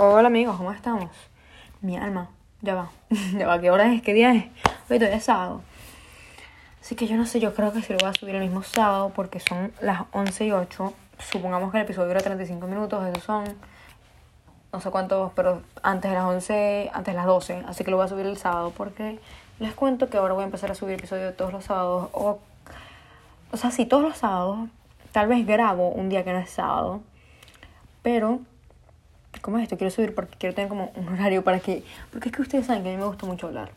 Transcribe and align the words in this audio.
Hola 0.00 0.28
amigos, 0.28 0.56
¿cómo 0.56 0.70
estamos? 0.70 1.10
Mi 1.80 1.96
alma, 1.96 2.30
ya 2.62 2.76
va, 2.76 2.90
ya 3.36 3.48
va, 3.48 3.60
¿qué 3.60 3.68
hora 3.72 3.92
es? 3.92 4.00
¿Qué 4.00 4.14
día 4.14 4.32
es? 4.32 4.44
Hoy 4.88 4.98
todavía 4.98 5.16
es 5.16 5.24
sábado. 5.24 5.60
Así 6.80 6.94
que 6.94 7.08
yo 7.08 7.16
no 7.16 7.26
sé, 7.26 7.40
yo 7.40 7.52
creo 7.52 7.72
que 7.72 7.82
si 7.82 7.92
lo 7.92 7.98
voy 7.98 8.08
a 8.08 8.14
subir 8.14 8.36
el 8.36 8.42
mismo 8.42 8.62
sábado 8.62 9.10
porque 9.12 9.40
son 9.40 9.72
las 9.80 10.02
11 10.12 10.44
y 10.46 10.52
8. 10.52 10.94
Supongamos 11.18 11.72
que 11.72 11.78
el 11.78 11.82
episodio 11.82 12.06
dura 12.06 12.20
35 12.20 12.64
minutos, 12.68 13.04
esos 13.08 13.24
son 13.24 13.56
no 14.72 14.80
sé 14.80 14.88
cuántos, 14.92 15.32
pero 15.32 15.62
antes 15.82 16.12
de 16.12 16.16
las 16.16 16.26
11, 16.26 16.90
antes 16.94 17.12
de 17.12 17.18
las 17.18 17.26
12. 17.26 17.64
Así 17.66 17.82
que 17.82 17.90
lo 17.90 17.96
voy 17.96 18.06
a 18.06 18.08
subir 18.08 18.26
el 18.26 18.36
sábado 18.36 18.72
porque 18.76 19.18
les 19.58 19.74
cuento 19.74 20.08
que 20.08 20.16
ahora 20.16 20.32
voy 20.32 20.42
a 20.42 20.46
empezar 20.46 20.70
a 20.70 20.76
subir 20.76 20.94
episodios 20.94 21.36
todos 21.36 21.52
los 21.52 21.64
sábados. 21.64 22.08
O, 22.12 22.38
o 23.50 23.56
sea, 23.56 23.72
sí, 23.72 23.84
todos 23.84 24.04
los 24.04 24.16
sábados. 24.16 24.68
Tal 25.10 25.26
vez 25.26 25.44
grabo 25.44 25.88
un 25.88 26.08
día 26.08 26.22
que 26.22 26.32
no 26.32 26.38
es 26.38 26.50
sábado. 26.50 27.00
Pero 28.02 28.42
¿Cómo 29.40 29.58
es 29.58 29.64
esto? 29.64 29.76
Quiero 29.76 29.90
subir 29.90 30.14
porque 30.14 30.36
quiero 30.38 30.54
tener 30.54 30.68
como 30.68 30.92
un 30.94 31.08
horario 31.08 31.42
para 31.44 31.60
que... 31.60 31.84
Porque 32.10 32.28
es 32.28 32.34
que 32.34 32.42
ustedes 32.42 32.66
saben 32.66 32.82
que 32.82 32.90
a 32.90 32.92
mí 32.92 32.98
me 32.98 33.06
gusta 33.06 33.26
mucho 33.26 33.46
hablar. 33.46 33.70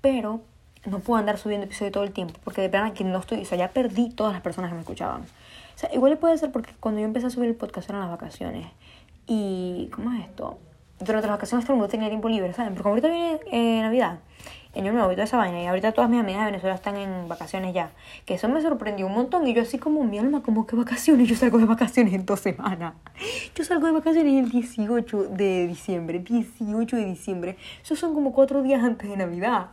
Pero 0.00 0.40
no 0.86 1.00
puedo 1.00 1.18
andar 1.18 1.38
subiendo 1.38 1.66
episodios 1.66 1.92
todo 1.92 2.04
el 2.04 2.12
tiempo 2.12 2.38
porque 2.44 2.62
de 2.62 2.68
verdad 2.68 2.92
que 2.92 3.04
no 3.04 3.18
estoy... 3.18 3.40
O 3.40 3.44
sea, 3.44 3.58
ya 3.58 3.68
perdí 3.68 4.10
todas 4.10 4.32
las 4.32 4.42
personas 4.42 4.70
que 4.70 4.74
me 4.74 4.80
escuchaban. 4.80 5.22
O 5.22 5.78
sea, 5.78 5.92
igual 5.94 6.16
puede 6.18 6.38
ser 6.38 6.52
porque 6.52 6.72
cuando 6.80 7.00
yo 7.00 7.06
empecé 7.06 7.26
a 7.26 7.30
subir 7.30 7.48
el 7.48 7.56
podcast 7.56 7.88
eran 7.88 8.02
las 8.02 8.10
vacaciones. 8.10 8.66
Y... 9.26 9.88
¿Cómo 9.92 10.12
es 10.12 10.24
esto? 10.24 10.58
Durante 11.00 11.28
las 11.28 11.36
vacaciones 11.36 11.64
todo 11.64 11.74
el 11.74 11.78
mundo 11.78 11.90
tenía 11.90 12.08
tiempo 12.08 12.28
libre, 12.28 12.52
¿saben? 12.52 12.74
Porque 12.74 12.88
ahorita 12.88 13.08
viene 13.08 13.40
eh, 13.52 13.82
Navidad 13.82 14.18
Año 14.76 14.92
Nuevo 14.92 15.10
y 15.10 15.14
toda 15.14 15.24
esa 15.24 15.36
vaina. 15.36 15.62
Y 15.62 15.66
ahorita 15.66 15.92
todas 15.92 16.10
mis 16.10 16.20
amigas 16.20 16.40
de 16.40 16.46
Venezuela 16.46 16.74
están 16.74 16.96
en 16.96 17.28
vacaciones 17.28 17.74
ya. 17.74 17.90
Que 18.26 18.34
eso 18.34 18.48
me 18.48 18.60
sorprendió 18.60 19.06
un 19.06 19.14
montón. 19.14 19.46
Y 19.46 19.54
yo 19.54 19.62
así 19.62 19.78
como 19.78 20.04
mi 20.04 20.18
alma, 20.18 20.42
como 20.42 20.66
que 20.66 20.76
vacaciones. 20.76 21.28
Yo 21.28 21.36
salgo 21.36 21.58
de 21.58 21.64
vacaciones 21.64 22.12
en 22.14 22.26
dos 22.26 22.40
semanas. 22.40 22.94
Yo 23.54 23.64
salgo 23.64 23.86
de 23.86 23.92
vacaciones 23.92 24.44
el 24.44 24.50
18 24.50 25.24
de 25.24 25.66
diciembre. 25.66 26.18
18 26.20 26.96
de 26.96 27.04
diciembre. 27.04 27.56
Esos 27.82 27.98
son 27.98 28.14
como 28.14 28.32
cuatro 28.32 28.62
días 28.62 28.82
antes 28.82 29.08
de 29.08 29.16
Navidad. 29.16 29.68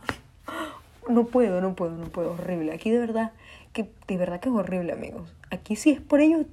No 1.08 1.22
puedo, 1.26 1.60
no 1.60 1.76
puedo, 1.76 1.92
no 1.92 2.06
puedo. 2.06 2.32
Horrible. 2.32 2.72
Aquí 2.72 2.90
de 2.90 2.98
verdad, 2.98 3.30
que 3.72 3.88
de 4.08 4.16
verdad 4.16 4.40
que 4.40 4.48
es 4.48 4.54
horrible, 4.56 4.92
amigos. 4.92 5.32
Aquí 5.52 5.76
sí 5.76 5.90
es 5.90 6.00
por 6.00 6.20
ello. 6.20 6.46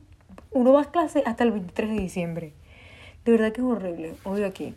Uno 0.52 0.74
va 0.74 0.84
a 0.84 0.92
clase 0.92 1.24
hasta 1.26 1.44
el 1.44 1.54
23 1.54 1.90
de 1.90 1.96
diciembre. 1.96 2.54
De 3.26 3.32
verdad 3.32 3.52
que 3.52 3.62
es 3.62 3.66
horrible. 3.66 4.14
Odio 4.26 4.46
aquí. 4.46 4.76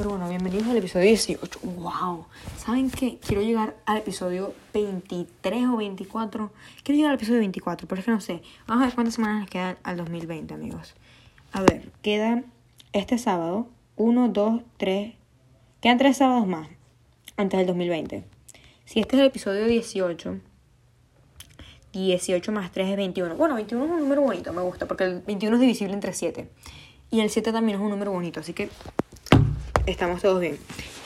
Pero 0.00 0.12
bueno, 0.12 0.30
bienvenidos 0.30 0.66
al 0.66 0.78
episodio 0.78 1.04
18. 1.08 1.60
¡Wow! 1.62 2.24
¿Saben 2.56 2.90
qué? 2.90 3.18
Quiero 3.18 3.42
llegar 3.42 3.76
al 3.84 3.98
episodio 3.98 4.54
23 4.72 5.66
o 5.66 5.76
24. 5.76 6.50
Quiero 6.82 6.96
llegar 6.96 7.10
al 7.10 7.16
episodio 7.16 7.40
24, 7.40 7.86
pero 7.86 7.98
es 7.98 8.06
que 8.06 8.10
no 8.10 8.20
sé. 8.22 8.40
Vamos 8.66 8.82
a 8.82 8.86
ver 8.86 8.94
cuántas 8.94 9.16
semanas 9.16 9.42
les 9.42 9.50
quedan 9.50 9.76
al 9.82 9.98
2020, 9.98 10.54
amigos. 10.54 10.94
A 11.52 11.60
ver, 11.60 11.92
queda 12.00 12.44
este 12.94 13.18
sábado 13.18 13.68
1, 13.96 14.28
2, 14.28 14.62
3. 14.78 15.12
Quedan 15.82 15.98
3 15.98 16.16
sábados 16.16 16.46
más 16.46 16.68
antes 17.36 17.58
del 17.58 17.66
2020. 17.66 18.24
Si 18.86 19.00
este 19.00 19.16
es 19.16 19.20
el 19.20 19.26
episodio 19.26 19.66
18, 19.66 20.40
18 21.92 22.52
más 22.52 22.72
3 22.72 22.88
es 22.88 22.96
21. 22.96 23.36
Bueno, 23.36 23.54
21 23.54 23.84
es 23.84 23.90
un 23.90 24.00
número 24.00 24.22
bonito, 24.22 24.50
me 24.54 24.62
gusta, 24.62 24.88
porque 24.88 25.04
el 25.04 25.20
21 25.20 25.56
es 25.56 25.60
divisible 25.60 25.92
entre 25.92 26.14
7. 26.14 26.48
Y 27.10 27.20
el 27.20 27.28
7 27.28 27.52
también 27.52 27.76
es 27.76 27.84
un 27.84 27.90
número 27.90 28.12
bonito, 28.12 28.40
así 28.40 28.54
que 28.54 28.70
estamos 29.86 30.22
todos 30.22 30.40
bien. 30.40 30.58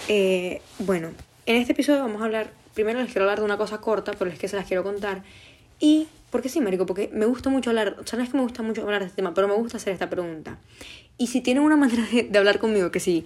Eh, 0.09 0.61
bueno, 0.79 1.11
en 1.47 1.57
este 1.57 1.73
episodio 1.73 2.01
vamos 2.01 2.23
a 2.23 2.27
hablar, 2.27 2.51
primero 2.75 3.01
les 3.01 3.11
quiero 3.11 3.25
hablar 3.25 3.39
de 3.39 3.45
una 3.45 3.57
cosa 3.57 3.79
corta, 3.79 4.13
pero 4.19 4.31
es 4.31 4.39
que 4.39 4.49
se 4.49 4.57
las 4.57 4.67
quiero 4.67 4.83
contar. 4.83 5.23
Y, 5.79 6.09
porque 6.31 6.49
sí, 6.49 6.61
Marico, 6.61 6.87
porque 6.87 7.11
me 7.13 7.27
gusta 7.27 7.51
mucho 7.51 7.71
hablar, 7.71 7.97
o 8.03 8.07
sea, 8.07 8.19
que 8.19 8.37
me 8.37 8.43
gusta 8.43 8.63
mucho 8.63 8.83
hablar 8.83 9.01
de 9.01 9.07
este 9.07 9.17
tema, 9.17 9.35
pero 9.35 9.49
me 9.49 9.55
gusta 9.55 9.77
hacer 9.77 9.93
esta 9.93 10.11
pregunta. 10.11 10.59
Y 11.19 11.29
si 11.29 11.41
tienen 11.41 11.63
una 11.63 11.77
manera 11.79 12.05
de, 12.11 12.39
hablar 12.39 12.59
conmigo, 12.59 12.91
que 12.91 13.01
si 13.01 13.25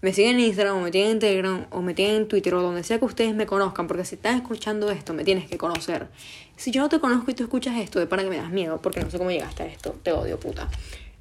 me 0.00 0.12
siguen 0.12 0.36
en 0.36 0.46
Instagram 0.46 0.76
o 0.76 0.80
me 0.80 0.90
tienen 0.90 1.12
en 1.12 1.18
Telegram 1.18 1.66
o 1.70 1.82
me 1.82 1.92
tienen 1.92 2.16
en 2.16 2.28
Twitter 2.28 2.54
o 2.54 2.62
donde 2.62 2.84
sea 2.84 2.98
que 2.98 3.04
ustedes 3.04 3.34
me 3.34 3.46
conozcan, 3.46 3.86
porque 3.86 4.04
si 4.04 4.14
están 4.14 4.36
escuchando 4.36 4.90
esto, 4.90 5.12
me 5.12 5.24
tienes 5.24 5.48
que 5.48 5.58
conocer. 5.58 6.08
Si 6.56 6.70
yo 6.70 6.82
no 6.82 6.88
te 6.88 7.00
conozco 7.00 7.30
y 7.30 7.34
tú 7.34 7.42
escuchas 7.42 7.76
esto, 7.78 7.98
de 7.98 8.06
para 8.06 8.22
que 8.22 8.30
me 8.30 8.36
das 8.36 8.50
miedo, 8.50 8.80
porque 8.80 9.00
no 9.00 9.10
sé 9.10 9.18
cómo 9.18 9.30
llegaste 9.30 9.64
a 9.64 9.66
esto, 9.66 9.96
te 10.02 10.12
odio, 10.12 10.38
puta. 10.38 10.68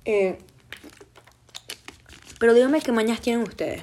Eh, 0.06 0.38
pero 2.40 2.54
díganme 2.54 2.82
qué 2.82 2.92
mañas 2.92 3.22
tienen 3.22 3.44
ustedes. 3.44 3.82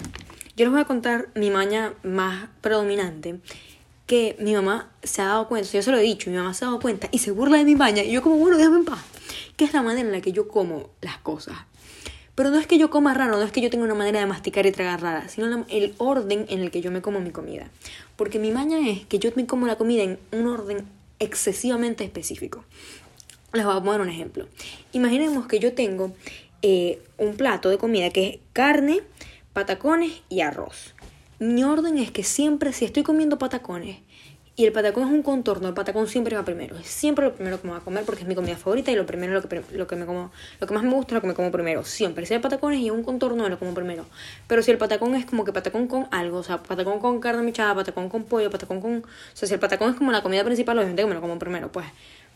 Yo 0.56 0.64
les 0.64 0.72
voy 0.72 0.80
a 0.80 0.84
contar 0.84 1.28
mi 1.34 1.50
maña 1.50 1.94
más 2.02 2.48
predominante 2.60 3.40
que 4.06 4.36
mi 4.38 4.54
mamá 4.54 4.90
se 5.02 5.22
ha 5.22 5.26
dado 5.26 5.48
cuenta, 5.48 5.70
yo 5.72 5.82
se 5.82 5.90
lo 5.90 5.98
he 5.98 6.02
dicho, 6.02 6.30
mi 6.30 6.36
mamá 6.36 6.54
se 6.54 6.64
ha 6.64 6.68
dado 6.68 6.80
cuenta 6.80 7.08
y 7.10 7.18
se 7.18 7.30
burla 7.30 7.58
de 7.58 7.64
mi 7.64 7.74
maña 7.74 8.02
y 8.02 8.12
yo 8.12 8.22
como, 8.22 8.36
bueno, 8.36 8.56
déjame 8.56 8.78
en 8.78 8.84
paz. 8.84 9.00
Que 9.56 9.64
es 9.64 9.72
la 9.72 9.82
manera 9.82 10.06
en 10.06 10.12
la 10.12 10.20
que 10.20 10.32
yo 10.32 10.48
como 10.48 10.90
las 11.00 11.18
cosas. 11.18 11.56
Pero 12.34 12.50
no 12.50 12.58
es 12.58 12.66
que 12.66 12.78
yo 12.78 12.90
coma 12.90 13.14
raro, 13.14 13.36
no 13.36 13.42
es 13.42 13.52
que 13.52 13.60
yo 13.60 13.70
tenga 13.70 13.84
una 13.84 13.94
manera 13.94 14.18
de 14.18 14.26
masticar 14.26 14.66
y 14.66 14.72
tragar 14.72 15.00
rara, 15.00 15.28
sino 15.28 15.64
el 15.68 15.94
orden 15.98 16.46
en 16.48 16.60
el 16.60 16.70
que 16.72 16.80
yo 16.80 16.90
me 16.90 17.00
como 17.00 17.20
mi 17.20 17.30
comida. 17.30 17.70
Porque 18.16 18.40
mi 18.40 18.50
maña 18.50 18.78
es 18.88 19.06
que 19.06 19.20
yo 19.20 19.30
me 19.36 19.46
como 19.46 19.66
la 19.66 19.76
comida 19.76 20.02
en 20.02 20.18
un 20.32 20.48
orden 20.48 20.84
excesivamente 21.20 22.02
específico. 22.02 22.64
Les 23.52 23.64
voy 23.64 23.76
a 23.76 23.80
poner 23.80 24.00
un 24.00 24.08
ejemplo. 24.08 24.48
Imaginemos 24.92 25.46
que 25.46 25.60
yo 25.60 25.74
tengo 25.74 26.12
eh, 26.62 27.02
un 27.18 27.36
plato 27.36 27.70
de 27.70 27.78
comida 27.78 28.10
que 28.10 28.28
es 28.28 28.38
carne, 28.52 29.00
patacones 29.52 30.22
y 30.28 30.40
arroz. 30.40 30.94
Mi 31.38 31.64
orden 31.64 31.98
es 31.98 32.10
que 32.10 32.22
siempre, 32.22 32.72
si 32.72 32.84
estoy 32.84 33.02
comiendo 33.02 33.38
patacones 33.38 33.98
y 34.56 34.66
el 34.66 34.72
patacón 34.72 35.02
es 35.02 35.10
un 35.10 35.22
contorno, 35.24 35.66
el 35.66 35.74
patacón 35.74 36.06
siempre 36.06 36.36
va 36.36 36.44
primero. 36.44 36.78
Es 36.78 36.86
siempre 36.86 37.24
lo 37.24 37.34
primero 37.34 37.60
que 37.60 37.66
me 37.66 37.72
voy 37.72 37.80
a 37.80 37.84
comer 37.84 38.04
porque 38.04 38.22
es 38.22 38.28
mi 38.28 38.36
comida 38.36 38.56
favorita 38.56 38.92
y 38.92 38.94
lo 38.94 39.04
primero 39.04 39.32
lo 39.32 39.42
que, 39.42 39.62
lo 39.72 39.86
que 39.88 39.96
me 39.96 40.06
como, 40.06 40.30
lo 40.60 40.66
que 40.66 40.74
más 40.74 40.84
me 40.84 40.94
gusta 40.94 41.08
es 41.08 41.14
lo 41.14 41.20
que 41.22 41.26
me 41.26 41.34
como 41.34 41.50
primero. 41.50 41.84
Siempre. 41.84 42.24
Si 42.24 42.34
hay 42.34 42.40
patacones 42.40 42.78
y 42.78 42.90
un 42.90 43.02
contorno, 43.02 43.48
lo 43.48 43.58
como 43.58 43.74
primero. 43.74 44.06
Pero 44.46 44.62
si 44.62 44.70
el 44.70 44.78
patacón 44.78 45.16
es 45.16 45.26
como 45.26 45.44
que 45.44 45.52
patacón 45.52 45.88
con 45.88 46.06
algo, 46.12 46.38
o 46.38 46.42
sea, 46.44 46.62
patacón 46.62 47.00
con 47.00 47.18
carne 47.18 47.42
mechada, 47.42 47.74
patacón 47.74 48.08
con 48.08 48.24
pollo, 48.24 48.48
patacón 48.48 48.80
con. 48.80 48.98
O 48.98 49.36
sea, 49.36 49.48
si 49.48 49.54
el 49.54 49.60
patacón 49.60 49.90
es 49.90 49.96
como 49.96 50.12
la 50.12 50.22
comida 50.22 50.44
principal, 50.44 50.78
obviamente 50.78 51.02
que 51.02 51.08
me 51.08 51.14
lo 51.14 51.20
como 51.20 51.36
primero, 51.38 51.72
pues. 51.72 51.86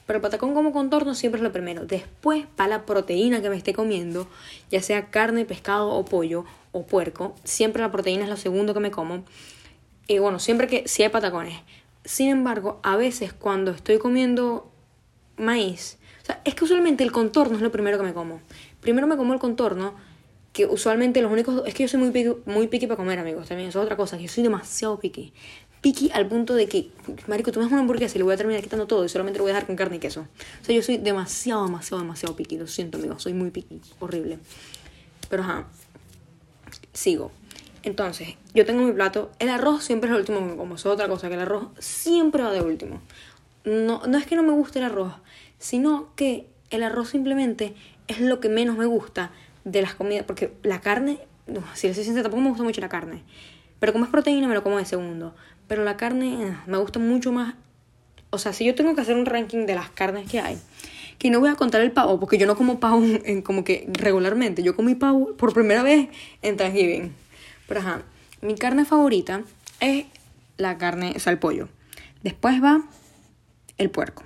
Pero 0.08 0.16
el 0.16 0.22
patacón 0.22 0.54
como 0.54 0.72
contorno 0.72 1.14
siempre 1.14 1.38
es 1.38 1.42
lo 1.42 1.52
primero. 1.52 1.84
Después, 1.84 2.46
para 2.56 2.70
la 2.70 2.86
proteína 2.86 3.42
que 3.42 3.50
me 3.50 3.58
esté 3.58 3.74
comiendo, 3.74 4.26
ya 4.70 4.80
sea 4.80 5.10
carne, 5.10 5.44
pescado 5.44 5.90
o 5.90 6.02
pollo 6.06 6.46
o 6.72 6.86
puerco, 6.86 7.34
siempre 7.44 7.82
la 7.82 7.92
proteína 7.92 8.24
es 8.24 8.30
lo 8.30 8.38
segundo 8.38 8.72
que 8.72 8.80
me 8.80 8.90
como. 8.90 9.24
Y 10.06 10.18
bueno, 10.18 10.38
siempre 10.38 10.66
que 10.66 10.88
si 10.88 11.02
hay 11.02 11.10
patacones. 11.10 11.60
Sin 12.06 12.30
embargo, 12.30 12.80
a 12.82 12.96
veces 12.96 13.34
cuando 13.34 13.70
estoy 13.70 13.98
comiendo 13.98 14.72
maíz, 15.36 15.98
o 16.22 16.24
sea, 16.24 16.40
es 16.46 16.54
que 16.54 16.64
usualmente 16.64 17.04
el 17.04 17.12
contorno 17.12 17.56
es 17.56 17.62
lo 17.62 17.70
primero 17.70 17.98
que 17.98 18.04
me 18.04 18.14
como. 18.14 18.40
Primero 18.80 19.06
me 19.06 19.18
como 19.18 19.34
el 19.34 19.38
contorno, 19.38 19.92
que 20.54 20.64
usualmente 20.64 21.20
los 21.20 21.30
únicos... 21.30 21.64
Es 21.66 21.74
que 21.74 21.82
yo 21.82 21.88
soy 21.90 22.00
muy 22.00 22.12
piqui, 22.12 22.34
muy 22.46 22.66
piqui 22.68 22.86
para 22.86 22.96
comer, 22.96 23.18
amigos, 23.18 23.46
también. 23.46 23.68
Es 23.68 23.76
otra 23.76 23.94
cosa, 23.94 24.16
que 24.16 24.22
yo 24.22 24.30
soy 24.30 24.42
demasiado 24.42 24.98
piqui 24.98 25.34
piqui 25.80 26.10
al 26.12 26.26
punto 26.26 26.54
de 26.54 26.66
que, 26.66 26.90
marico, 27.26 27.52
tú 27.52 27.60
me 27.60 27.64
das 27.64 27.72
una 27.72 27.80
hamburguesa 27.80 28.16
y 28.16 28.18
le 28.18 28.24
voy 28.24 28.34
a 28.34 28.36
terminar 28.36 28.62
quitando 28.62 28.86
todo 28.86 29.04
y 29.04 29.08
solamente 29.08 29.38
lo 29.38 29.44
voy 29.44 29.50
a 29.50 29.54
dejar 29.54 29.66
con 29.66 29.76
carne 29.76 29.96
y 29.96 29.98
queso. 29.98 30.26
O 30.62 30.64
sea, 30.64 30.74
yo 30.74 30.82
soy 30.82 30.98
demasiado, 30.98 31.64
demasiado, 31.64 32.02
demasiado 32.02 32.36
piqui. 32.36 32.58
Lo 32.58 32.66
siento, 32.66 32.98
amigos, 32.98 33.22
soy 33.22 33.32
muy 33.32 33.50
piqui. 33.50 33.80
Horrible. 34.00 34.38
Pero 35.28 35.42
ajá, 35.42 35.66
sigo. 36.92 37.30
Entonces, 37.82 38.36
yo 38.54 38.66
tengo 38.66 38.82
mi 38.82 38.92
plato. 38.92 39.30
El 39.38 39.48
arroz 39.50 39.84
siempre 39.84 40.10
es 40.10 40.14
el 40.14 40.20
último 40.20 40.56
como. 40.56 40.74
Es 40.74 40.86
otra 40.86 41.08
cosa, 41.08 41.28
que 41.28 41.34
el 41.34 41.40
arroz 41.40 41.68
siempre 41.78 42.42
va 42.42 42.52
de 42.52 42.60
último. 42.60 43.00
No, 43.64 44.02
no 44.06 44.18
es 44.18 44.26
que 44.26 44.36
no 44.36 44.42
me 44.42 44.52
guste 44.52 44.78
el 44.78 44.86
arroz, 44.86 45.12
sino 45.58 46.14
que 46.16 46.46
el 46.70 46.82
arroz 46.82 47.10
simplemente 47.10 47.74
es 48.08 48.20
lo 48.20 48.40
que 48.40 48.48
menos 48.48 48.76
me 48.76 48.86
gusta 48.86 49.30
de 49.64 49.82
las 49.82 49.94
comidas. 49.94 50.24
Porque 50.26 50.52
la 50.62 50.80
carne, 50.80 51.20
si 51.74 51.86
les 51.86 51.96
soy 51.96 52.04
sincera, 52.04 52.24
tampoco 52.24 52.42
me 52.42 52.48
gusta 52.48 52.64
mucho 52.64 52.80
la 52.80 52.88
carne. 52.88 53.22
Pero 53.78 53.92
como 53.92 54.04
es 54.04 54.10
proteína, 54.10 54.48
me 54.48 54.54
lo 54.54 54.62
como 54.62 54.78
de 54.78 54.84
segundo. 54.84 55.34
Pero 55.68 55.84
la 55.84 55.96
carne 55.96 56.48
eh, 56.48 56.56
me 56.66 56.78
gusta 56.78 56.98
mucho 56.98 57.30
más. 57.30 57.54
O 58.30 58.38
sea, 58.38 58.52
si 58.52 58.64
yo 58.64 58.74
tengo 58.74 58.94
que 58.94 59.02
hacer 59.02 59.14
un 59.14 59.26
ranking 59.26 59.66
de 59.66 59.74
las 59.74 59.90
carnes 59.90 60.28
que 60.28 60.40
hay, 60.40 60.58
que 61.18 61.30
no 61.30 61.40
voy 61.40 61.50
a 61.50 61.54
contar 61.54 61.82
el 61.82 61.92
pavo, 61.92 62.18
porque 62.18 62.38
yo 62.38 62.46
no 62.46 62.56
como 62.56 62.80
pavo 62.80 63.02
en, 63.24 63.42
como 63.42 63.64
que 63.64 63.88
regularmente. 63.92 64.62
Yo 64.62 64.74
comí 64.74 64.94
pavo 64.94 65.36
por 65.36 65.52
primera 65.52 65.82
vez 65.82 66.08
en 66.42 66.56
Thanksgiving. 66.56 67.14
Pero 67.68 67.80
ajá, 67.80 68.02
mi 68.40 68.54
carne 68.54 68.84
favorita 68.84 69.42
es 69.80 70.06
la 70.56 70.78
carne, 70.78 71.12
o 71.14 71.20
sea, 71.20 71.32
el 71.32 71.38
pollo. 71.38 71.68
Después 72.22 72.62
va 72.62 72.82
el 73.76 73.90
puerco. 73.90 74.24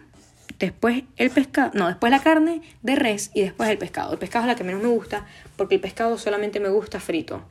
Después 0.58 1.02
el 1.16 1.30
pescado, 1.30 1.72
no, 1.74 1.88
después 1.88 2.12
la 2.12 2.22
carne 2.22 2.62
de 2.82 2.94
res 2.94 3.32
y 3.34 3.42
después 3.42 3.68
el 3.68 3.78
pescado. 3.78 4.12
El 4.12 4.18
pescado 4.18 4.44
es 4.44 4.48
la 4.48 4.54
que 4.54 4.62
menos 4.62 4.80
me 4.80 4.88
gusta 4.88 5.26
porque 5.56 5.74
el 5.74 5.80
pescado 5.80 6.18
solamente 6.18 6.60
me 6.60 6.68
gusta 6.68 7.00
frito 7.00 7.42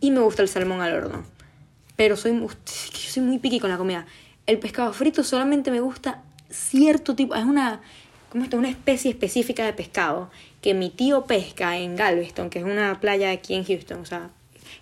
y 0.00 0.10
me 0.10 0.20
gusta 0.20 0.42
el 0.42 0.48
salmón 0.48 0.82
al 0.82 0.94
horno 0.94 1.37
pero 1.98 2.16
soy, 2.16 2.30
yo 2.38 2.48
soy 3.10 3.24
muy 3.24 3.40
piqui 3.40 3.58
con 3.58 3.70
la 3.70 3.76
comida. 3.76 4.06
El 4.46 4.60
pescado 4.60 4.92
frito 4.92 5.24
solamente 5.24 5.72
me 5.72 5.80
gusta 5.80 6.22
cierto 6.48 7.16
tipo, 7.16 7.34
es 7.34 7.44
una, 7.44 7.80
¿cómo 8.30 8.44
está? 8.44 8.56
Una 8.56 8.68
especie 8.68 9.10
específica 9.10 9.66
de 9.66 9.72
pescado 9.72 10.30
que 10.62 10.74
mi 10.74 10.90
tío 10.90 11.24
pesca 11.24 11.76
en 11.76 11.96
Galveston, 11.96 12.50
que 12.50 12.60
es 12.60 12.64
una 12.64 13.00
playa 13.00 13.32
aquí 13.32 13.54
en 13.54 13.64
Houston, 13.64 13.98
o 14.02 14.06
sea, 14.06 14.30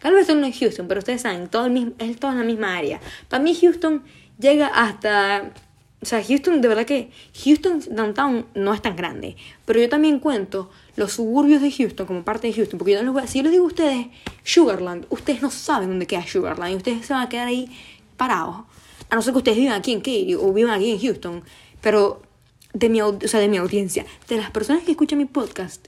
Galveston 0.02 0.42
no 0.42 0.46
es 0.46 0.58
Houston, 0.58 0.88
pero 0.88 0.98
ustedes 0.98 1.22
saben, 1.22 1.48
todo 1.48 1.64
el 1.64 1.94
es 1.98 2.20
toda 2.20 2.34
la 2.34 2.44
misma 2.44 2.76
área. 2.76 3.00
Para 3.30 3.42
mí 3.42 3.56
Houston 3.58 4.04
llega 4.38 4.66
hasta 4.66 5.52
O 6.02 6.06
sea, 6.06 6.22
Houston, 6.22 6.60
de 6.60 6.68
verdad 6.68 6.84
que 6.84 7.10
Houston 7.44 7.82
Downtown 7.90 8.46
no 8.54 8.74
es 8.74 8.82
tan 8.82 8.96
grande. 8.96 9.36
Pero 9.64 9.80
yo 9.80 9.88
también 9.88 10.20
cuento 10.20 10.70
los 10.94 11.12
suburbios 11.14 11.62
de 11.62 11.72
Houston 11.72 12.06
como 12.06 12.22
parte 12.22 12.46
de 12.46 12.52
Houston. 12.52 12.78
Porque 12.78 12.92
yo 12.92 12.98
no 12.98 13.04
les 13.04 13.12
voy 13.12 13.22
a, 13.22 13.26
si 13.26 13.38
yo 13.38 13.44
les 13.44 13.52
digo 13.52 13.64
a 13.64 13.68
ustedes 13.68 14.06
Sugarland, 14.44 15.06
ustedes 15.10 15.42
no 15.42 15.50
saben 15.50 15.88
dónde 15.88 16.06
queda 16.06 16.26
Sugarland. 16.26 16.72
Y 16.72 16.76
ustedes 16.76 17.06
se 17.06 17.14
van 17.14 17.22
a 17.22 17.28
quedar 17.28 17.48
ahí 17.48 17.70
parados. 18.16 18.66
A 19.08 19.16
no 19.16 19.22
ser 19.22 19.32
que 19.32 19.38
ustedes 19.38 19.58
vivan 19.58 19.74
aquí 19.74 19.92
en 19.92 20.00
Katy 20.00 20.34
o 20.34 20.52
vivan 20.52 20.74
aquí 20.74 20.90
en 20.90 21.00
Houston. 21.00 21.42
Pero 21.80 22.20
de 22.74 22.88
mi, 22.90 23.00
o 23.00 23.18
sea, 23.24 23.40
de 23.40 23.48
mi 23.48 23.56
audiencia, 23.56 24.04
de 24.28 24.36
las 24.36 24.50
personas 24.50 24.82
que 24.84 24.90
escuchan 24.90 25.18
mi 25.18 25.24
podcast, 25.24 25.86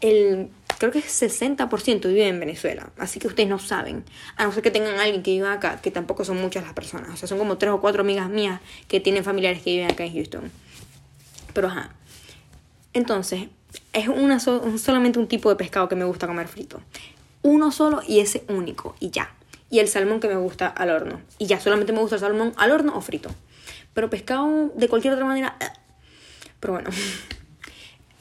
el 0.00 0.48
creo 0.78 0.92
que 0.92 0.98
es 0.98 1.22
60% 1.22 2.08
vive 2.08 2.28
en 2.28 2.40
Venezuela. 2.40 2.90
Así 2.98 3.18
que 3.18 3.28
ustedes 3.28 3.48
no 3.48 3.58
saben. 3.58 4.04
A 4.36 4.44
no 4.44 4.52
ser 4.52 4.62
que 4.62 4.70
tengan 4.70 4.98
alguien 4.98 5.22
que 5.22 5.32
viva 5.32 5.52
acá, 5.52 5.80
que 5.80 5.90
tampoco 5.90 6.24
son 6.24 6.40
muchas 6.40 6.64
las 6.64 6.72
personas. 6.72 7.10
O 7.10 7.16
sea, 7.16 7.28
son 7.28 7.38
como 7.38 7.58
tres 7.58 7.72
o 7.72 7.80
cuatro 7.80 8.02
amigas 8.02 8.28
mías 8.28 8.60
que 8.88 9.00
tienen 9.00 9.24
familiares 9.24 9.62
que 9.62 9.70
viven 9.70 9.90
acá 9.90 10.04
en 10.04 10.14
Houston. 10.14 10.50
Pero 11.52 11.68
ajá. 11.68 11.90
Entonces, 12.92 13.48
es 13.92 14.08
una 14.08 14.40
solamente 14.40 15.18
un 15.18 15.28
tipo 15.28 15.48
de 15.48 15.56
pescado 15.56 15.88
que 15.88 15.96
me 15.96 16.04
gusta 16.04 16.26
comer 16.26 16.48
frito. 16.48 16.80
Uno 17.42 17.70
solo 17.70 18.02
y 18.06 18.20
ese 18.20 18.44
único. 18.48 18.96
Y 19.00 19.10
ya. 19.10 19.34
Y 19.70 19.80
el 19.80 19.88
salmón 19.88 20.20
que 20.20 20.28
me 20.28 20.36
gusta 20.36 20.66
al 20.66 20.90
horno. 20.90 21.20
Y 21.38 21.46
ya, 21.46 21.60
solamente 21.60 21.92
me 21.92 22.00
gusta 22.00 22.16
el 22.16 22.20
salmón 22.20 22.52
al 22.56 22.70
horno 22.70 22.96
o 22.96 23.00
frito. 23.00 23.30
Pero 23.94 24.10
pescado 24.10 24.70
de 24.74 24.88
cualquier 24.88 25.14
otra 25.14 25.24
manera. 25.24 25.56
Eh. 25.60 25.66
Pero 26.60 26.74
bueno. 26.74 26.90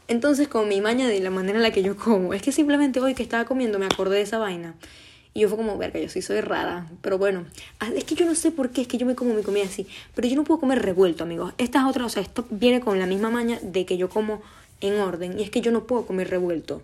Entonces, 0.07 0.47
con 0.47 0.67
mi 0.69 0.81
maña 0.81 1.07
de 1.07 1.19
la 1.19 1.31
manera 1.31 1.57
en 1.57 1.63
la 1.63 1.71
que 1.71 1.81
yo 1.81 1.95
como, 1.97 2.33
es 2.33 2.41
que 2.41 2.51
simplemente 2.51 2.99
hoy 2.99 3.15
que 3.15 3.23
estaba 3.23 3.45
comiendo 3.45 3.79
me 3.79 3.85
acordé 3.85 4.17
de 4.17 4.21
esa 4.21 4.37
vaina. 4.37 4.75
Y 5.33 5.41
yo 5.41 5.49
fue 5.49 5.57
como, 5.57 5.77
verga, 5.77 5.99
yo 5.99 6.07
sí 6.07 6.21
soy 6.21 6.39
rara. 6.41 6.87
Pero 7.01 7.17
bueno, 7.17 7.45
ah, 7.79 7.89
es 7.93 8.05
que 8.05 8.15
yo 8.15 8.25
no 8.25 8.35
sé 8.35 8.51
por 8.51 8.69
qué, 8.69 8.81
es 8.81 8.87
que 8.87 8.97
yo 8.97 9.05
me 9.05 9.15
como 9.15 9.33
mi 9.33 9.43
comida 9.43 9.65
así. 9.65 9.85
Pero 10.13 10.27
yo 10.27 10.35
no 10.35 10.45
puedo 10.45 10.61
comer 10.61 10.81
revuelto, 10.81 11.23
amigos. 11.23 11.53
Esta 11.57 11.79
es 11.79 11.85
otra, 11.85 12.05
o 12.05 12.09
sea, 12.09 12.21
esto 12.21 12.45
viene 12.49 12.79
con 12.79 12.99
la 12.99 13.05
misma 13.05 13.29
maña 13.29 13.59
de 13.61 13.85
que 13.85 13.97
yo 13.97 14.07
como 14.09 14.41
en 14.79 14.99
orden. 14.99 15.37
Y 15.37 15.43
es 15.43 15.49
que 15.49 15.59
yo 15.59 15.71
no 15.71 15.83
puedo 15.85 16.05
comer 16.05 16.29
revuelto. 16.29 16.83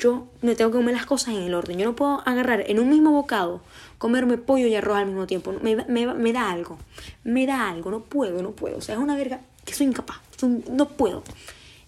Yo 0.00 0.26
me 0.40 0.56
tengo 0.56 0.72
que 0.72 0.78
comer 0.78 0.96
las 0.96 1.06
cosas 1.06 1.34
en 1.34 1.42
el 1.42 1.54
orden. 1.54 1.78
Yo 1.78 1.84
no 1.84 1.94
puedo 1.94 2.22
agarrar 2.26 2.64
en 2.66 2.80
un 2.80 2.88
mismo 2.88 3.12
bocado, 3.12 3.60
comerme 3.98 4.36
pollo 4.36 4.66
y 4.66 4.74
arroz 4.74 4.96
al 4.96 5.06
mismo 5.06 5.28
tiempo. 5.28 5.54
Me, 5.62 5.76
me, 5.76 6.12
me 6.12 6.32
da 6.32 6.50
algo. 6.50 6.78
Me 7.22 7.46
da 7.46 7.68
algo. 7.68 7.92
No 7.92 8.00
puedo, 8.00 8.42
no 8.42 8.50
puedo. 8.50 8.78
O 8.78 8.80
sea, 8.80 8.96
es 8.96 9.00
una 9.00 9.14
verga 9.14 9.40
que 9.64 9.74
soy 9.74 9.86
incapaz. 9.86 10.16
No 10.70 10.88
puedo. 10.88 11.22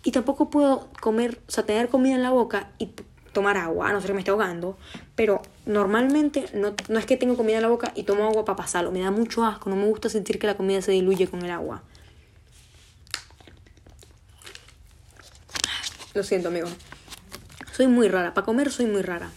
Y 0.05 0.13
tampoco 0.13 0.51
puedo 0.51 0.89
comer, 1.01 1.41
o 1.49 1.51
sea, 1.51 1.65
tener 1.65 1.89
comida 1.89 2.15
en 2.15 2.23
la 2.23 2.31
boca 2.31 2.71
y 2.79 2.91
tomar 3.33 3.57
agua, 3.57 3.89
a 3.89 3.93
no 3.93 4.01
ser 4.01 4.09
que 4.09 4.15
me 4.15 4.21
esté 4.21 4.31
ahogando. 4.31 4.79
Pero 5.17 5.43
normalmente 5.67 6.47
no, 6.55 6.75
no 6.89 6.99
es 6.99 7.07
que 7.07 7.17
tengo 7.17 7.37
comida 7.37 7.57
en 7.57 7.63
la 7.63 7.69
boca 7.69 7.93
y 7.95 8.05
tomo 8.05 8.25
agua 8.25 8.45
para 8.45 8.57
pasarlo. 8.57 8.93
Me 8.93 9.01
da 9.01 9.11
mucho 9.11 9.45
asco, 9.45 9.71
no 9.71 9.77
me 9.77 9.87
gusta 9.87 10.09
sentir 10.09 10.39
que 10.39 10.47
la 10.47 10.57
comida 10.57 10.81
se 10.83 10.93
diluye 10.93 11.27
con 11.27 11.43
el 11.45 11.51
agua. 11.51 11.83
Lo 16.15 16.23
siento, 16.23 16.49
amigo. 16.49 16.69
Soy 17.73 17.89
muy 17.89 18.09
rara. 18.09 18.35
Para 18.35 18.45
comer 18.45 18.71
soy 18.71 18.87
muy 18.87 19.03
rara. 19.03 19.31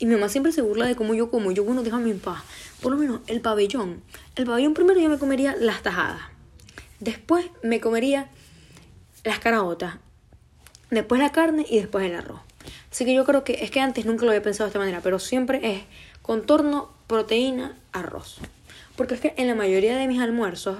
Y 0.00 0.06
mi 0.06 0.14
mamá 0.14 0.28
siempre 0.28 0.50
se 0.50 0.62
burla 0.62 0.86
de 0.86 0.96
cómo 0.96 1.14
yo 1.14 1.30
como. 1.30 1.52
Yo, 1.52 1.62
bueno, 1.62 1.84
déjame 1.84 2.10
en 2.10 2.18
paz. 2.18 2.42
Por 2.82 2.90
lo 2.90 2.98
menos 2.98 3.20
el 3.28 3.40
pabellón. 3.40 4.02
El 4.34 4.44
pabellón 4.44 4.74
primero 4.74 5.00
yo 5.00 5.08
me 5.08 5.18
comería 5.18 5.54
las 5.56 5.82
tajadas. 5.82 6.20
Después 6.98 7.46
me 7.62 7.80
comería 7.80 8.30
las 9.28 9.40
caraotas, 9.40 9.96
después 10.90 11.20
la 11.20 11.32
carne 11.32 11.66
y 11.68 11.78
después 11.78 12.04
el 12.06 12.14
arroz. 12.14 12.40
Así 12.90 13.04
que 13.04 13.12
yo 13.12 13.26
creo 13.26 13.44
que 13.44 13.62
es 13.62 13.70
que 13.70 13.80
antes 13.80 14.06
nunca 14.06 14.24
lo 14.24 14.30
había 14.30 14.42
pensado 14.42 14.64
de 14.64 14.70
esta 14.70 14.78
manera, 14.78 15.00
pero 15.02 15.18
siempre 15.18 15.60
es 15.62 15.82
contorno, 16.22 16.88
proteína, 17.06 17.76
arroz. 17.92 18.38
Porque 18.96 19.14
es 19.14 19.20
que 19.20 19.34
en 19.36 19.46
la 19.46 19.54
mayoría 19.54 19.98
de 19.98 20.08
mis 20.08 20.20
almuerzos, 20.20 20.78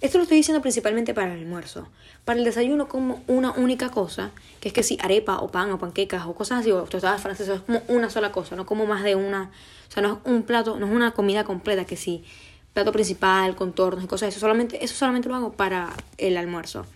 esto 0.00 0.18
lo 0.18 0.24
estoy 0.24 0.38
diciendo 0.38 0.60
principalmente 0.60 1.14
para 1.14 1.32
el 1.32 1.38
almuerzo. 1.38 1.88
Para 2.24 2.40
el 2.40 2.44
desayuno 2.44 2.88
como 2.88 3.22
una 3.28 3.52
única 3.52 3.90
cosa, 3.90 4.32
que 4.60 4.68
es 4.68 4.74
que 4.74 4.82
si 4.82 4.98
arepa 5.00 5.38
o 5.38 5.52
pan 5.52 5.70
o 5.70 5.78
panquecas 5.78 6.26
o 6.26 6.34
cosas 6.34 6.60
así, 6.60 6.72
o 6.72 6.82
tostadas 6.82 7.22
francesas, 7.22 7.58
es 7.58 7.62
como 7.62 7.80
una 7.86 8.10
sola 8.10 8.32
cosa, 8.32 8.56
no 8.56 8.66
como 8.66 8.86
más 8.86 9.04
de 9.04 9.14
una, 9.14 9.52
o 9.88 9.92
sea, 9.92 10.02
no 10.02 10.14
es 10.14 10.18
un 10.24 10.42
plato, 10.42 10.80
no 10.80 10.86
es 10.86 10.92
una 10.92 11.12
comida 11.12 11.44
completa 11.44 11.84
que 11.84 11.96
si 11.96 12.24
plato 12.72 12.90
principal, 12.90 13.54
contornos 13.54 14.04
y 14.04 14.08
cosas, 14.08 14.30
eso 14.30 14.40
solamente, 14.40 14.84
eso 14.84 14.96
solamente 14.96 15.28
lo 15.28 15.36
hago 15.36 15.52
para 15.52 15.90
el 16.18 16.36
almuerzo. 16.36 16.86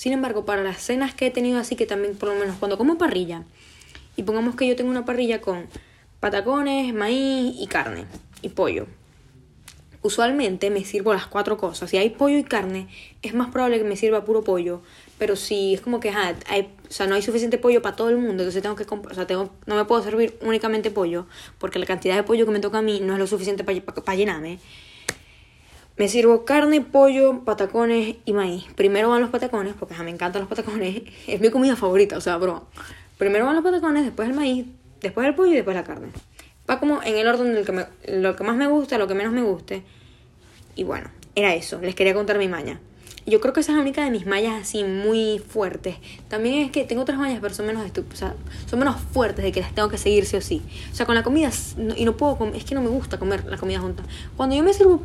Sin 0.00 0.14
embargo, 0.14 0.46
para 0.46 0.62
las 0.62 0.78
cenas 0.78 1.12
que 1.12 1.26
he 1.26 1.30
tenido 1.30 1.58
así, 1.58 1.76
que 1.76 1.84
también 1.84 2.16
por 2.16 2.30
lo 2.30 2.34
menos 2.34 2.56
cuando 2.56 2.78
como 2.78 2.96
parrilla, 2.96 3.44
y 4.16 4.22
pongamos 4.22 4.56
que 4.56 4.66
yo 4.66 4.74
tengo 4.74 4.88
una 4.88 5.04
parrilla 5.04 5.42
con 5.42 5.66
patacones, 6.20 6.94
maíz 6.94 7.54
y 7.60 7.66
carne 7.66 8.06
y 8.40 8.48
pollo. 8.48 8.86
Usualmente 10.00 10.70
me 10.70 10.86
sirvo 10.86 11.12
las 11.12 11.26
cuatro 11.26 11.58
cosas. 11.58 11.90
Si 11.90 11.98
hay 11.98 12.08
pollo 12.08 12.38
y 12.38 12.44
carne, 12.44 12.88
es 13.20 13.34
más 13.34 13.50
probable 13.50 13.76
que 13.76 13.84
me 13.84 13.94
sirva 13.94 14.24
puro 14.24 14.42
pollo. 14.42 14.80
Pero 15.18 15.36
si 15.36 15.74
es 15.74 15.82
como 15.82 16.00
que 16.00 16.08
hay, 16.08 16.72
o 16.88 16.90
sea, 16.90 17.06
no 17.06 17.14
hay 17.14 17.20
suficiente 17.20 17.58
pollo 17.58 17.82
para 17.82 17.94
todo 17.94 18.08
el 18.08 18.16
mundo, 18.16 18.42
entonces 18.42 18.62
tengo 18.62 18.76
que 18.76 18.86
o 18.88 19.14
sea, 19.14 19.26
tengo, 19.26 19.50
no 19.66 19.76
me 19.76 19.84
puedo 19.84 20.02
servir 20.02 20.38
únicamente 20.40 20.90
pollo, 20.90 21.26
porque 21.58 21.78
la 21.78 21.84
cantidad 21.84 22.16
de 22.16 22.22
pollo 22.22 22.46
que 22.46 22.52
me 22.52 22.60
toca 22.60 22.78
a 22.78 22.82
mí 22.82 23.00
no 23.00 23.12
es 23.12 23.18
lo 23.18 23.26
suficiente 23.26 23.64
para 23.64 24.16
llenarme. 24.16 24.60
Me 26.00 26.08
sirvo 26.08 26.46
carne, 26.46 26.80
pollo, 26.80 27.44
patacones 27.44 28.16
y 28.24 28.32
maíz. 28.32 28.64
Primero 28.74 29.10
van 29.10 29.20
los 29.20 29.28
patacones, 29.28 29.74
porque 29.78 29.94
me 30.02 30.08
encantan 30.08 30.40
los 30.40 30.48
patacones. 30.48 31.02
Es 31.26 31.42
mi 31.42 31.50
comida 31.50 31.76
favorita, 31.76 32.16
o 32.16 32.22
sea, 32.22 32.38
bro. 32.38 32.68
Primero 33.18 33.44
van 33.44 33.54
los 33.54 33.62
patacones, 33.62 34.06
después 34.06 34.26
el 34.26 34.34
maíz, 34.34 34.64
después 35.02 35.26
el 35.26 35.34
pollo 35.34 35.52
y 35.52 35.56
después 35.56 35.76
la 35.76 35.84
carne. 35.84 36.08
Va 36.70 36.80
como 36.80 37.02
en 37.02 37.18
el 37.18 37.28
orden 37.28 37.52
del 37.52 37.66
que 37.66 37.72
me, 37.72 37.84
lo 38.08 38.34
que 38.34 38.44
más 38.44 38.56
me 38.56 38.66
gusta, 38.66 38.96
lo 38.96 39.08
que 39.08 39.14
menos 39.14 39.34
me 39.34 39.42
guste. 39.42 39.82
Y 40.74 40.84
bueno, 40.84 41.10
era 41.34 41.54
eso. 41.54 41.78
Les 41.82 41.94
quería 41.94 42.14
contar 42.14 42.38
mi 42.38 42.48
maña. 42.48 42.80
Yo 43.26 43.38
creo 43.42 43.52
que 43.52 43.60
esa 43.60 43.72
es 43.72 43.76
la 43.76 43.82
única 43.82 44.02
de 44.02 44.10
mis 44.10 44.24
mallas 44.24 44.54
así 44.54 44.84
muy 44.84 45.38
fuertes. 45.38 45.96
También 46.28 46.64
es 46.64 46.70
que 46.70 46.84
tengo 46.84 47.02
otras 47.02 47.18
mallas, 47.18 47.40
pero 47.42 47.52
son 47.52 47.66
menos 47.66 47.84
o 47.84 48.16
sea, 48.16 48.34
son 48.64 48.78
menos 48.78 48.96
fuertes 49.12 49.44
de 49.44 49.52
que 49.52 49.60
las 49.60 49.74
tengo 49.74 49.90
que 49.90 49.98
seguir 49.98 50.24
sí 50.24 50.38
o 50.38 50.40
sí. 50.40 50.62
O 50.90 50.94
sea, 50.94 51.04
con 51.04 51.14
la 51.14 51.22
comida 51.22 51.50
y 51.94 52.06
no 52.06 52.16
puedo 52.16 52.38
es 52.54 52.64
que 52.64 52.74
no 52.74 52.80
me 52.80 52.88
gusta 52.88 53.18
comer 53.18 53.44
la 53.44 53.58
comida 53.58 53.80
junta. 53.80 54.02
Cuando 54.38 54.56
yo 54.56 54.62
me 54.62 54.72
sirvo 54.72 55.02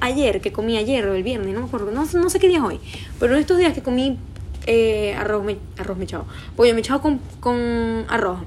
ayer, 0.00 0.40
que 0.40 0.52
comí 0.52 0.76
ayer 0.76 1.06
o 1.06 1.14
el 1.14 1.22
viernes, 1.22 1.54
no 1.54 1.60
me 1.60 1.66
acuerdo, 1.66 1.90
no, 1.90 2.04
no 2.04 2.30
sé 2.30 2.38
qué 2.38 2.48
día 2.48 2.58
es 2.58 2.64
hoy, 2.64 2.80
pero 3.18 3.34
en 3.34 3.40
estos 3.40 3.58
días 3.58 3.74
que 3.74 3.82
comí 3.82 4.18
eh, 4.66 5.14
arroz, 5.14 5.44
me, 5.44 5.58
arroz 5.76 5.96
mechado, 5.96 6.26
pollo 6.56 6.74
mechado 6.74 7.00
con, 7.00 7.20
con 7.40 8.04
arroz, 8.08 8.40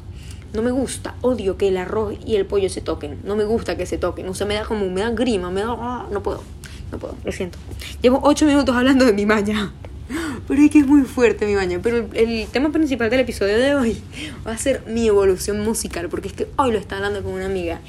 no 0.53 0.61
me 0.61 0.71
gusta, 0.71 1.15
odio 1.21 1.57
que 1.57 1.67
el 1.67 1.77
arroz 1.77 2.15
y 2.25 2.35
el 2.35 2.45
pollo 2.45 2.69
se 2.69 2.81
toquen, 2.81 3.19
no 3.23 3.35
me 3.35 3.43
gusta 3.43 3.77
que 3.77 3.85
se 3.85 3.97
toquen, 3.97 4.27
o 4.27 4.33
sea, 4.33 4.47
me 4.47 4.55
da 4.55 4.65
como, 4.65 4.89
me 4.89 5.01
da 5.01 5.11
grima, 5.11 5.51
me 5.51 5.61
da, 5.61 5.75
ah, 5.77 6.07
no 6.11 6.23
puedo, 6.23 6.41
no 6.91 6.97
puedo, 6.97 7.15
lo 7.23 7.31
siento. 7.31 7.57
Llevo 8.01 8.19
ocho 8.23 8.45
minutos 8.45 8.75
hablando 8.75 9.05
de 9.05 9.13
mi 9.13 9.25
maña, 9.25 9.71
pero 10.47 10.61
es 10.61 10.71
que 10.71 10.79
es 10.79 10.87
muy 10.87 11.03
fuerte 11.03 11.45
mi 11.45 11.55
baña. 11.55 11.79
Pero 11.81 11.97
el, 11.97 12.17
el, 12.17 12.47
tema 12.47 12.71
principal 12.71 13.09
del 13.09 13.21
episodio 13.21 13.57
de 13.57 13.75
hoy 13.75 14.01
va 14.45 14.53
a 14.53 14.57
ser 14.57 14.83
mi 14.87 15.07
evolución 15.07 15.61
musical, 15.61 16.09
porque 16.09 16.29
es 16.29 16.33
que 16.33 16.47
hoy 16.57 16.71
lo 16.71 16.79
está 16.79 16.97
hablando 16.97 17.23
con 17.23 17.33
una 17.33 17.45
amiga. 17.45 17.81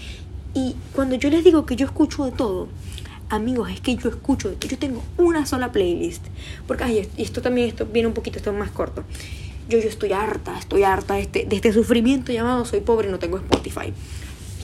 Y 0.54 0.74
cuando 0.94 1.14
yo 1.14 1.30
les 1.30 1.44
digo 1.44 1.64
que 1.64 1.76
yo 1.76 1.86
escucho 1.86 2.24
de 2.24 2.32
todo, 2.32 2.68
amigos, 3.30 3.70
es 3.70 3.80
que 3.80 3.96
yo 3.96 4.10
escucho, 4.10 4.54
yo 4.60 4.78
tengo 4.78 5.02
una 5.16 5.46
sola 5.46 5.72
playlist. 5.72 6.24
Porque, 6.66 6.84
ay, 6.84 7.08
esto 7.16 7.40
también 7.40 7.68
esto 7.68 7.86
viene 7.86 8.08
un 8.08 8.14
poquito, 8.14 8.36
esto 8.36 8.50
es 8.50 8.56
más 8.56 8.70
corto. 8.70 9.04
Yo, 9.68 9.78
yo 9.78 9.88
estoy 9.88 10.12
harta, 10.12 10.58
estoy 10.58 10.82
harta 10.82 11.14
de 11.14 11.22
este, 11.22 11.46
de 11.46 11.56
este 11.56 11.72
sufrimiento 11.72 12.32
llamado 12.32 12.64
soy 12.64 12.80
pobre 12.80 13.08
y 13.08 13.10
no 13.10 13.18
tengo 13.18 13.38
Spotify. 13.38 13.92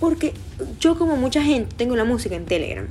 Porque 0.01 0.35
yo, 0.81 0.99
como 0.99 1.17
mucha 1.17 1.43
gente, 1.43 1.75
tengo 1.77 1.97
la 1.97 2.05
música 2.05 2.35
en 2.35 2.45
Telegram. 2.45 2.87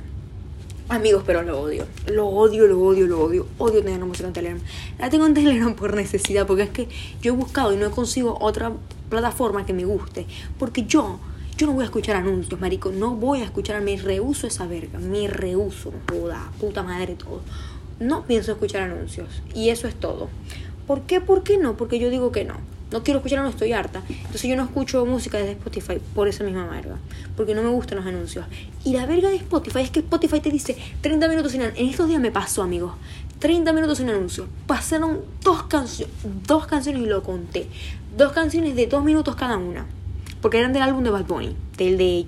Amigos, 0.88 1.24
pero 1.26 1.42
lo 1.42 1.60
odio. 1.60 1.86
Lo 2.06 2.26
odio, 2.26 2.66
lo 2.66 2.80
odio, 2.80 3.06
lo 3.06 3.20
odio. 3.20 3.46
Odio 3.58 3.82
tener 3.82 3.98
la 3.98 4.06
música 4.06 4.28
en 4.28 4.32
Telegram. 4.32 4.60
La 4.98 5.10
tengo 5.10 5.26
en 5.26 5.34
Telegram 5.34 5.74
por 5.74 5.94
necesidad, 5.94 6.46
porque 6.46 6.62
es 6.62 6.70
que 6.70 6.88
yo 7.20 7.34
he 7.34 7.36
buscado 7.36 7.72
y 7.72 7.76
no 7.76 7.90
consigo 7.90 8.38
otra 8.40 8.72
plataforma 9.10 9.66
que 9.66 9.72
me 9.72 9.84
guste. 9.84 10.26
Porque 10.58 10.84
yo 10.84 11.18
yo 11.56 11.66
no 11.66 11.72
voy 11.72 11.82
a 11.82 11.86
escuchar 11.86 12.16
anuncios, 12.16 12.60
marico. 12.60 12.90
No 12.90 13.14
voy 13.14 13.40
a 13.40 13.44
escuchar, 13.44 13.80
me 13.80 13.96
rehuso 13.96 14.46
esa 14.46 14.66
verga. 14.66 14.98
Me 14.98 15.26
rehuso, 15.26 15.90
joda, 16.10 16.50
puta 16.60 16.82
madre, 16.82 17.14
todo. 17.14 17.40
No 17.98 18.24
pienso 18.24 18.52
escuchar 18.52 18.82
anuncios. 18.82 19.28
Y 19.54 19.70
eso 19.70 19.88
es 19.88 19.94
todo. 19.94 20.28
¿Por 20.86 21.02
qué? 21.02 21.22
¿Por 21.22 21.44
qué 21.44 21.56
no? 21.56 21.76
Porque 21.76 21.98
yo 21.98 22.10
digo 22.10 22.30
que 22.30 22.44
no. 22.44 22.56
No 22.92 23.02
quiero 23.02 23.18
escuchar, 23.18 23.40
no 23.40 23.48
estoy 23.48 23.72
harta. 23.72 24.02
Entonces 24.08 24.42
yo 24.42 24.54
no 24.54 24.64
escucho 24.64 25.06
música 25.06 25.38
desde 25.38 25.52
Spotify 25.52 25.98
por 26.14 26.28
esa 26.28 26.44
misma 26.44 26.66
verga. 26.66 26.98
Porque 27.38 27.54
no 27.54 27.62
me 27.62 27.70
gustan 27.70 27.98
los 27.98 28.06
anuncios. 28.06 28.44
Y 28.84 28.92
la 28.92 29.06
verga 29.06 29.30
de 29.30 29.36
Spotify 29.36 29.80
es 29.80 29.90
que 29.90 30.00
Spotify 30.00 30.40
te 30.40 30.50
dice 30.50 30.76
30 31.00 31.26
minutos 31.26 31.52
sin 31.52 31.62
anuncios. 31.62 31.82
En 31.82 31.90
estos 31.90 32.06
días 32.06 32.20
me 32.20 32.30
pasó, 32.30 32.62
amigos. 32.62 32.92
30 33.38 33.72
minutos 33.72 33.96
sin 33.96 34.10
anuncios. 34.10 34.46
Pasaron 34.66 35.22
dos, 35.42 35.62
canciones 35.64 36.14
dos 36.46 36.66
canciones 36.66 37.02
y 37.02 37.06
lo 37.06 37.22
conté. 37.22 37.66
Dos 38.14 38.32
canciones 38.32 38.76
de 38.76 38.86
dos 38.86 39.02
minutos 39.02 39.36
cada 39.36 39.56
una 39.56 39.86
porque 40.40 40.58
eran 40.58 40.72
del 40.72 40.82
álbum 40.82 41.02
de 41.02 41.10
Bad 41.10 41.26
Bunny, 41.26 41.56
del 41.76 41.98
de 41.98 42.26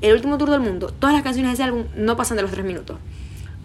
El 0.00 0.14
último 0.14 0.38
tour 0.38 0.50
del 0.50 0.60
mundo. 0.60 0.92
Todas 0.98 1.14
las 1.14 1.22
canciones 1.22 1.50
de 1.50 1.54
ese 1.54 1.62
álbum 1.62 1.84
no 1.96 2.16
pasan 2.16 2.36
de 2.36 2.42
los 2.42 2.50
tres 2.50 2.64
minutos. 2.64 2.98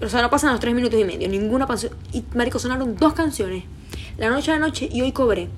O 0.02 0.10
sea, 0.10 0.22
no 0.22 0.30
pasan 0.30 0.52
los 0.52 0.60
tres 0.60 0.74
minutos 0.74 1.00
y 1.00 1.04
medio. 1.04 1.30
Ninguna 1.30 1.68
canción. 1.68 1.94
Y 2.12 2.24
marico, 2.34 2.58
sonaron 2.58 2.96
dos 2.96 3.14
canciones. 3.14 3.64
La 4.18 4.30
noche 4.30 4.52
a 4.52 4.56
la 4.56 4.66
noche 4.66 4.90
y 4.92 5.02
hoy 5.02 5.12
cobré. 5.12 5.50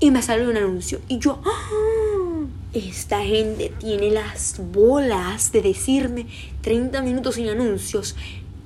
Y 0.00 0.10
me 0.10 0.22
salió 0.22 0.48
un 0.48 0.56
anuncio. 0.56 1.00
Y 1.08 1.18
yo, 1.18 1.40
¡Ah! 1.44 2.46
esta 2.72 3.20
gente 3.22 3.72
tiene 3.78 4.10
las 4.10 4.60
bolas 4.72 5.52
de 5.52 5.60
decirme 5.60 6.26
30 6.62 7.02
minutos 7.02 7.34
sin 7.34 7.48
anuncios. 7.48 8.16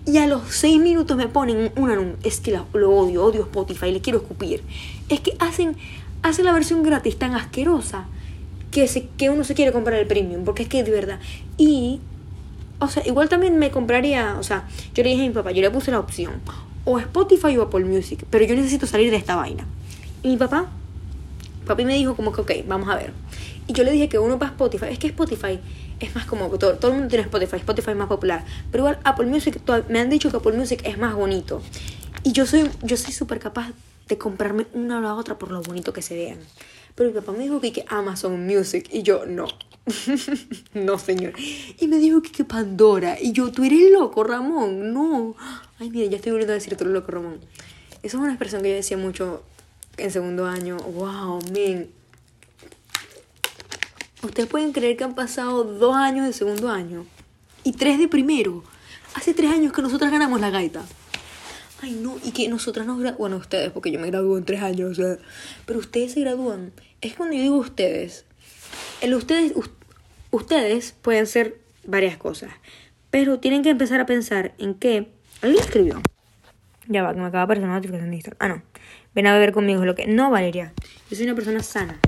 Y 0.07 0.19
a 0.19 0.27
los 0.29 0.43
seis 0.51 0.81
minutos 0.81 1.17
me 1.17 1.27
ponen 1.27 1.73
un 1.77 1.91
anuncio. 1.91 2.19
Es 2.23 2.39
que 2.39 2.57
lo 2.73 2.91
odio, 2.93 3.25
odio 3.25 3.43
Spotify, 3.43 3.91
le 3.91 4.01
quiero 4.01 4.21
escupir. 4.21 4.63
Es 5.09 5.21
que 5.21 5.37
hacen, 5.41 5.77
hacen 6.23 6.45
la 6.45 6.53
versión 6.53 6.85
gratis 6.85 7.19
tan 7.19 7.35
asquerosa 7.35 8.07
que, 8.71 8.89
se, 8.89 9.09
que 9.17 9.31
uno 9.31 9.45
se 9.45 9.55
quiere 9.55 9.73
comprar 9.73 9.99
el 9.99 10.07
premium. 10.07 10.45
Porque 10.45 10.65
es 10.65 10.69
que 10.69 10.83
de 10.85 10.91
verdad. 10.91 11.19
Y, 11.57 12.01
o 12.79 12.89
sea, 12.89 13.07
igual 13.07 13.29
también 13.29 13.59
me 13.59 13.71
compraría, 13.71 14.37
o 14.39 14.43
sea, 14.43 14.69
yo 14.95 15.03
le 15.03 15.11
dije 15.11 15.25
a 15.25 15.29
mi 15.29 15.35
papá, 15.35 15.53
yo 15.53 15.63
le 15.63 15.71
puse 15.71 15.91
la 15.91 16.01
opción. 16.01 16.35
O 16.85 16.99
Spotify 16.99 17.57
o 17.59 17.63
Apple 17.63 17.85
Music. 17.85 18.25
Pero 18.31 18.45
yo 18.45 18.55
necesito 18.55 18.87
salir 18.87 19.11
de 19.11 19.17
esta 19.17 19.37
vaina. 19.37 19.67
Y 20.23 20.29
mi 20.29 20.37
papá, 20.37 20.67
papi 21.67 21.85
me 21.85 21.95
dijo 21.95 22.17
como 22.17 22.33
que, 22.33 22.41
ok, 22.41 22.53
vamos 22.67 22.89
a 22.89 22.97
ver. 22.97 23.13
Y 23.67 23.73
yo 23.73 23.83
le 23.85 23.93
dije 23.93 24.09
que 24.09 24.19
uno 24.19 24.39
para 24.39 24.53
Spotify. 24.53 24.87
Es 24.91 24.99
que 24.99 25.09
Spotify 25.09 25.59
es 25.99 26.15
más 26.15 26.27
como 26.27 26.49
todo, 26.51 26.75
todo 26.75 26.91
el 26.91 26.99
mundo 26.99 27.09
tiene 27.09 27.25
Spotify, 27.25 27.57
Spotify 27.57 27.91
es 27.91 27.97
más 27.97 28.09
popular. 28.09 28.45
Pero 28.71 28.83
igual 28.83 28.99
Apple 29.05 29.27
Music, 29.27 29.61
me 29.89 30.01
han 30.01 30.11
dicho 30.11 30.31
que 30.31 30.37
Apple 30.37 30.53
Music 30.53 30.81
es 30.85 30.99
más 30.99 31.15
bonito. 31.15 31.63
Y 32.23 32.33
yo 32.33 32.47
soy 32.47 32.71
yo 32.83 32.97
soy 32.97 33.13
súper 33.13 33.39
capaz 33.39 33.73
de 34.09 34.19
comprarme 34.19 34.67
una 34.73 34.99
o 34.99 35.01
la 35.01 35.15
otra 35.15 35.39
por 35.39 35.51
lo 35.51 35.63
bonito 35.63 35.93
que 35.93 36.03
se 36.03 36.15
vean. 36.15 36.39
Pero 36.97 37.11
mi 37.11 37.15
papá 37.15 37.33
me 37.33 37.45
dijo 37.45 37.61
que, 37.61 37.73
que 37.73 37.85
Amazon 37.89 38.45
Music 38.47 38.89
y 38.91 39.03
yo 39.03 39.27
no. 39.27 39.47
no, 40.75 40.99
señor. 40.99 41.35
Y 41.79 41.87
me 41.87 41.99
dijo 41.99 42.23
que, 42.23 42.33
que 42.33 42.45
Pandora. 42.45 43.19
Y 43.21 43.33
yo, 43.33 43.53
tú 43.53 43.63
eres 43.63 43.93
loco, 43.93 44.25
Ramón. 44.25 44.93
No. 44.93 45.37
Ay, 45.79 45.91
mira, 45.91 46.11
ya 46.11 46.17
estoy 46.17 46.33
volviendo 46.33 46.53
a 46.53 46.55
decir 46.55 46.75
tú 46.77 46.85
eres 46.85 46.95
loco, 46.95 47.13
Ramón. 47.13 47.41
Esa 48.03 48.17
es 48.17 48.23
una 48.23 48.31
expresión 48.31 48.63
que 48.63 48.71
yo 48.71 48.75
decía 48.75 48.97
mucho 48.97 49.43
en 49.99 50.11
segundo 50.11 50.47
año. 50.47 50.79
Wow, 50.79 51.41
men. 51.53 51.91
Ustedes 54.23 54.49
pueden 54.49 54.73
creer 54.73 54.97
que 54.97 55.05
han 55.05 55.15
pasado 55.15 55.65
dos 55.65 55.95
años 55.95 56.27
de 56.27 56.33
segundo 56.33 56.71
año 56.71 57.07
y 57.63 57.73
tres 57.73 57.99
de 57.99 58.09
primero. 58.09 58.65
Hace 59.15 59.35
tres 59.35 59.51
años 59.51 59.73
que 59.73 59.83
nosotras 59.83 60.11
ganamos 60.11 60.41
la 60.41 60.51
gaita. 60.51 60.83
Ay, 61.83 61.99
no, 62.01 62.17
y 62.25 62.31
que 62.31 62.49
nosotras 62.49 62.87
nos 62.87 62.99
graduamos. 62.99 63.19
Bueno, 63.19 63.37
ustedes, 63.37 63.71
porque 63.71 63.91
yo 63.91 64.01
me 64.01 64.07
gradué 64.07 64.39
en 64.39 64.45
tres 64.45 64.63
años, 64.63 64.93
o 64.93 64.95
sea. 64.95 65.19
Pero 65.67 65.79
ustedes 65.79 66.13
se 66.13 66.21
gradúan. 66.21 66.73
Es 67.01 67.15
cuando 67.15 67.37
yo 67.37 67.43
digo 67.43 67.57
ustedes. 67.57 68.25
El 69.01 69.15
ustedes, 69.15 69.53
ustedes 70.31 70.95
pueden 71.03 71.27
ser 71.27 71.59
varias 71.85 72.17
cosas. 72.17 72.51
Pero 73.11 73.39
tienen 73.41 73.63
que 73.63 73.71
empezar 73.71 74.01
a 74.01 74.07
pensar 74.07 74.55
en 74.59 74.75
que. 74.75 75.09
¿Alguien 75.43 75.63
escribió? 75.63 76.03
Ya 76.89 77.03
va, 77.03 77.13
que 77.13 77.21
me 77.21 77.27
acaba 77.27 77.41
de 77.41 77.45
aparecer 77.45 77.65
una 77.65 77.77
notificación 77.77 78.11
de 78.11 78.17
Instagram. 78.17 78.39
Ah, 78.41 78.49
no. 78.49 78.63
Ven 79.15 79.27
a 79.27 79.35
beber 79.35 79.53
conmigo, 79.53 79.85
lo 79.85 79.95
que. 79.95 80.07
No, 80.07 80.31
Valeria. 80.31 80.73
Yo 81.11 81.17
soy 81.17 81.27
una 81.27 81.35
persona 81.35 81.63
sana. 81.63 82.01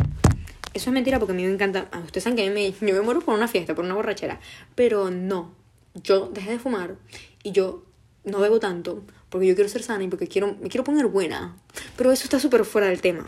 Eso 0.73 0.91
es 0.91 0.95
mentira 0.95 1.19
porque 1.19 1.33
a 1.33 1.37
mí 1.37 1.45
me 1.45 1.53
encanta. 1.53 1.89
Ah, 1.93 2.01
ustedes 2.01 2.25
saben 2.25 2.37
que 2.37 2.47
a 2.47 2.49
mí 2.49 2.55
me, 2.55 2.73
yo 2.73 2.95
me 2.95 3.01
muero 3.03 3.21
por 3.21 3.35
una 3.35 3.49
fiesta, 3.49 3.75
por 3.75 3.85
una 3.85 3.95
borrachera. 3.95 4.41
Pero 4.75 5.11
no. 5.11 5.53
Yo 5.95 6.29
dejé 6.29 6.53
de 6.53 6.59
fumar 6.59 6.97
y 7.43 7.53
yo 7.53 7.85
no 8.25 8.41
bebo 8.41 8.61
tanto 8.61 9.03
porque 9.31 9.47
yo 9.47 9.55
quiero 9.55 9.69
ser 9.69 9.83
sana 9.83 10.05
y 10.05 10.09
porque 10.09 10.27
quiero, 10.27 10.57
me 10.61 10.69
quiero 10.69 10.85
poner 10.85 11.07
buena. 11.07 11.57
Pero 11.97 12.13
eso 12.13 12.25
está 12.25 12.41
súper 12.41 12.65
fuera 12.65 12.89
del 12.89 13.01
tema. 13.01 13.25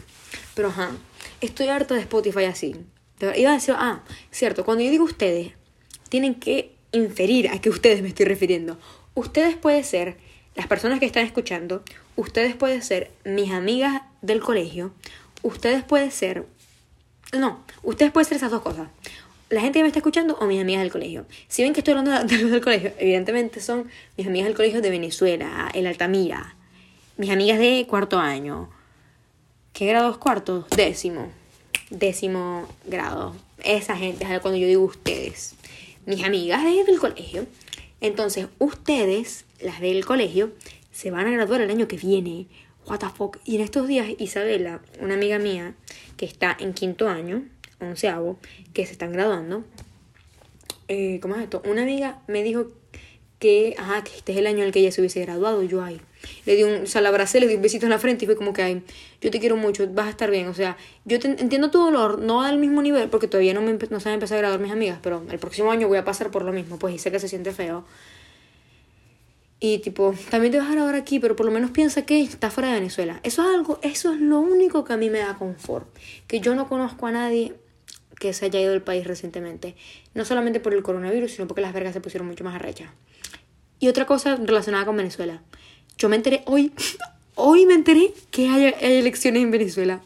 Pero 0.54 0.69
ajá, 0.69 0.90
estoy 1.40 1.69
harta 1.69 1.95
de 1.95 2.00
Spotify 2.00 2.45
así. 2.45 2.76
Iba 3.37 3.50
a 3.50 3.54
decir, 3.54 3.75
ah, 3.76 4.02
cierto, 4.30 4.64
cuando 4.64 4.83
yo 4.83 4.90
digo 4.90 5.04
ustedes, 5.04 5.52
tienen 6.09 6.35
que 6.35 6.75
inferir 6.92 7.49
a 7.49 7.61
qué 7.61 7.69
ustedes 7.69 8.02
me 8.02 8.09
estoy 8.09 8.26
refiriendo. 8.26 8.78
Ustedes 9.14 9.57
pueden 9.57 9.85
ser 9.85 10.16
las 10.54 10.66
personas 10.66 11.00
que 11.00 11.07
están 11.07 11.25
escuchando, 11.25 11.85
ustedes 12.16 12.57
pueden 12.57 12.83
ser 12.83 13.11
mis 13.25 13.50
amigas 13.50 14.02
del 14.23 14.40
colegio, 14.40 14.92
ustedes 15.42 15.85
pueden 15.85 16.11
ser 16.11 16.47
no, 17.33 17.64
ustedes 17.83 18.11
pueden 18.11 18.28
ser 18.28 18.38
esas 18.38 18.50
dos 18.50 18.62
cosas. 18.62 18.88
La 19.50 19.61
gente 19.61 19.80
que 19.80 19.83
me 19.83 19.88
está 19.88 19.99
escuchando 19.99 20.38
o 20.40 20.47
mis 20.47 20.61
amigas 20.61 20.83
del 20.83 20.92
colegio. 20.92 21.26
Si 21.49 21.64
ven 21.64 21.73
que 21.73 21.80
estoy 21.80 21.95
hablando 21.95 22.12
de 22.12 22.45
del 22.50 22.61
colegio, 22.61 22.92
evidentemente 22.99 23.61
son 23.61 23.90
mis 24.16 24.26
amigas 24.28 24.47
del 24.47 24.57
colegio 24.57 24.80
de 24.80 24.90
Venezuela, 24.90 25.69
el 25.75 25.88
Altamira, 25.88 26.54
mis 27.16 27.30
amigas 27.30 27.59
de 27.59 27.85
cuarto 27.88 28.21
año. 28.21 28.71
¿Qué 29.73 29.87
grado 29.87 30.12
es 30.12 30.19
cuarto? 30.19 30.69
Décimo. 30.76 31.33
Décimo 31.90 32.69
grado. 32.87 33.35
Esa 33.64 33.97
gente 33.97 34.25
cuando 34.40 34.57
yo 34.57 34.69
digo 34.69 34.85
ustedes. 34.85 35.57
Mis 36.07 36.23
amigas 36.23 36.62
del 36.62 37.00
colegio. 37.00 37.45
Entonces, 38.00 38.47
ustedes, 38.61 39.47
las 39.61 39.80
del 39.80 40.04
colegio, 40.04 40.52
se 40.92 41.11
van 41.11 41.26
a 41.26 41.30
graduar 41.33 41.61
el 41.61 41.71
año 41.71 41.88
que 41.88 41.97
viene. 41.97 42.47
What 42.87 43.00
the 43.00 43.09
fuck. 43.09 43.38
Y 43.45 43.57
en 43.57 43.62
estos 43.62 43.88
días, 43.88 44.09
Isabela, 44.19 44.80
una 45.00 45.14
amiga 45.14 45.40
mía, 45.40 45.75
que 46.16 46.25
está 46.25 46.57
en 46.59 46.73
quinto 46.73 47.09
año, 47.09 47.42
onceavo, 47.81 48.39
que 48.73 48.87
se 48.87 48.93
están 48.93 49.13
graduando. 49.13 49.65
Eh, 50.89 51.21
¿Cómo 51.23 51.37
es 51.37 51.43
esto? 51.43 51.63
Una 51.65 51.83
amiga 51.83 52.21
me 52.27 52.43
dijo 52.43 52.67
que, 53.39 53.75
ajá, 53.79 54.05
que 54.05 54.17
este 54.17 54.33
es 54.33 54.39
el 54.39 54.47
año 54.47 54.59
en 54.59 54.65
el 54.65 54.73
que 54.73 54.81
ella 54.81 54.93
se 54.93 55.01
hubiese 55.01 55.21
graduado. 55.21 55.63
Yo, 55.63 55.83
ay, 55.83 56.01
le 56.47 56.57
di 56.57 56.63
un, 56.63 56.83
o 56.83 56.87
sea, 56.87 57.01
la 57.01 57.09
abracé, 57.09 57.41
le 57.41 57.49
di 57.49 57.55
un 57.55 57.63
besito 57.63 57.87
en 57.87 57.91
la 57.91 57.99
frente 57.99 58.25
y 58.25 58.27
fue 58.27 58.37
como 58.37 58.53
que, 58.53 58.63
ay, 58.63 58.83
yo 59.21 59.31
te 59.31 59.41
quiero 59.41 59.57
mucho, 59.57 59.89
vas 59.93 60.07
a 60.07 60.11
estar 60.11 60.31
bien. 60.31 60.49
O 60.49 60.55
sea, 60.55 60.77
yo 61.05 61.19
entiendo 61.23 61.71
tu 61.71 61.79
dolor, 61.79 62.19
no 62.19 62.43
al 62.43 62.59
mismo 62.59 62.83
nivel, 62.83 63.09
porque 63.09 63.29
todavía 63.29 63.55
no, 63.55 63.63
me, 63.63 63.73
no 63.73 64.01
se 64.01 64.09
han 64.09 64.15
empezado 64.15 64.39
a 64.39 64.43
graduar 64.43 64.61
mis 64.61 64.73
amigas, 64.73 64.99
pero 65.03 65.25
el 65.31 65.39
próximo 65.39 65.73
año 65.73 65.89
voy 65.89 65.99
a 65.99 66.05
pasar 66.05 66.31
por 66.31 66.45
lo 66.45 66.53
mismo, 66.53 66.79
pues 66.79 66.95
y 66.95 66.99
sé 66.99 67.11
que 67.11 67.19
se 67.19 67.29
siente 67.29 67.53
feo. 67.53 67.85
Y 69.63 69.79
tipo, 69.79 70.15
también 70.31 70.53
te 70.53 70.59
vas 70.59 70.71
a 70.71 70.73
grabar 70.73 70.95
aquí, 70.95 71.21
pero 71.21 71.37
por 71.37 71.45
lo 71.45 71.53
menos 71.53 71.71
piensa 71.71 72.07
que 72.07 72.23
está 72.23 72.51
fuera 72.51 72.71
de 72.71 72.75
Venezuela. 72.77 73.21
Eso 73.23 73.43
es 73.43 73.55
algo, 73.55 73.79
eso 73.83 74.13
es 74.13 74.19
lo 74.19 74.41
único 74.41 74.85
que 74.85 74.95
a 74.95 74.97
mí 74.97 75.11
me 75.11 75.19
da 75.19 75.37
confort. 75.37 75.87
Que 76.27 76.41
yo 76.41 76.55
no 76.55 76.67
conozco 76.67 77.07
a 77.07 77.13
nadie 77.13 77.55
que 78.21 78.33
se 78.35 78.45
haya 78.45 78.61
ido 78.61 78.71
del 78.71 78.83
país 78.83 79.05
recientemente. 79.07 79.75
No 80.15 80.25
solamente 80.25 80.61
por 80.61 80.75
el 80.75 80.83
coronavirus, 80.85 81.33
sino 81.33 81.49
porque 81.49 81.62
las 81.62 81.73
vergas 81.73 81.95
se 81.95 82.00
pusieron 82.00 82.29
mucho 82.29 82.45
más 82.45 82.55
arrechas. 82.55 82.91
Y 83.81 83.89
otra 83.89 84.07
cosa 84.07 84.37
relacionada 84.37 84.85
con 84.85 84.97
Venezuela. 84.97 85.43
Yo 85.97 86.09
me 86.09 86.17
enteré 86.17 86.43
hoy, 86.47 86.73
hoy 87.35 87.67
me 87.67 87.75
enteré 87.75 88.12
que 88.31 88.49
hay, 88.49 88.75
hay 88.81 88.97
elecciones 88.99 89.43
en 89.43 89.50
Venezuela. 89.50 90.03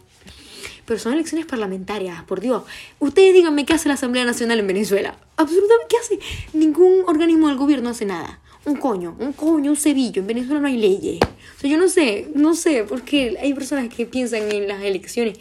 Pero 0.86 1.00
son 1.00 1.14
elecciones 1.14 1.46
parlamentarias, 1.46 2.22
por 2.24 2.40
Dios. 2.40 2.62
Ustedes 3.00 3.34
díganme 3.34 3.66
qué 3.66 3.74
hace 3.74 3.88
la 3.88 3.94
Asamblea 3.94 4.24
Nacional 4.24 4.60
en 4.60 4.66
Venezuela. 4.68 5.16
Absolutamente, 5.36 5.86
¿qué 5.88 5.96
hace? 5.96 6.18
Ningún 6.56 7.04
organismo 7.06 7.48
del 7.48 7.56
gobierno 7.56 7.90
hace 7.90 8.04
nada 8.04 8.40
un 8.64 8.76
coño, 8.76 9.14
un 9.18 9.32
coño, 9.32 9.70
un 9.72 9.76
cebillo. 9.76 10.22
En 10.22 10.26
Venezuela 10.26 10.60
no 10.60 10.66
hay 10.68 10.76
leyes. 10.76 11.20
O 11.56 11.60
sea, 11.60 11.70
yo 11.70 11.76
no 11.76 11.88
sé, 11.88 12.28
no 12.34 12.54
sé, 12.54 12.84
porque 12.84 13.36
hay 13.40 13.52
personas 13.54 13.92
que 13.92 14.06
piensan 14.06 14.50
en 14.50 14.68
las 14.68 14.82
elecciones. 14.82 15.38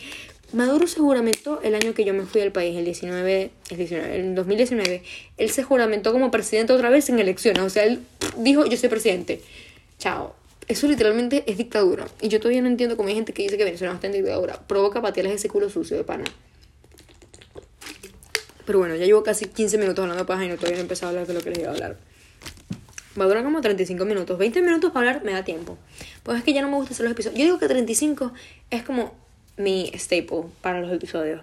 Maduro 0.53 0.85
se 0.85 0.99
juramentó 0.99 1.59
el 1.63 1.73
año 1.73 1.95
que 1.95 2.05
yo 2.05 2.13
me 2.13 2.25
fui 2.25 2.39
del 2.39 2.51
país, 2.51 2.77
el 2.77 2.85
19, 2.85 3.51
el 3.71 3.77
19, 3.77 4.19
el 4.19 4.35
2019. 4.35 5.03
Él 5.37 5.49
se 5.49 5.63
juramentó 5.63 6.11
como 6.11 6.29
presidente 6.29 6.73
otra 6.73 6.89
vez 6.89 7.09
en 7.09 7.17
elecciones. 7.17 7.63
O 7.63 7.69
sea, 7.71 7.83
él 7.85 8.01
dijo, 8.37 8.63
yo 8.65 8.77
soy 8.77 8.89
presidente. 8.89 9.41
Chao. 9.97 10.35
Eso 10.67 10.87
literalmente 10.87 11.43
es 11.47 11.57
dictadura. 11.57 12.07
Y 12.21 12.29
yo 12.29 12.39
todavía 12.39 12.61
no 12.61 12.67
entiendo 12.67 12.95
cómo 12.95 13.09
hay 13.09 13.15
gente 13.15 13.33
que 13.33 13.41
dice 13.41 13.57
que 13.57 13.63
Venezuela 13.63 13.93
no 13.93 13.95
está 13.95 14.07
en 14.07 14.13
dictadura. 14.13 14.61
Provoca 14.67 15.01
patearles 15.01 15.35
ese 15.35 15.49
culo 15.49 15.69
sucio 15.69 15.97
de 15.97 16.03
pana. 16.03 16.25
Pero 18.65 18.79
bueno, 18.79 18.95
ya 18.95 19.05
llevo 19.05 19.23
casi 19.23 19.45
15 19.45 19.77
minutos 19.79 20.03
hablando 20.03 20.25
paja 20.25 20.45
y 20.45 20.49
no 20.49 20.55
todavía 20.55 20.77
no 20.77 20.81
he 20.81 20.83
empezado 20.83 21.07
a 21.07 21.09
hablar 21.09 21.27
de 21.27 21.33
lo 21.33 21.41
que 21.41 21.49
les 21.49 21.59
iba 21.59 21.69
a 21.69 21.73
hablar. 21.73 21.97
Va 23.19 23.25
a 23.25 23.27
durar 23.27 23.43
como 23.43 23.59
35 23.59 24.05
minutos. 24.05 24.37
20 24.37 24.61
minutos 24.61 24.91
para 24.91 25.09
hablar 25.09 25.25
me 25.25 25.33
da 25.33 25.43
tiempo. 25.43 25.77
Pues 26.21 26.37
es 26.37 26.43
que 26.43 26.53
ya 26.53 26.61
no 26.61 26.69
me 26.69 26.75
gusta 26.75 26.93
hacer 26.93 27.03
los 27.05 27.11
episodios. 27.11 27.39
Yo 27.39 27.45
digo 27.45 27.59
que 27.59 27.67
35 27.67 28.31
es 28.69 28.83
como 28.83 29.22
mi 29.57 29.91
staple 29.95 30.43
para 30.61 30.81
los 30.81 30.91
episodios. 30.91 31.41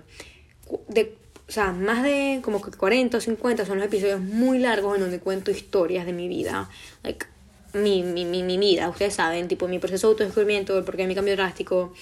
De, 0.88 1.14
o 1.48 1.52
sea, 1.52 1.72
más 1.72 2.02
de 2.02 2.40
como 2.42 2.62
que 2.62 2.70
40 2.70 3.16
o 3.16 3.20
50 3.20 3.66
son 3.66 3.78
los 3.78 3.86
episodios 3.86 4.20
muy 4.20 4.58
largos 4.58 4.94
en 4.96 5.02
donde 5.02 5.18
cuento 5.18 5.50
historias 5.50 6.06
de 6.06 6.12
mi 6.12 6.28
vida. 6.28 6.70
Like, 7.02 7.26
mi, 7.72 8.02
mi, 8.02 8.24
mi, 8.24 8.42
mi 8.42 8.58
vida, 8.58 8.88
ustedes 8.88 9.14
saben, 9.14 9.48
tipo 9.48 9.68
mi 9.68 9.78
proceso 9.78 10.08
de 10.08 10.12
autodescubrimiento, 10.12 10.76
el 10.76 10.84
porqué 10.84 11.02
de 11.02 11.08
mi 11.08 11.14
cambio 11.14 11.36
drástico 11.36 11.92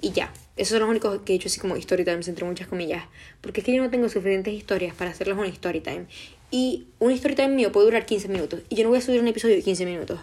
y 0.00 0.12
ya. 0.12 0.32
Esos 0.56 0.70
son 0.70 0.80
los 0.80 0.90
únicos 0.90 1.20
que 1.22 1.32
he 1.32 1.36
hecho 1.36 1.48
así 1.48 1.58
como 1.58 1.76
story 1.76 2.04
times 2.04 2.28
entre 2.28 2.44
muchas 2.44 2.68
comillas. 2.68 3.04
Porque 3.40 3.60
es 3.60 3.66
que 3.66 3.74
yo 3.74 3.82
no 3.82 3.90
tengo 3.90 4.08
suficientes 4.08 4.54
historias 4.54 4.94
para 4.94 5.10
hacerles 5.10 5.36
una 5.36 5.48
story 5.48 5.80
time. 5.80 6.06
Y 6.50 6.86
un 7.00 7.10
story 7.12 7.34
time 7.34 7.48
mío 7.48 7.72
puede 7.72 7.86
durar 7.86 8.06
15 8.06 8.28
minutos. 8.28 8.60
Y 8.68 8.76
yo 8.76 8.84
no 8.84 8.90
voy 8.90 8.98
a 8.98 9.02
subir 9.02 9.20
un 9.20 9.28
episodio 9.28 9.56
de 9.56 9.62
15 9.62 9.84
minutos. 9.86 10.20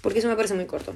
Porque 0.00 0.20
eso 0.20 0.28
me 0.28 0.36
parece 0.36 0.54
muy 0.54 0.64
corto. 0.64 0.94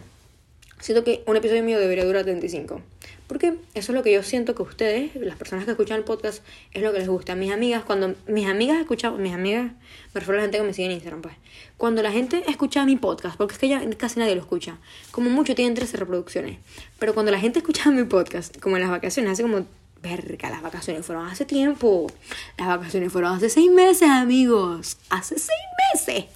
Siento 0.80 1.04
que 1.04 1.22
un 1.26 1.36
episodio 1.36 1.62
mío 1.62 1.78
debería 1.78 2.04
durar 2.04 2.24
35. 2.24 2.80
Porque 3.26 3.56
eso 3.74 3.92
es 3.92 3.96
lo 3.96 4.02
que 4.02 4.12
yo 4.12 4.22
siento 4.22 4.54
que 4.54 4.62
ustedes, 4.62 5.14
las 5.16 5.36
personas 5.36 5.64
que 5.64 5.70
escuchan 5.70 5.98
el 5.98 6.04
podcast, 6.04 6.42
es 6.72 6.82
lo 6.82 6.92
que 6.92 6.98
les 6.98 7.08
gusta. 7.08 7.34
Mis 7.34 7.52
amigas, 7.52 7.82
cuando 7.84 8.14
mis 8.26 8.46
amigas 8.46 8.78
escuchan, 8.78 9.20
mis 9.22 9.32
amigas, 9.32 9.72
me 10.12 10.20
refiero 10.20 10.34
a 10.34 10.36
la 10.36 10.42
gente 10.42 10.58
que 10.58 10.64
me 10.64 10.74
sigue 10.74 10.86
en 10.86 10.92
Instagram, 10.92 11.22
pues. 11.22 11.34
Cuando 11.78 12.02
la 12.02 12.12
gente 12.12 12.44
escucha 12.48 12.84
mi 12.84 12.96
podcast, 12.96 13.36
porque 13.36 13.54
es 13.54 13.58
que 13.58 13.68
ya 13.68 13.82
casi 13.96 14.20
nadie 14.20 14.34
lo 14.34 14.42
escucha, 14.42 14.78
como 15.10 15.30
mucho 15.30 15.54
tienen 15.54 15.74
13 15.74 15.96
reproducciones. 15.96 16.58
Pero 16.98 17.14
cuando 17.14 17.32
la 17.32 17.40
gente 17.40 17.60
escucha 17.60 17.90
mi 17.90 18.04
podcast, 18.04 18.58
como 18.60 18.76
en 18.76 18.82
las 18.82 18.90
vacaciones, 18.90 19.32
hace 19.32 19.42
como 19.42 19.66
Verga, 20.04 20.50
las 20.50 20.60
vacaciones 20.60 21.06
fueron 21.06 21.26
hace 21.26 21.46
tiempo. 21.46 22.12
Las 22.58 22.68
vacaciones 22.68 23.10
fueron 23.10 23.32
hace 23.32 23.48
seis 23.48 23.70
meses, 23.70 24.06
amigos. 24.06 24.98
Hace 25.08 25.36
seis 25.38 25.48
meses. 25.94 26.26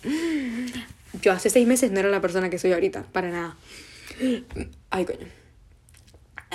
Yo 1.20 1.32
hace 1.32 1.50
seis 1.50 1.66
meses 1.66 1.90
no 1.90 2.00
era 2.00 2.08
la 2.08 2.22
persona 2.22 2.48
que 2.48 2.58
soy 2.58 2.72
ahorita, 2.72 3.02
para 3.12 3.30
nada. 3.30 3.56
Ay, 4.88 5.04
coño. 5.04 5.26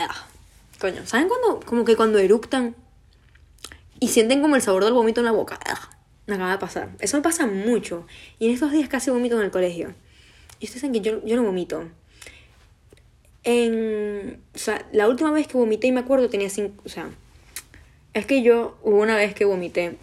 Ah, 0.09 0.27
coño, 0.79 1.05
¿saben 1.05 1.27
cuando, 1.27 1.59
como 1.65 1.85
que 1.85 1.95
cuando 1.95 2.19
eructan 2.19 2.75
y 3.99 4.09
sienten 4.09 4.41
como 4.41 4.55
el 4.55 4.61
sabor 4.61 4.83
del 4.83 4.93
vómito 4.93 5.21
en 5.21 5.25
la 5.25 5.31
boca? 5.31 5.59
Ah, 5.65 5.89
me 6.27 6.35
acaba 6.35 6.51
de 6.51 6.57
pasar. 6.57 6.89
Eso 6.99 7.17
me 7.17 7.23
pasa 7.23 7.47
mucho. 7.47 8.05
Y 8.39 8.47
en 8.47 8.53
estos 8.53 8.71
días 8.71 8.89
casi 8.89 9.11
vomito 9.11 9.37
en 9.37 9.45
el 9.45 9.51
colegio. 9.51 9.93
y 10.59 10.65
ustedes 10.65 10.81
saben 10.81 10.93
que 10.93 11.01
yo, 11.01 11.23
yo 11.25 11.35
no 11.35 11.43
vomito. 11.43 11.83
En, 13.43 14.41
o 14.55 14.57
sea, 14.57 14.85
la 14.93 15.09
última 15.09 15.31
vez 15.31 15.47
que 15.47 15.57
vomité, 15.57 15.87
y 15.87 15.91
me 15.91 15.99
acuerdo, 15.99 16.29
tenía 16.29 16.49
cinco, 16.49 16.81
o 16.85 16.89
sea, 16.89 17.09
es 18.13 18.25
que 18.25 18.41
yo 18.41 18.77
hubo 18.83 19.01
una 19.01 19.17
vez 19.17 19.33
que 19.33 19.43
vomité, 19.43 19.97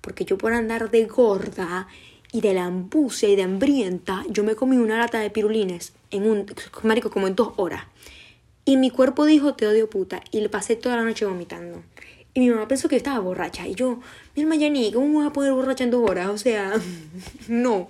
porque 0.00 0.24
yo 0.24 0.38
por 0.38 0.54
andar 0.54 0.90
de 0.90 1.04
gorda 1.04 1.88
y 2.32 2.40
de 2.40 2.54
lambucia 2.54 3.28
y 3.28 3.36
de 3.36 3.42
hambrienta, 3.42 4.24
yo 4.30 4.44
me 4.44 4.54
comí 4.54 4.76
una 4.76 4.98
lata 4.98 5.20
de 5.20 5.30
pirulines 5.30 5.92
en 6.10 6.28
un, 6.28 6.46
marico, 6.84 7.10
como 7.10 7.26
en 7.26 7.34
dos 7.34 7.52
horas. 7.56 7.84
Y 8.68 8.76
mi 8.76 8.90
cuerpo 8.90 9.24
dijo, 9.24 9.54
te 9.54 9.68
odio 9.68 9.88
puta, 9.88 10.22
y 10.32 10.40
le 10.40 10.48
pasé 10.48 10.74
toda 10.74 10.96
la 10.96 11.04
noche 11.04 11.24
vomitando. 11.24 11.84
Y 12.34 12.40
mi 12.40 12.50
mamá 12.50 12.66
pensó 12.66 12.88
que 12.88 12.96
estaba 12.96 13.20
borracha. 13.20 13.66
Y 13.66 13.76
yo, 13.76 14.00
mi 14.34 14.42
hermana 14.42 14.60
Yani, 14.60 14.92
¿cómo 14.92 15.06
voy 15.20 15.26
a 15.26 15.30
poner 15.30 15.52
borracha 15.52 15.84
en 15.84 15.92
dos 15.92 16.10
horas? 16.10 16.28
O 16.28 16.36
sea, 16.36 16.72
no. 17.48 17.88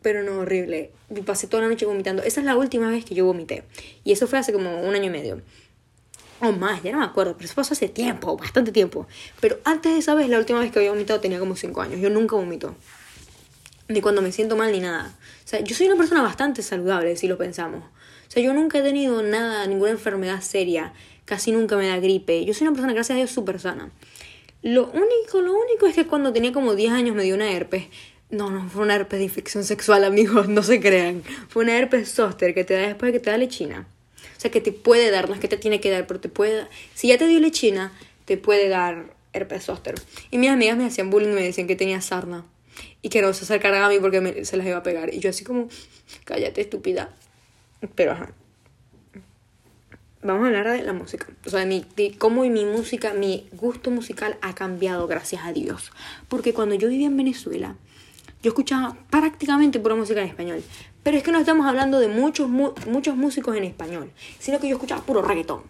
Pero 0.00 0.22
no, 0.22 0.38
horrible. 0.40 0.92
Y 1.14 1.20
pasé 1.20 1.46
toda 1.46 1.64
la 1.64 1.68
noche 1.68 1.84
vomitando. 1.84 2.22
Esa 2.22 2.40
es 2.40 2.46
la 2.46 2.56
última 2.56 2.90
vez 2.90 3.04
que 3.04 3.14
yo 3.14 3.26
vomité. 3.26 3.64
Y 4.02 4.12
eso 4.12 4.26
fue 4.26 4.38
hace 4.38 4.50
como 4.52 4.80
un 4.80 4.94
año 4.94 5.04
y 5.04 5.10
medio. 5.10 5.42
O 6.40 6.52
más, 6.52 6.82
ya 6.82 6.92
no 6.92 6.98
me 6.98 7.04
acuerdo, 7.04 7.34
pero 7.34 7.44
eso 7.44 7.54
pasó 7.54 7.74
hace 7.74 7.88
tiempo, 7.90 8.34
bastante 8.38 8.72
tiempo. 8.72 9.06
Pero 9.40 9.58
antes 9.64 9.92
de 9.92 9.98
esa 9.98 10.14
vez, 10.14 10.30
la 10.30 10.38
última 10.38 10.58
vez 10.58 10.72
que 10.72 10.78
había 10.78 10.90
vomitado 10.90 11.20
tenía 11.20 11.38
como 11.38 11.54
cinco 11.54 11.82
años. 11.82 12.00
Yo 12.00 12.08
nunca 12.08 12.34
vomito. 12.34 12.74
Ni 13.88 14.00
cuando 14.00 14.22
me 14.22 14.32
siento 14.32 14.56
mal 14.56 14.72
ni 14.72 14.80
nada. 14.80 15.14
O 15.44 15.48
sea, 15.48 15.60
yo 15.60 15.76
soy 15.76 15.86
una 15.86 15.96
persona 15.96 16.22
bastante 16.22 16.62
saludable, 16.62 17.14
si 17.16 17.28
lo 17.28 17.36
pensamos. 17.36 17.84
O 18.28 18.30
sea, 18.30 18.42
yo 18.42 18.52
nunca 18.52 18.78
he 18.78 18.82
tenido 18.82 19.22
nada, 19.22 19.66
ninguna 19.66 19.92
enfermedad 19.92 20.40
seria. 20.40 20.92
Casi 21.24 21.52
nunca 21.52 21.76
me 21.76 21.88
da 21.88 21.98
gripe. 21.98 22.44
Yo 22.44 22.54
soy 22.54 22.66
una 22.66 22.74
persona, 22.74 22.92
gracias 22.92 23.16
a 23.16 23.18
Dios, 23.18 23.30
súper 23.30 23.58
sana. 23.60 23.90
Lo 24.62 24.86
único, 24.88 25.40
lo 25.40 25.54
único 25.54 25.86
es 25.86 25.94
que 25.94 26.06
cuando 26.06 26.32
tenía 26.32 26.52
como 26.52 26.74
10 26.74 26.92
años 26.92 27.14
me 27.14 27.22
dio 27.22 27.34
una 27.34 27.50
herpes. 27.50 27.86
No, 28.30 28.50
no, 28.50 28.68
fue 28.68 28.82
una 28.82 28.96
herpes 28.96 29.18
de 29.20 29.24
infección 29.24 29.62
sexual, 29.62 30.02
amigos, 30.04 30.48
no 30.48 30.62
se 30.62 30.80
crean. 30.80 31.22
Fue 31.48 31.62
una 31.62 31.78
herpes 31.78 32.12
zóster 32.12 32.54
que 32.54 32.64
te 32.64 32.74
da 32.74 32.80
después 32.80 33.12
de 33.12 33.18
que 33.18 33.24
te 33.24 33.30
da 33.30 33.38
lechina. 33.38 33.86
O 34.36 34.40
sea, 34.40 34.50
que 34.50 34.60
te 34.60 34.72
puede 34.72 35.10
dar, 35.10 35.28
no 35.28 35.34
es 35.34 35.40
que 35.40 35.48
te 35.48 35.56
tiene 35.56 35.80
que 35.80 35.90
dar, 35.90 36.06
pero 36.06 36.20
te 36.20 36.28
puede 36.28 36.66
Si 36.94 37.08
ya 37.08 37.18
te 37.18 37.26
dio 37.26 37.38
lechina, 37.40 37.92
te 38.24 38.36
puede 38.36 38.68
dar 38.68 39.14
herpes 39.32 39.64
zóster. 39.64 39.94
Y 40.30 40.38
mis 40.38 40.50
amigas 40.50 40.76
me 40.76 40.86
hacían 40.86 41.10
bullying 41.10 41.30
y 41.30 41.34
me 41.34 41.42
decían 41.42 41.66
que 41.66 41.76
tenía 41.76 42.00
sarna. 42.00 42.44
Y 43.02 43.08
que 43.08 43.22
no 43.22 43.32
se 43.32 43.44
acercaran 43.44 43.82
a 43.82 43.88
mí 43.88 43.98
porque 44.00 44.44
se 44.44 44.56
las 44.56 44.66
iba 44.66 44.78
a 44.78 44.82
pegar. 44.82 45.14
Y 45.14 45.20
yo 45.20 45.30
así 45.30 45.44
como, 45.44 45.68
cállate, 46.24 46.60
estúpida. 46.60 47.14
Pero 47.94 48.12
ajá. 48.12 48.32
Vamos 50.22 50.44
a 50.44 50.46
hablar 50.46 50.68
de 50.70 50.82
la 50.82 50.92
música. 50.92 51.26
O 51.46 51.50
sea, 51.50 51.64
mi, 51.66 51.84
de 51.94 52.16
cómo 52.18 52.42
mi 52.42 52.64
música, 52.64 53.12
mi 53.12 53.48
gusto 53.52 53.90
musical 53.90 54.36
ha 54.42 54.54
cambiado, 54.54 55.06
gracias 55.06 55.44
a 55.44 55.52
Dios. 55.52 55.92
Porque 56.28 56.52
cuando 56.52 56.74
yo 56.74 56.88
vivía 56.88 57.06
en 57.06 57.16
Venezuela, 57.16 57.76
yo 58.42 58.48
escuchaba 58.48 58.96
prácticamente 59.10 59.78
pura 59.78 59.94
música 59.94 60.20
en 60.20 60.28
español. 60.28 60.64
Pero 61.02 61.16
es 61.16 61.22
que 61.22 61.30
no 61.30 61.38
estamos 61.38 61.66
hablando 61.66 62.00
de 62.00 62.08
muchos, 62.08 62.48
muchos 62.48 63.16
músicos 63.16 63.56
en 63.56 63.62
español, 63.62 64.10
sino 64.40 64.58
que 64.58 64.68
yo 64.68 64.74
escuchaba 64.74 65.02
puro 65.02 65.22
reggaetón. 65.22 65.62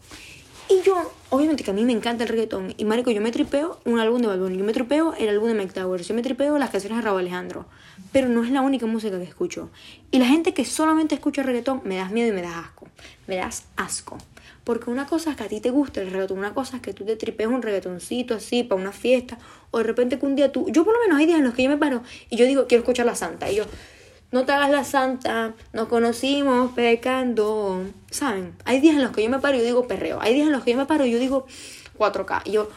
Y 0.68 0.82
yo, 0.82 1.12
obviamente 1.30 1.62
que 1.62 1.70
a 1.70 1.74
mí 1.74 1.84
me 1.84 1.92
encanta 1.92 2.24
el 2.24 2.28
reggaetón. 2.28 2.74
Y 2.76 2.84
marico, 2.86 3.10
yo 3.10 3.20
me 3.20 3.30
tripeo 3.30 3.78
un 3.84 4.00
álbum 4.00 4.20
de 4.20 4.28
Bad 4.28 4.38
yo 4.38 4.64
me 4.64 4.72
tripeo 4.72 5.14
el 5.14 5.28
álbum 5.28 5.48
de 5.48 5.54
Mike 5.54 5.74
Towers, 5.74 6.08
yo 6.08 6.14
me 6.14 6.22
tripeo 6.22 6.58
las 6.58 6.70
canciones 6.70 6.98
de 6.98 7.02
Raúl 7.02 7.20
Alejandro. 7.20 7.66
Pero 8.16 8.30
no 8.30 8.42
es 8.42 8.50
la 8.50 8.62
única 8.62 8.86
música 8.86 9.18
que 9.18 9.24
escucho. 9.24 9.68
Y 10.10 10.18
la 10.18 10.24
gente 10.24 10.54
que 10.54 10.64
solamente 10.64 11.14
escucha 11.14 11.42
reggaetón 11.42 11.82
me 11.84 11.96
das 11.98 12.10
miedo 12.10 12.30
y 12.30 12.32
me 12.32 12.40
das 12.40 12.54
asco. 12.56 12.88
Me 13.26 13.36
das 13.36 13.64
asco. 13.76 14.16
Porque 14.64 14.88
una 14.88 15.04
cosa 15.04 15.32
es 15.32 15.36
que 15.36 15.44
a 15.44 15.48
ti 15.48 15.60
te 15.60 15.68
guste 15.68 16.00
el 16.00 16.10
reggaetón, 16.10 16.38
una 16.38 16.54
cosa 16.54 16.76
es 16.76 16.82
que 16.82 16.94
tú 16.94 17.04
te 17.04 17.16
tripees 17.16 17.50
un 17.50 17.60
reggaetoncito 17.60 18.34
así 18.36 18.62
para 18.62 18.80
una 18.80 18.92
fiesta, 18.92 19.36
o 19.70 19.76
de 19.76 19.84
repente 19.84 20.18
que 20.18 20.24
un 20.24 20.34
día 20.34 20.50
tú, 20.50 20.66
yo 20.70 20.82
por 20.82 20.94
lo 20.94 21.00
menos 21.00 21.18
hay 21.18 21.26
días 21.26 21.40
en 21.40 21.44
los 21.44 21.52
que 21.52 21.64
yo 21.64 21.68
me 21.68 21.76
paro 21.76 22.02
y 22.30 22.36
yo 22.36 22.46
digo, 22.46 22.66
quiero 22.66 22.84
escuchar 22.84 23.04
la 23.04 23.16
santa, 23.16 23.50
y 23.52 23.56
yo, 23.56 23.64
no 24.32 24.46
te 24.46 24.52
hagas 24.52 24.70
la 24.70 24.84
santa, 24.84 25.52
nos 25.74 25.86
conocimos 25.88 26.72
pecando, 26.72 27.84
¿saben? 28.10 28.54
Hay 28.64 28.80
días 28.80 28.96
en 28.96 29.02
los 29.02 29.12
que 29.12 29.24
yo 29.24 29.28
me 29.28 29.40
paro 29.40 29.56
y 29.56 29.58
yo 29.58 29.66
digo 29.66 29.86
perreo, 29.86 30.22
hay 30.22 30.32
días 30.32 30.46
en 30.46 30.54
los 30.54 30.64
que 30.64 30.72
yo 30.72 30.78
me 30.78 30.86
paro 30.86 31.04
y 31.04 31.10
yo 31.10 31.18
digo 31.18 31.46
4K, 31.98 32.40
y 32.46 32.52
yo 32.52 32.70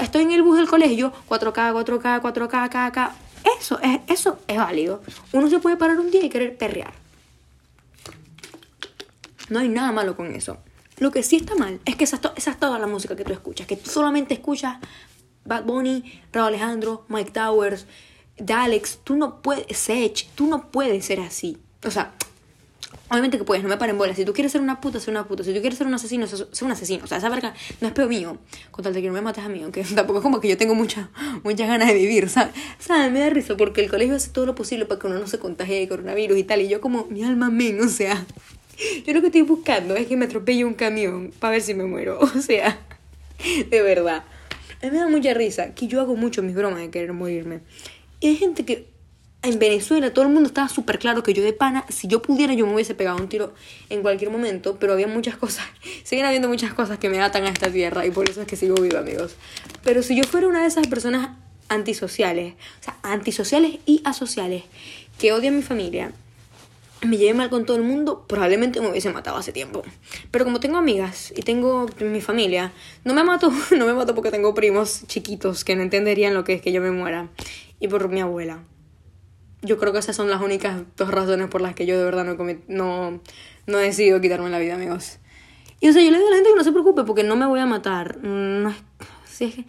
estoy 0.00 0.22
en 0.22 0.32
el 0.32 0.42
bus 0.42 0.56
del 0.56 0.66
colegio, 0.66 1.12
4K, 1.28 1.74
4K, 1.74 2.22
4K, 2.22 2.70
K, 2.70 2.90
K, 2.90 3.16
eso 3.58 3.78
es, 3.80 4.00
eso 4.08 4.38
es 4.46 4.56
válido. 4.56 5.02
Uno 5.32 5.48
se 5.48 5.58
puede 5.58 5.76
parar 5.76 5.98
un 5.98 6.10
día 6.10 6.24
y 6.24 6.28
querer 6.28 6.56
perrear. 6.56 6.92
No 9.48 9.60
hay 9.60 9.68
nada 9.68 9.92
malo 9.92 10.16
con 10.16 10.34
eso. 10.34 10.58
Lo 10.98 11.10
que 11.10 11.22
sí 11.22 11.36
está 11.36 11.54
mal 11.54 11.80
es 11.84 11.96
que 11.96 12.04
esa, 12.04 12.20
esa 12.36 12.50
es 12.50 12.58
toda 12.58 12.78
la 12.78 12.86
música 12.86 13.14
que 13.16 13.24
tú 13.24 13.32
escuchas, 13.32 13.66
que 13.66 13.76
tú 13.76 13.90
solamente 13.90 14.34
escuchas 14.34 14.78
Bad 15.44 15.64
Bunny, 15.64 16.22
Raúl 16.32 16.48
Alejandro, 16.48 17.04
Mike 17.08 17.30
Towers, 17.32 17.86
Dalex, 18.38 19.00
tú 19.04 19.16
no 19.16 19.42
puedes, 19.42 19.76
Sech, 19.76 20.28
tú 20.34 20.46
no 20.46 20.70
puedes 20.70 21.04
ser 21.04 21.20
así. 21.20 21.58
O 21.84 21.90
sea, 21.90 22.14
obviamente 23.08 23.38
que 23.38 23.44
puedes, 23.44 23.62
no 23.62 23.68
me 23.68 23.76
paren 23.76 23.98
bolas. 23.98 24.16
Si 24.16 24.24
tú 24.24 24.32
quieres 24.32 24.52
ser 24.52 24.60
una 24.60 24.80
puta, 24.80 25.00
sé 25.00 25.10
una 25.10 25.26
puta. 25.26 25.44
Si 25.44 25.52
tú 25.52 25.60
quieres 25.60 25.78
ser 25.78 25.86
un 25.86 25.94
asesino, 25.94 26.26
sé 26.26 26.64
un 26.64 26.70
asesino. 26.70 27.04
O 27.04 27.06
sea, 27.06 27.18
esa 27.18 27.28
verga 27.28 27.54
no 27.80 27.88
es 27.88 27.94
peor 27.94 28.08
mío, 28.08 28.38
con 28.70 28.82
tal 28.84 28.94
de 28.94 29.02
que 29.02 29.08
no 29.08 29.14
me 29.14 29.22
mates 29.22 29.44
a 29.44 29.48
mí, 29.48 29.62
aunque 29.62 29.82
tampoco 29.94 30.18
es 30.18 30.22
como 30.22 30.40
que 30.40 30.48
yo 30.48 30.56
tengo 30.56 30.74
muchas 30.74 31.08
muchas 31.42 31.68
ganas 31.68 31.88
de 31.88 31.94
vivir, 31.94 32.28
¿sabes? 32.28 32.54
¿Sabes? 32.78 33.12
Me 33.12 33.20
da 33.20 33.30
risa 33.30 33.56
porque 33.56 33.82
el 33.82 33.90
colegio 33.90 34.16
hace 34.16 34.30
todo 34.30 34.46
lo 34.46 34.54
posible 34.54 34.86
para 34.86 35.00
que 35.00 35.06
uno 35.06 35.18
no 35.18 35.26
se 35.26 35.38
contagie 35.38 35.80
de 35.80 35.88
coronavirus 35.88 36.38
y 36.38 36.44
tal. 36.44 36.60
Y 36.62 36.68
yo 36.68 36.80
como, 36.80 37.06
mi 37.06 37.22
alma 37.22 37.50
men, 37.50 37.80
o 37.80 37.88
sea... 37.88 38.24
Yo 39.06 39.14
lo 39.14 39.22
que 39.22 39.28
estoy 39.28 39.40
buscando 39.40 39.96
es 39.96 40.06
que 40.06 40.18
me 40.18 40.26
atropelle 40.26 40.64
un 40.66 40.74
camión 40.74 41.32
para 41.38 41.52
ver 41.52 41.62
si 41.62 41.72
me 41.72 41.84
muero. 41.84 42.20
O 42.36 42.40
sea, 42.42 42.78
de 43.70 43.82
verdad. 43.82 44.24
A 44.82 44.86
mí 44.86 44.92
me 44.92 44.98
da 44.98 45.08
mucha 45.08 45.32
risa 45.32 45.74
que 45.74 45.86
yo 45.86 46.00
hago 46.02 46.14
mucho 46.16 46.42
mis 46.42 46.54
bromas 46.54 46.80
de 46.80 46.90
querer 46.90 47.14
morirme. 47.14 47.60
Y 48.20 48.28
hay 48.28 48.36
gente 48.36 48.66
que 48.66 48.86
en 49.46 49.58
Venezuela 49.58 50.12
todo 50.12 50.24
el 50.24 50.30
mundo 50.32 50.48
estaba 50.48 50.68
súper 50.68 50.98
claro 50.98 51.22
que 51.22 51.32
yo 51.32 51.42
de 51.42 51.52
pana, 51.52 51.84
si 51.88 52.08
yo 52.08 52.20
pudiera 52.20 52.52
yo 52.54 52.66
me 52.66 52.74
hubiese 52.74 52.94
pegado 52.94 53.16
un 53.16 53.28
tiro 53.28 53.54
en 53.88 54.02
cualquier 54.02 54.30
momento, 54.30 54.76
pero 54.78 54.92
había 54.92 55.06
muchas 55.06 55.36
cosas, 55.36 55.64
siguen 56.04 56.26
habiendo 56.26 56.48
muchas 56.48 56.74
cosas 56.74 56.98
que 56.98 57.08
me 57.08 57.20
atan 57.20 57.44
a 57.44 57.48
esta 57.48 57.70
tierra 57.70 58.04
y 58.06 58.10
por 58.10 58.28
eso 58.28 58.42
es 58.42 58.46
que 58.46 58.56
sigo 58.56 58.74
vivo 58.76 58.98
amigos. 58.98 59.36
Pero 59.84 60.02
si 60.02 60.16
yo 60.16 60.24
fuera 60.24 60.48
una 60.48 60.62
de 60.62 60.66
esas 60.66 60.86
personas 60.88 61.30
antisociales, 61.68 62.54
o 62.80 62.84
sea, 62.84 62.96
antisociales 63.02 63.78
y 63.86 64.02
asociales, 64.04 64.64
que 65.18 65.32
odian 65.32 65.54
a 65.54 65.56
mi 65.56 65.62
familia, 65.62 66.12
me 67.02 67.18
llevé 67.18 67.34
mal 67.34 67.50
con 67.50 67.66
todo 67.66 67.76
el 67.76 67.82
mundo, 67.82 68.24
probablemente 68.26 68.80
me 68.80 68.88
hubiese 68.88 69.10
matado 69.10 69.36
hace 69.36 69.52
tiempo. 69.52 69.82
Pero 70.30 70.44
como 70.44 70.60
tengo 70.60 70.76
amigas 70.76 71.32
y 71.36 71.42
tengo 71.42 71.86
mi 72.00 72.20
familia, 72.20 72.72
no 73.04 73.14
me 73.14 73.22
mato, 73.22 73.52
no 73.76 73.86
me 73.86 73.92
mato 73.92 74.14
porque 74.14 74.30
tengo 74.30 74.54
primos 74.54 75.02
chiquitos 75.06 75.64
que 75.64 75.76
no 75.76 75.82
entenderían 75.82 76.34
lo 76.34 76.44
que 76.44 76.54
es 76.54 76.62
que 76.62 76.72
yo 76.72 76.80
me 76.80 76.90
muera. 76.90 77.28
Y 77.78 77.88
por 77.88 78.08
mi 78.08 78.20
abuela. 78.20 78.62
Yo 79.62 79.78
creo 79.78 79.92
que 79.92 79.98
esas 79.98 80.16
son 80.16 80.30
las 80.30 80.42
únicas 80.42 80.82
dos 80.96 81.10
razones 81.10 81.48
por 81.48 81.60
las 81.60 81.74
que 81.74 81.86
yo 81.86 81.98
de 81.98 82.04
verdad 82.04 82.24
no, 82.24 82.36
no, 82.68 83.20
no 83.66 83.78
he 83.78 83.82
decidido 83.82 84.20
quitarme 84.20 84.50
la 84.50 84.58
vida, 84.58 84.74
amigos. 84.74 85.18
Y 85.80 85.88
o 85.88 85.92
sea, 85.92 86.02
yo 86.02 86.10
le 86.10 86.18
digo 86.18 86.28
a 86.28 86.30
la 86.30 86.36
gente 86.36 86.50
que 86.50 86.56
no 86.56 86.64
se 86.64 86.72
preocupe 86.72 87.04
porque 87.04 87.22
no 87.22 87.36
me 87.36 87.46
voy 87.46 87.60
a 87.60 87.66
matar. 87.66 88.18
No 88.22 88.70
es, 88.70 88.76
si 89.24 89.44
es 89.44 89.54
que, 89.54 89.64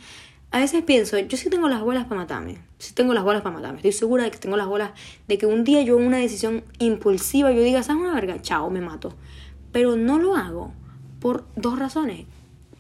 a 0.50 0.60
veces 0.60 0.84
pienso, 0.84 1.20
yo 1.20 1.38
sí 1.38 1.50
tengo 1.50 1.68
las 1.68 1.82
bolas 1.82 2.06
para 2.06 2.22
matarme. 2.22 2.58
Sí 2.80 2.94
tengo 2.94 3.14
las 3.14 3.24
bolas 3.24 3.42
para 3.42 3.56
matarme. 3.56 3.78
Estoy 3.78 3.92
segura 3.92 4.24
de 4.24 4.32
que 4.32 4.38
tengo 4.38 4.56
las 4.56 4.68
bolas 4.68 4.92
de 5.28 5.38
que 5.38 5.46
un 5.46 5.64
día 5.64 5.82
yo 5.82 5.98
una 5.98 6.18
decisión 6.18 6.64
impulsiva 6.80 7.52
yo 7.52 7.62
diga, 7.62 7.84
¿sabes 7.84 8.02
una 8.02 8.14
verga? 8.14 8.42
Chao, 8.42 8.70
me 8.70 8.80
mato. 8.80 9.14
Pero 9.74 9.98
no 9.98 10.20
lo 10.20 10.36
hago 10.36 10.74
por 11.20 11.46
dos 11.56 11.78
razones. 11.78 12.26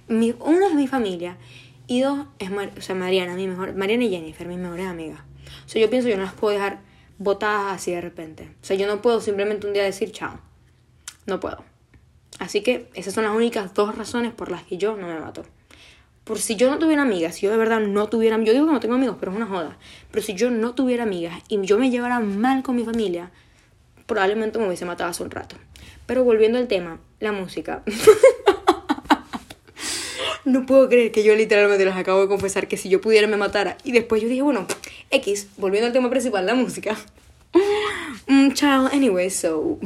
Mi, 0.08 0.34
una 0.40 0.68
es 0.68 0.76
mi 0.76 0.88
familia 0.88 1.38
y 1.88 2.02
dos 2.02 2.28
es 2.40 2.50
o 2.52 2.82
sea, 2.82 2.96
Mariana, 2.96 3.36
mi 3.36 3.48
mejor, 3.48 3.76
Mariana 3.76 4.06
y 4.06 4.10
Jennifer, 4.10 4.48
mis 4.48 4.60
mejores 4.60 4.88
amigas. 4.88 5.20
O 5.66 5.70
sea, 5.70 5.82
yo 5.82 5.90
pienso, 5.90 6.08
yo 6.08 6.16
no 6.16 6.24
las 6.24 6.34
puedo 6.34 6.54
dejar 6.54 6.80
botadas 7.18 7.76
así 7.76 7.92
de 7.92 8.02
repente. 8.02 8.52
O 8.62 8.66
sea, 8.66 8.76
yo 8.76 8.88
no 8.88 9.02
puedo 9.02 9.22
simplemente 9.22 9.68
un 9.68 9.74
día 9.74 9.84
decir 9.84 10.12
chao. 10.12 10.40
No 11.26 11.40
puedo. 11.40 11.64
Así 12.40 12.62
que 12.62 12.90
esas 12.94 13.14
son 13.14 13.24
las 13.24 13.36
únicas 13.36 13.74
dos 13.74 13.98
razones 13.98 14.34
por 14.34 14.52
las 14.52 14.64
que 14.64 14.78
yo 14.78 14.96
no 14.96 15.08
me 15.08 15.20
mato 15.20 15.44
por 16.28 16.40
si 16.40 16.58
yo 16.58 16.70
no 16.70 16.78
tuviera 16.78 17.04
amigas, 17.04 17.36
si 17.36 17.46
yo 17.46 17.52
de 17.52 17.58
verdad 17.58 17.80
no 17.80 18.08
tuviera, 18.08 18.38
yo 18.44 18.52
digo 18.52 18.66
que 18.66 18.74
no 18.74 18.82
tengo 18.82 18.96
amigos, 18.96 19.16
pero 19.18 19.32
es 19.32 19.38
una 19.38 19.48
joda, 19.48 19.78
pero 20.12 20.22
si 20.24 20.34
yo 20.34 20.52
no 20.52 20.76
tuviera 20.76 21.04
amigas 21.04 21.42
y 21.48 21.62
yo 21.62 21.80
me 21.80 21.90
llevara 21.90 22.20
mal 22.20 22.64
con 22.64 22.76
mi 22.76 22.84
familia, 22.84 23.32
probablemente 24.06 24.60
me 24.60 24.68
hubiese 24.68 24.84
matado 24.84 25.10
hace 25.10 25.24
un 25.24 25.32
rato. 25.32 25.56
Pero 26.06 26.26
volviendo 26.26 26.58
al 26.58 26.68
tema, 26.68 27.00
la 27.22 27.32
música. 27.32 27.82
no 30.48 30.66
puedo 30.66 30.88
creer 30.88 31.12
que 31.12 31.24
yo 31.24 31.36
literalmente 31.36 31.84
les 31.84 31.96
acabo 31.96 32.22
de 32.22 32.28
confesar 32.28 32.68
que 32.68 32.78
si 32.78 32.90
yo 32.90 33.02
pudiera 33.02 33.28
me 33.28 33.38
matara. 33.38 33.78
Y 33.84 33.92
después 33.92 34.22
yo 34.22 34.30
dije, 34.30 34.42
bueno, 34.42 34.66
X, 35.12 35.48
volviendo 35.58 35.88
al 35.88 35.94
tema 35.94 36.10
principal, 36.10 36.46
la 36.46 36.56
música. 36.56 36.98
Mm, 38.28 38.54
chao, 38.54 38.88
anyway, 38.88 39.30
so. 39.30 39.78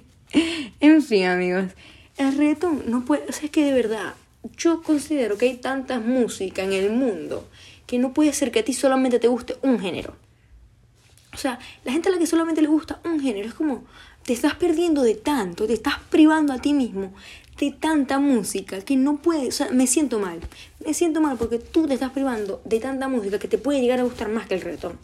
en 0.80 1.02
fin, 1.02 1.24
amigos. 1.24 1.72
El 2.16 2.36
reto 2.36 2.72
no 2.86 3.04
puede, 3.04 3.24
o 3.28 3.32
sea, 3.32 3.44
es 3.44 3.50
que 3.50 3.64
de 3.64 3.72
verdad, 3.72 4.14
yo 4.56 4.82
considero 4.82 5.36
que 5.36 5.46
hay 5.46 5.56
tanta 5.56 5.98
música 6.00 6.62
en 6.62 6.72
el 6.72 6.90
mundo 6.90 7.48
que 7.86 7.98
no 7.98 8.12
puede 8.12 8.32
ser 8.32 8.50
que 8.50 8.60
a 8.60 8.64
ti 8.64 8.74
solamente 8.74 9.18
te 9.18 9.28
guste 9.28 9.56
un 9.62 9.80
género. 9.80 10.14
O 11.38 11.40
sea, 11.40 11.60
la 11.84 11.92
gente 11.92 12.08
a 12.08 12.12
la 12.12 12.18
que 12.18 12.26
solamente 12.26 12.60
le 12.60 12.66
gusta 12.66 12.98
un 13.04 13.20
género 13.20 13.46
es 13.46 13.54
como 13.54 13.84
te 14.24 14.32
estás 14.32 14.56
perdiendo 14.56 15.02
de 15.02 15.14
tanto, 15.14 15.68
te 15.68 15.72
estás 15.72 15.94
privando 16.10 16.52
a 16.52 16.58
ti 16.58 16.72
mismo 16.72 17.12
de 17.60 17.70
tanta 17.70 18.18
música 18.18 18.80
que 18.80 18.96
no 18.96 19.18
puede, 19.18 19.46
o 19.46 19.52
sea, 19.52 19.68
me 19.70 19.86
siento 19.86 20.18
mal. 20.18 20.40
Me 20.84 20.94
siento 20.94 21.20
mal 21.20 21.36
porque 21.36 21.60
tú 21.60 21.86
te 21.86 21.94
estás 21.94 22.10
privando 22.10 22.60
de 22.64 22.80
tanta 22.80 23.06
música 23.06 23.38
que 23.38 23.46
te 23.46 23.56
puede 23.56 23.80
llegar 23.80 24.00
a 24.00 24.02
gustar 24.02 24.30
más 24.30 24.48
que 24.48 24.54
el 24.54 24.62
reggaetón. 24.62 24.98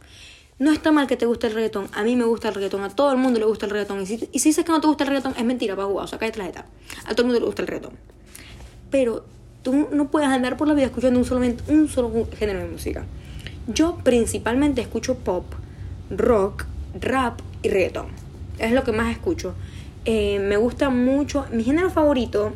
No 0.59 0.73
está 0.73 0.90
mal 0.90 1.07
que 1.07 1.16
te 1.16 1.25
guste 1.25 1.47
el 1.47 1.55
reggaetón. 1.55 1.87
A 1.92 2.03
mí 2.03 2.16
me 2.16 2.25
gusta 2.25 2.49
el 2.49 2.55
reggaetón. 2.55 2.83
A 2.83 2.90
todo 2.90 3.12
el 3.12 3.18
mundo 3.18 3.38
le 3.38 3.47
gusta 3.47 3.66
el 3.66 3.70
reggaetón. 3.70 4.03
Y 4.03 4.07
si, 4.07 4.29
y 4.33 4.40
si 4.40 4.49
dices 4.49 4.64
que 4.64 4.73
no 4.73 4.81
te 4.81 4.88
gusta 4.88 5.05
el 5.05 5.11
reggaetón, 5.11 5.35
es 5.38 5.44
mentira, 5.44 5.77
para 5.77 5.87
jugar. 5.87 6.05
O 6.05 6.09
sea, 6.09 6.18
cállate 6.18 6.38
la 6.40 6.47
jeta. 6.47 6.66
A 7.05 7.12
todo 7.12 7.23
el 7.23 7.27
mundo 7.27 7.40
le 7.40 7.47
gusta 7.47 7.62
el 7.62 7.68
reggaetón. 7.68 7.94
Pero 8.90 9.25
tú 9.62 9.88
no 9.92 10.11
puedes 10.11 10.29
andar 10.29 10.57
por 10.57 10.66
la 10.66 10.75
vida 10.75 10.87
escuchando 10.87 11.18
un 11.20 11.25
solo, 11.25 11.47
un 11.68 11.88
solo 11.88 12.29
género 12.37 12.59
de 12.59 12.66
música. 12.66 13.05
Yo 13.66 13.97
principalmente 14.05 14.83
escucho 14.83 15.16
pop, 15.16 15.47
rock, 16.11 16.67
rap 17.01 17.40
y 17.62 17.69
reggaetón. 17.69 18.07
Es 18.59 18.73
lo 18.73 18.85
que 18.85 18.93
más 18.93 19.11
escucho. 19.11 19.55
Eh, 20.05 20.38
me 20.38 20.57
gusta 20.57 20.90
mucho. 20.90 21.47
Mi 21.51 21.64
género 21.64 21.90
favorito 21.90 22.53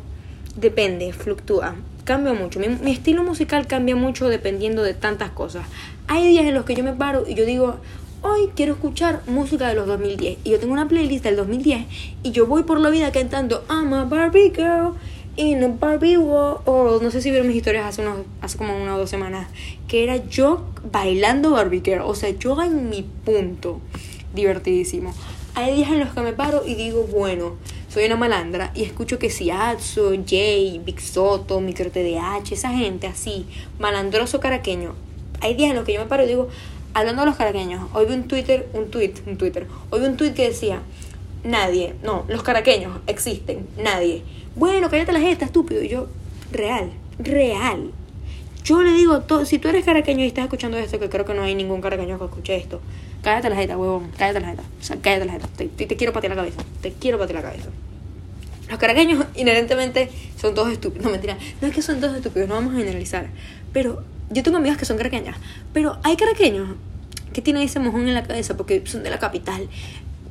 depende, 0.55 1.13
fluctúa, 1.13 1.75
cambia 2.03 2.33
mucho. 2.33 2.59
Mi, 2.59 2.69
mi, 2.69 2.91
estilo 2.91 3.23
musical 3.23 3.67
cambia 3.67 3.95
mucho 3.95 4.29
dependiendo 4.29 4.83
de 4.83 4.93
tantas 4.93 5.31
cosas. 5.31 5.65
Hay 6.07 6.27
días 6.27 6.45
en 6.45 6.53
los 6.53 6.65
que 6.65 6.75
yo 6.75 6.83
me 6.83 6.93
paro 6.93 7.25
y 7.27 7.35
yo 7.35 7.45
digo, 7.45 7.77
hoy 8.21 8.49
quiero 8.55 8.73
escuchar 8.73 9.21
música 9.27 9.67
de 9.67 9.75
los 9.75 9.87
2010. 9.87 10.39
Y 10.43 10.51
yo 10.51 10.59
tengo 10.59 10.73
una 10.73 10.87
playlist 10.87 11.23
del 11.23 11.35
2010 11.35 11.85
y 12.23 12.31
yo 12.31 12.45
voy 12.45 12.63
por 12.63 12.79
la 12.79 12.89
vida 12.89 13.11
cantando 13.11 13.63
I'm 13.69 13.93
a 13.93 14.05
Barbie 14.05 14.51
Girl 14.55 14.93
a 15.39 15.67
Barbie 15.67 16.17
World. 16.17 17.01
No 17.01 17.11
sé 17.11 17.21
si 17.21 17.29
vieron 17.29 17.47
mis 17.47 17.57
historias 17.57 17.85
hace, 17.85 18.01
unos, 18.01 18.25
hace 18.41 18.57
como 18.57 18.75
una 18.75 18.95
o 18.95 18.99
dos 18.99 19.09
semanas. 19.09 19.47
Que 19.87 20.03
era 20.03 20.17
yo 20.17 20.65
bailando 20.91 21.51
Barbie 21.51 21.81
Girl. 21.83 22.01
O 22.01 22.15
sea, 22.15 22.29
yo 22.29 22.61
en 22.61 22.89
mi 22.89 23.03
punto. 23.03 23.79
Divertidísimo. 24.33 25.13
Hay 25.55 25.75
días 25.75 25.91
en 25.91 25.99
los 25.99 26.13
que 26.13 26.21
me 26.21 26.33
paro 26.33 26.63
y 26.65 26.75
digo, 26.75 27.03
bueno, 27.03 27.55
soy 27.89 28.05
una 28.05 28.15
malandra 28.15 28.71
y 28.75 28.83
escucho 28.83 29.17
que 29.17 29.29
si 29.29 29.49
Atso, 29.49 30.11
Jay, 30.25 30.79
Big 30.85 31.01
Soto, 31.01 31.59
Micro 31.59 31.89
esa 31.91 32.69
gente 32.69 33.07
así, 33.07 33.47
malandroso 33.79 34.39
caraqueño. 34.39 34.93
Hay 35.41 35.55
días 35.55 35.71
en 35.71 35.75
los 35.75 35.85
que 35.85 35.93
yo 35.93 35.99
me 35.99 36.05
paro 36.05 36.23
y 36.23 36.27
digo, 36.27 36.49
hablando 36.93 37.23
de 37.23 37.25
los 37.25 37.35
caraqueños, 37.35 37.89
hoy 37.93 38.05
vi 38.05 38.13
un 38.13 38.27
Twitter, 38.27 38.69
un 38.73 38.91
tweet, 38.91 39.15
un 39.25 39.37
Twitter, 39.37 39.65
hoy 39.89 39.99
vi 40.01 40.05
un 40.05 40.17
tweet 40.17 40.33
que 40.33 40.49
decía, 40.49 40.81
nadie, 41.43 41.95
no, 42.03 42.25
los 42.27 42.43
caraqueños 42.43 42.99
existen, 43.07 43.67
nadie. 43.81 44.23
Bueno, 44.55 44.89
cállate 44.89 45.11
la 45.11 45.19
jeta, 45.19 45.45
estúpido. 45.45 45.83
Y 45.83 45.89
yo, 45.89 46.07
real, 46.51 46.91
real. 47.17 47.91
Yo 48.63 48.83
le 48.83 48.91
digo, 48.91 49.21
todo, 49.21 49.45
si 49.45 49.57
tú 49.57 49.69
eres 49.69 49.85
caraqueño 49.85 50.23
y 50.23 50.27
estás 50.27 50.43
escuchando 50.43 50.77
esto, 50.77 50.99
que 50.99 51.09
creo 51.09 51.25
que 51.25 51.33
no 51.33 51.43
hay 51.43 51.55
ningún 51.55 51.81
caraqueño 51.81 52.19
que 52.19 52.25
escuche 52.25 52.55
esto, 52.55 52.81
cállate 53.23 53.49
la 53.49 53.55
jeta, 53.55 53.77
huevón, 53.77 54.11
cállate 54.17 54.41
la 54.41 54.49
jeta. 54.49 54.63
O 54.63 54.83
sea, 54.83 54.97
cállate 55.01 55.25
la 55.25 55.33
jeta. 55.33 55.47
Te, 55.55 55.67
te, 55.67 55.85
te 55.85 55.95
quiero 55.95 56.13
patear 56.13 56.35
la 56.35 56.43
cabeza. 56.43 56.61
Te 56.81 56.91
quiero 56.91 57.17
patear 57.17 57.43
la 57.43 57.49
cabeza. 57.51 57.69
Los 58.69 58.77
caraqueños 58.77 59.25
inherentemente 59.35 60.09
son 60.39 60.53
todos 60.53 60.71
estúpidos. 60.71 61.05
No, 61.05 61.11
mentira. 61.11 61.37
No 61.61 61.67
es 61.67 61.73
que 61.73 61.81
son 61.81 61.99
todos 61.99 62.15
estúpidos, 62.15 62.47
no 62.49 62.55
vamos 62.55 62.73
a 62.73 62.77
generalizar. 62.77 63.29
Pero 63.73 64.03
yo 64.29 64.43
tengo 64.43 64.57
amigas 64.57 64.77
que 64.77 64.85
son 64.85 64.97
caraqueñas. 64.97 65.37
Pero 65.73 65.97
hay 66.03 66.15
caraqueños 66.15 66.75
que 67.33 67.41
tienen 67.41 67.63
ese 67.63 67.79
mojón 67.79 68.07
en 68.07 68.13
la 68.13 68.23
cabeza 68.23 68.57
porque 68.57 68.83
son 68.85 69.03
de 69.03 69.09
la 69.09 69.19
capital. 69.19 69.67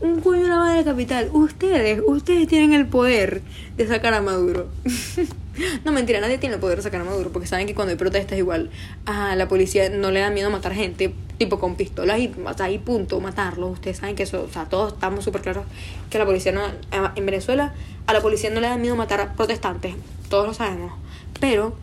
Un 0.01 0.21
coño 0.21 0.43
de 0.43 0.49
la 0.49 0.59
madre 0.59 0.85
capital. 0.85 1.29
Ustedes, 1.33 2.01
ustedes 2.07 2.47
tienen 2.47 2.73
el 2.73 2.87
poder 2.87 3.43
de 3.77 3.89
sacar 3.89 4.15
a 4.15 4.23
Maduro. 4.23 4.69
no, 5.85 5.91
mentira, 5.91 6.21
nadie 6.21 6.39
tiene 6.39 6.55
el 6.55 6.61
poder 6.61 6.77
de 6.77 6.83
sacar 6.83 7.01
a 7.01 7.05
Maduro 7.05 7.31
porque 7.31 7.49
saben 7.49 7.67
que 7.67 7.75
cuando 7.75 7.91
hay 7.91 7.97
protestas 7.99 8.39
igual 8.39 8.71
a 9.07 9.35
la 9.35 9.49
policía 9.49 9.89
no 9.89 10.13
le 10.13 10.21
da 10.21 10.31
miedo 10.31 10.51
matar 10.51 10.73
gente 10.73 11.13
tipo 11.37 11.59
con 11.59 11.75
pistolas 11.75 12.21
y 12.21 12.31
ahí 12.61 12.79
punto, 12.79 13.21
matarlos. 13.21 13.73
Ustedes 13.73 13.97
saben 13.99 14.15
que 14.15 14.23
eso, 14.23 14.45
o 14.45 14.53
sea, 14.53 14.67
todos 14.67 14.93
estamos 14.93 15.25
súper 15.25 15.43
claros 15.43 15.65
que 16.11 16.19
la 16.19 16.27
policía 16.27 16.53
no, 16.53 16.63
en 17.15 17.27
Venezuela 17.27 17.75
a 18.07 18.13
la 18.13 18.21
policía 18.21 18.51
no 18.51 18.61
le 18.61 18.69
da 18.69 18.77
miedo 18.77 18.97
matar 18.97 19.21
a 19.21 19.33
protestantes, 19.35 19.95
todos 20.29 20.47
lo 20.47 20.55
sabemos. 20.55 20.93
Pero 21.41 21.75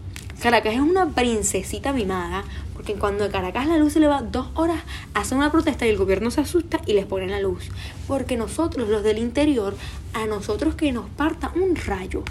Caracas 0.41 0.73
es 0.73 0.79
una 0.79 1.09
princesita 1.09 1.93
mimada, 1.93 2.43
porque 2.85 2.99
cuando 2.99 3.23
a 3.23 3.29
Caracas 3.29 3.65
la 3.65 3.79
luz 3.79 3.93
se 3.93 3.99
le 3.99 4.05
va 4.05 4.21
dos 4.21 4.45
horas, 4.53 4.79
hacen 5.15 5.39
una 5.39 5.51
protesta 5.51 5.87
y 5.87 5.89
el 5.89 5.97
gobierno 5.97 6.29
se 6.29 6.41
asusta 6.41 6.81
y 6.85 6.93
les 6.93 7.07
ponen 7.07 7.31
la 7.31 7.39
luz. 7.39 7.71
Porque 8.07 8.37
nosotros, 8.37 8.87
los 8.89 9.01
del 9.01 9.17
interior, 9.17 9.75
a 10.13 10.27
nosotros 10.27 10.75
que 10.75 10.91
nos 10.91 11.09
parta 11.09 11.51
un 11.55 11.75
rayo, 11.75 12.21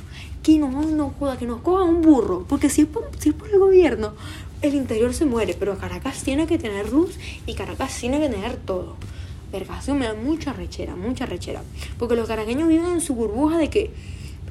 que 0.45 0.59
no 0.59 0.71
nos 0.71 1.15
joda, 1.15 1.37
que 1.39 1.47
nos 1.47 1.61
coja 1.61 1.83
un 1.83 2.03
burro, 2.03 2.45
porque 2.49 2.71
si 2.71 2.83
es 2.83 2.87
por, 2.87 3.11
si 3.19 3.31
es 3.31 3.35
por 3.35 3.51
el 3.51 3.59
gobierno, 3.59 4.13
el 4.63 4.77
interior 4.77 5.13
se 5.13 5.25
muere, 5.25 5.57
pero 5.59 5.77
Caracas 5.77 6.23
tiene 6.23 6.47
que 6.47 6.57
tener 6.57 6.93
luz 6.93 7.19
y 7.49 7.55
Caracas 7.55 7.99
tiene 7.99 8.21
que 8.21 8.29
tener 8.29 8.55
todo. 8.55 8.95
Vergación 9.51 9.99
me 9.99 10.07
da 10.07 10.15
mucha 10.15 10.53
rechera, 10.53 10.95
mucha 10.95 11.27
rechera. 11.27 11.63
Porque 11.99 12.15
los 12.15 12.29
caraqueños 12.29 12.69
viven 12.69 12.93
en 12.93 13.01
su 13.01 13.17
burbuja 13.17 13.59
de 13.59 13.71
que. 13.71 13.91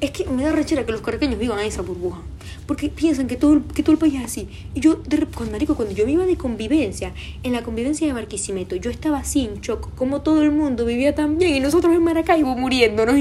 Es 0.00 0.10
que 0.10 0.24
me 0.26 0.42
da 0.42 0.52
rechera 0.52 0.84
que 0.84 0.92
los 0.92 1.00
caraqueños 1.00 1.38
vivan 1.38 1.60
en 1.60 1.66
esa 1.66 1.82
burbuja. 1.82 2.20
Porque 2.66 2.88
piensan 2.88 3.26
que 3.26 3.36
todo, 3.36 3.62
que 3.74 3.82
todo 3.82 3.92
el 3.92 3.98
país 3.98 4.14
es 4.14 4.24
así. 4.24 4.48
Y 4.74 4.80
yo, 4.80 4.94
de, 5.06 5.26
cuando, 5.26 5.52
marico, 5.52 5.76
cuando 5.76 5.94
yo 5.94 6.04
me 6.06 6.12
iba 6.12 6.26
de 6.26 6.36
convivencia, 6.36 7.12
en 7.42 7.52
la 7.52 7.62
convivencia 7.62 8.06
de 8.06 8.12
Barquisimeto, 8.12 8.76
yo 8.76 8.90
estaba 8.90 9.18
así 9.18 9.44
en 9.44 9.60
shock, 9.60 9.94
como 9.94 10.22
todo 10.22 10.42
el 10.42 10.50
mundo 10.50 10.84
vivía 10.84 11.14
tan 11.14 11.38
bien 11.38 11.56
y 11.56 11.60
nosotros 11.60 11.94
en 11.94 12.02
Maracaibo 12.02 12.56
muriéndonos. 12.56 13.14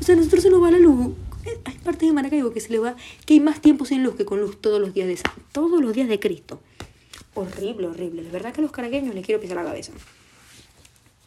o 0.00 0.02
sea, 0.02 0.16
nosotros 0.16 0.42
se 0.42 0.50
nos 0.50 0.62
va 0.62 0.70
la 0.70 0.78
luz. 0.78 1.14
Hay 1.64 1.74
partes 1.78 2.08
de 2.08 2.12
Maracaibo 2.12 2.52
que 2.52 2.60
se 2.60 2.70
le 2.70 2.78
va, 2.78 2.96
que 3.24 3.34
hay 3.34 3.40
más 3.40 3.60
tiempo 3.60 3.84
sin 3.84 4.02
luz 4.02 4.16
que 4.16 4.24
con 4.24 4.40
luz 4.40 4.60
todos 4.60 4.80
los 4.80 4.94
días 4.94 5.06
de 5.06 5.18
todos 5.52 5.80
los 5.80 5.94
días 5.94 6.08
de 6.08 6.18
Cristo. 6.18 6.60
Horrible, 7.34 7.88
horrible. 7.88 8.22
De 8.22 8.30
verdad 8.30 8.52
que 8.52 8.60
a 8.60 8.62
los 8.62 8.72
caraqueños 8.72 9.14
les 9.14 9.24
quiero 9.24 9.40
pisar 9.40 9.56
la 9.56 9.64
cabeza. 9.64 9.92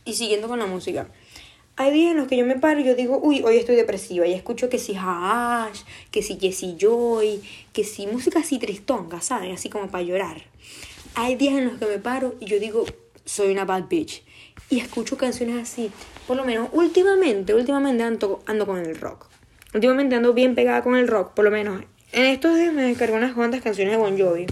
Y 0.06 0.14
siguiendo 0.14 0.48
con 0.48 0.60
la 0.60 0.66
música. 0.66 1.08
Hay 1.82 1.94
días 1.94 2.12
en 2.12 2.18
los 2.18 2.28
que 2.28 2.36
yo 2.36 2.46
me 2.46 2.60
paro 2.60 2.82
y 2.82 2.84
yo 2.84 2.94
digo, 2.94 3.22
uy, 3.24 3.42
hoy 3.42 3.56
estoy 3.56 3.78
depresiva. 3.78 4.28
Y 4.28 4.34
escucho 4.34 4.68
que 4.68 4.78
si 4.78 4.98
Hash, 5.00 5.84
que 6.12 6.22
si 6.22 6.38
Jessie 6.38 6.76
Joy, 6.78 7.42
que 7.72 7.86
si 7.86 8.06
música 8.06 8.40
así 8.40 8.60
tristonga, 8.60 9.22
¿saben? 9.22 9.54
Así 9.54 9.70
como 9.70 9.88
para 9.88 10.04
llorar. 10.04 10.42
Hay 11.16 11.38
días 11.38 11.54
en 11.54 11.70
los 11.70 11.78
que 11.80 11.86
me 11.86 11.98
paro 11.98 12.36
y 12.42 12.48
yo 12.48 12.60
digo, 12.60 12.84
soy 13.24 13.54
una 13.54 13.64
bad 13.64 13.86
bitch. 13.88 14.24
Y 14.70 14.80
escucho 14.80 15.18
canciones 15.18 15.56
así. 15.56 15.90
Por 16.28 16.36
lo 16.36 16.44
menos, 16.44 16.68
últimamente, 16.74 17.54
últimamente 17.54 18.04
ando, 18.04 18.44
ando 18.46 18.66
con 18.66 18.80
el 18.80 19.00
rock. 19.00 19.28
Últimamente 19.74 20.18
ando 20.18 20.34
bien 20.34 20.56
pegada 20.56 20.84
con 20.84 20.98
el 20.98 21.08
rock. 21.08 21.32
Por 21.34 21.46
lo 21.46 21.52
menos, 21.52 21.82
en 22.12 22.26
estos 22.26 22.58
días 22.58 22.74
me 22.74 22.84
descargo 22.84 23.16
unas 23.16 23.34
cuantas 23.34 23.62
canciones 23.62 23.94
de 23.94 23.98
Bon 23.98 24.20
Jovi 24.20 24.48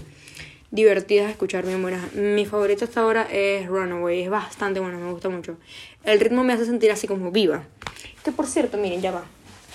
divertidas 0.70 1.26
de 1.26 1.32
escuchar, 1.32 1.64
bien 1.64 1.80
buenas. 1.80 2.12
Mi 2.14 2.44
favorita 2.44 2.84
hasta 2.84 3.00
ahora 3.00 3.26
es 3.30 3.66
Runaway, 3.66 4.22
es 4.22 4.30
bastante 4.30 4.80
buena, 4.80 4.98
me 4.98 5.10
gusta 5.10 5.28
mucho. 5.28 5.56
El 6.08 6.20
ritmo 6.20 6.42
me 6.42 6.54
hace 6.54 6.64
sentir 6.64 6.90
así 6.90 7.06
como 7.06 7.30
viva. 7.30 7.64
Que 8.24 8.32
por 8.32 8.46
cierto, 8.46 8.78
miren, 8.78 9.02
ya 9.02 9.10
va. 9.10 9.24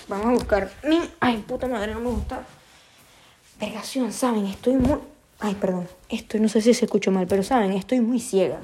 Vamos 0.07 0.25
a 0.25 0.31
buscar. 0.31 0.71
Ay, 1.19 1.37
puta 1.47 1.67
madre, 1.67 1.93
no 1.93 1.99
me 1.99 2.09
gusta. 2.09 2.43
Vergación, 3.59 4.11
¿saben? 4.11 4.47
Estoy 4.47 4.73
muy... 4.73 4.97
Ay, 5.39 5.53
perdón. 5.53 5.87
Estoy, 6.09 6.39
no 6.39 6.49
sé 6.49 6.61
si 6.61 6.73
se 6.73 6.85
escuchó 6.85 7.11
mal, 7.11 7.27
pero 7.27 7.43
¿saben? 7.43 7.73
Estoy 7.73 7.99
muy 8.01 8.19
ciega. 8.19 8.59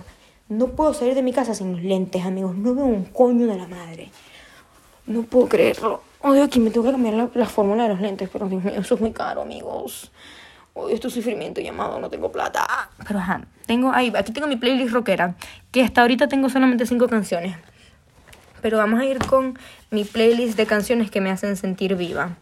No 0.48 0.70
puedo 0.70 0.96
salir 0.96 1.14
de 1.14 1.22
mi 1.22 1.32
casa 1.32 1.54
sin 1.54 1.74
los 1.74 1.84
lentes, 1.84 2.26
amigos. 2.26 2.56
No 2.56 2.74
veo 2.74 2.86
un 2.86 3.06
coño 3.06 3.46
de 3.46 3.56
la 3.56 3.68
madre. 3.68 4.10
No 5.06 5.22
puedo 5.22 5.48
creerlo. 5.48 6.02
Oye, 6.22 6.42
aquí 6.42 6.60
me 6.60 6.72
tengo 6.72 6.88
que 6.88 6.94
cambiar 6.94 7.14
la, 7.14 7.30
la 7.36 7.46
fórmula 7.46 7.84
de 7.84 7.90
los 7.90 8.02
lentes, 8.02 8.30
pero 8.34 8.50
Dios 8.50 8.64
mío, 8.64 8.74
eso 8.78 8.96
es 8.96 9.02
muy 9.02 9.12
caro, 9.12 9.44
amigos 9.44 10.10
odio 10.80 10.96
este 10.96 11.10
sufrimiento 11.10 11.62
llamado 11.62 12.00
no 12.00 12.10
tengo 12.10 12.32
plata. 12.32 12.90
Pero 13.08 13.20
ajá, 13.20 13.42
tengo 13.66 13.92
ahí, 13.92 14.12
aquí 14.16 14.32
tengo 14.32 14.48
mi 14.48 14.56
playlist 14.56 14.94
rockera, 14.94 15.36
que 15.72 15.84
hasta 15.84 16.02
ahorita 16.02 16.28
tengo 16.28 16.50
solamente 16.50 16.86
cinco 16.86 17.08
canciones. 17.08 17.56
Pero 18.62 18.78
vamos 18.78 19.00
a 19.00 19.06
ir 19.06 19.20
con 19.20 19.58
mi 19.92 20.04
playlist 20.04 20.58
de 20.58 20.66
canciones 20.66 21.12
que 21.12 21.22
me 21.22 21.32
hacen 21.32 21.56
sentir 21.56 21.96
viva. 21.96 22.38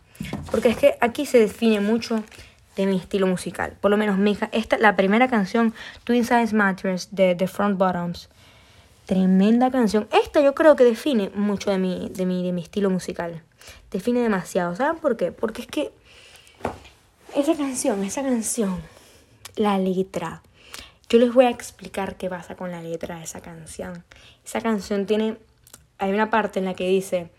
Porque 0.52 0.70
es 0.70 0.78
que 0.78 0.98
aquí 1.00 1.26
se 1.26 1.40
define 1.40 1.80
mucho 1.80 2.24
de 2.76 2.86
mi 2.86 2.98
estilo 2.98 3.28
musical. 3.28 3.74
Por 3.82 3.92
lo 3.92 3.98
menos, 3.98 4.18
mi 4.18 4.32
hija, 4.32 4.50
esta, 4.52 4.78
la 4.78 4.96
primera 4.96 5.28
canción, 5.28 5.74
Twin 6.04 6.24
Size 6.24 6.56
Matters, 6.56 7.10
de 7.12 7.36
The 7.36 7.48
Front 7.48 7.78
Bottoms. 7.78 8.30
Tremenda 9.06 9.72
canción. 9.72 10.08
Esta 10.12 10.42
yo 10.42 10.54
creo 10.54 10.76
que 10.76 10.84
define 10.84 11.32
mucho 11.34 11.72
de 11.72 11.78
mi, 11.78 12.10
de 12.10 12.26
mi, 12.26 12.44
de 12.44 12.52
mi 12.52 12.62
estilo 12.62 12.90
musical. 12.90 13.42
Define 13.90 14.22
demasiado. 14.22 14.76
¿Saben 14.76 15.00
por 15.00 15.18
qué? 15.18 15.32
Porque 15.32 15.62
es 15.62 15.68
que 15.68 15.92
esa 17.36 17.56
canción, 17.56 18.04
esa 18.04 18.24
canción, 18.24 18.82
la 19.56 19.78
letra. 19.78 20.42
Yo 21.10 21.20
les 21.20 21.34
voy 21.34 21.46
a 21.46 21.50
explicar 21.50 22.18
qué 22.18 22.30
pasa 22.30 22.56
con 22.56 22.72
la 22.72 22.82
letra 22.82 23.18
de 23.18 23.24
esa 23.24 23.42
canción. 23.42 24.04
Esa 24.46 24.62
canción 24.62 25.06
tiene, 25.06 25.38
hay 25.98 26.12
una 26.12 26.30
parte 26.30 26.60
en 26.60 26.66
la 26.66 26.74
que 26.74 26.88
dice, 26.88 27.30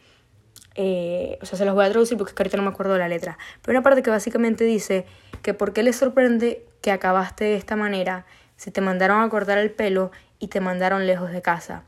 eh, 0.75 1.39
o 1.43 1.47
sea, 1.47 1.59
se 1.59 1.65
los 1.65 1.75
voy 1.75 1.85
a 1.85 1.91
traducir 1.91 2.17
porque 2.17 2.33
ahorita 2.37 2.57
no 2.57 2.63
me 2.63 2.71
acuerdo 2.71 2.95
de 2.95 3.01
la 3.01 3.09
letra, 3.09 3.39
pero 3.63 3.77
una 3.77 3.83
parte 3.83 4.03
que 4.03 4.11
básicamente 4.11 4.65
dice 4.65 5.07
que 5.43 5.55
por 5.55 5.73
qué 5.73 5.83
les 5.83 5.97
sorprende 5.97 6.65
que 6.81 6.93
acabaste 6.93 7.45
de 7.45 7.57
esta 7.57 7.77
manera 7.77 8.27
si 8.57 8.71
te 8.71 8.81
mandaron 8.81 9.23
a 9.23 9.29
cortar 9.29 9.59
el 9.59 9.71
pelo 9.71 10.11
y 10.39 10.49
te 10.49 10.61
mandaron 10.61 11.07
lejos 11.07 11.31
de 11.31 11.43
casa. 11.43 11.85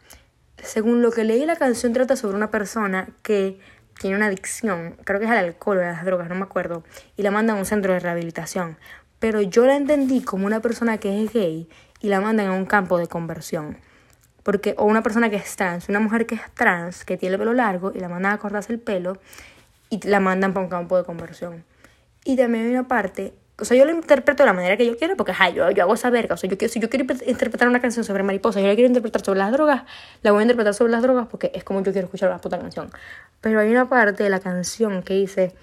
Según 0.58 1.02
lo 1.02 1.10
que 1.10 1.24
leí, 1.24 1.46
la 1.46 1.56
canción 1.56 1.92
trata 1.92 2.16
sobre 2.16 2.36
una 2.36 2.50
persona 2.50 3.08
que 3.22 3.58
tiene 4.00 4.16
una 4.16 4.26
adicción, 4.26 4.96
creo 5.04 5.20
que 5.20 5.26
es 5.26 5.30
al 5.30 5.44
alcohol 5.44 5.76
o 5.76 5.82
a 5.82 5.92
las 5.92 6.04
drogas, 6.06 6.26
no 6.30 6.34
me 6.34 6.44
acuerdo, 6.44 6.82
y 7.18 7.22
la 7.22 7.30
mandan 7.30 7.56
a 7.56 7.58
un 7.58 7.66
centro 7.66 7.92
de 7.92 8.00
rehabilitación. 8.00 8.78
Pero 9.18 9.42
yo 9.42 9.66
la 9.66 9.76
entendí 9.76 10.22
como 10.22 10.46
una 10.46 10.60
persona 10.60 10.96
que 10.96 11.22
es 11.22 11.30
gay 11.34 11.68
y 12.00 12.08
la 12.08 12.22
mandan 12.22 12.46
a 12.46 12.52
un 12.52 12.64
campo 12.64 12.96
de 12.96 13.08
conversión. 13.08 13.76
Porque, 14.42 14.74
o 14.78 14.86
una 14.86 15.02
persona 15.02 15.28
que 15.28 15.36
es 15.36 15.54
trans, 15.54 15.90
una 15.90 16.00
mujer 16.00 16.24
que 16.24 16.36
es 16.36 16.40
trans, 16.54 17.04
que 17.04 17.18
tiene 17.18 17.34
el 17.34 17.38
pelo 17.38 17.52
largo 17.52 17.92
y 17.94 18.00
la 18.00 18.08
mandan 18.08 18.32
a 18.32 18.38
cortarse 18.38 18.72
el 18.72 18.78
pelo 18.78 19.18
y 19.90 20.00
la 20.08 20.18
mandan 20.18 20.54
para 20.54 20.64
un 20.64 20.70
campo 20.70 20.96
de 20.96 21.04
conversión. 21.04 21.62
Y 22.24 22.36
también 22.36 22.64
hay 22.64 22.70
una 22.70 22.88
parte, 22.88 23.34
o 23.60 23.64
sea, 23.64 23.76
yo 23.76 23.84
lo 23.84 23.92
interpreto 23.92 24.42
de 24.42 24.46
la 24.46 24.52
manera 24.52 24.76
que 24.76 24.86
yo 24.86 24.96
quiero, 24.96 25.16
porque, 25.16 25.32
ajá, 25.32 25.50
yo, 25.50 25.70
yo 25.70 25.82
hago 25.82 25.94
esa 25.94 26.10
verga. 26.10 26.34
O 26.34 26.38
sea, 26.38 26.48
yo 26.48 26.56
quiero, 26.56 26.72
si 26.72 26.80
yo 26.80 26.88
quiero 26.88 27.04
interpretar 27.26 27.68
una 27.68 27.80
canción 27.80 28.04
sobre 28.04 28.22
mariposas, 28.22 28.62
yo 28.62 28.68
la 28.68 28.74
quiero 28.74 28.88
interpretar 28.88 29.24
sobre 29.24 29.38
las 29.38 29.52
drogas, 29.52 29.82
la 30.22 30.32
voy 30.32 30.40
a 30.40 30.42
interpretar 30.42 30.74
sobre 30.74 30.92
las 30.92 31.02
drogas 31.02 31.26
porque 31.28 31.52
es 31.54 31.64
como 31.64 31.82
yo 31.82 31.92
quiero 31.92 32.06
escuchar 32.06 32.30
la 32.30 32.38
puta 32.38 32.58
canción. 32.58 32.90
Pero 33.40 33.60
hay 33.60 33.70
una 33.70 33.88
parte 33.88 34.22
de 34.22 34.30
la 34.30 34.40
canción 34.40 35.02
que 35.02 35.14
dice, 35.14 35.54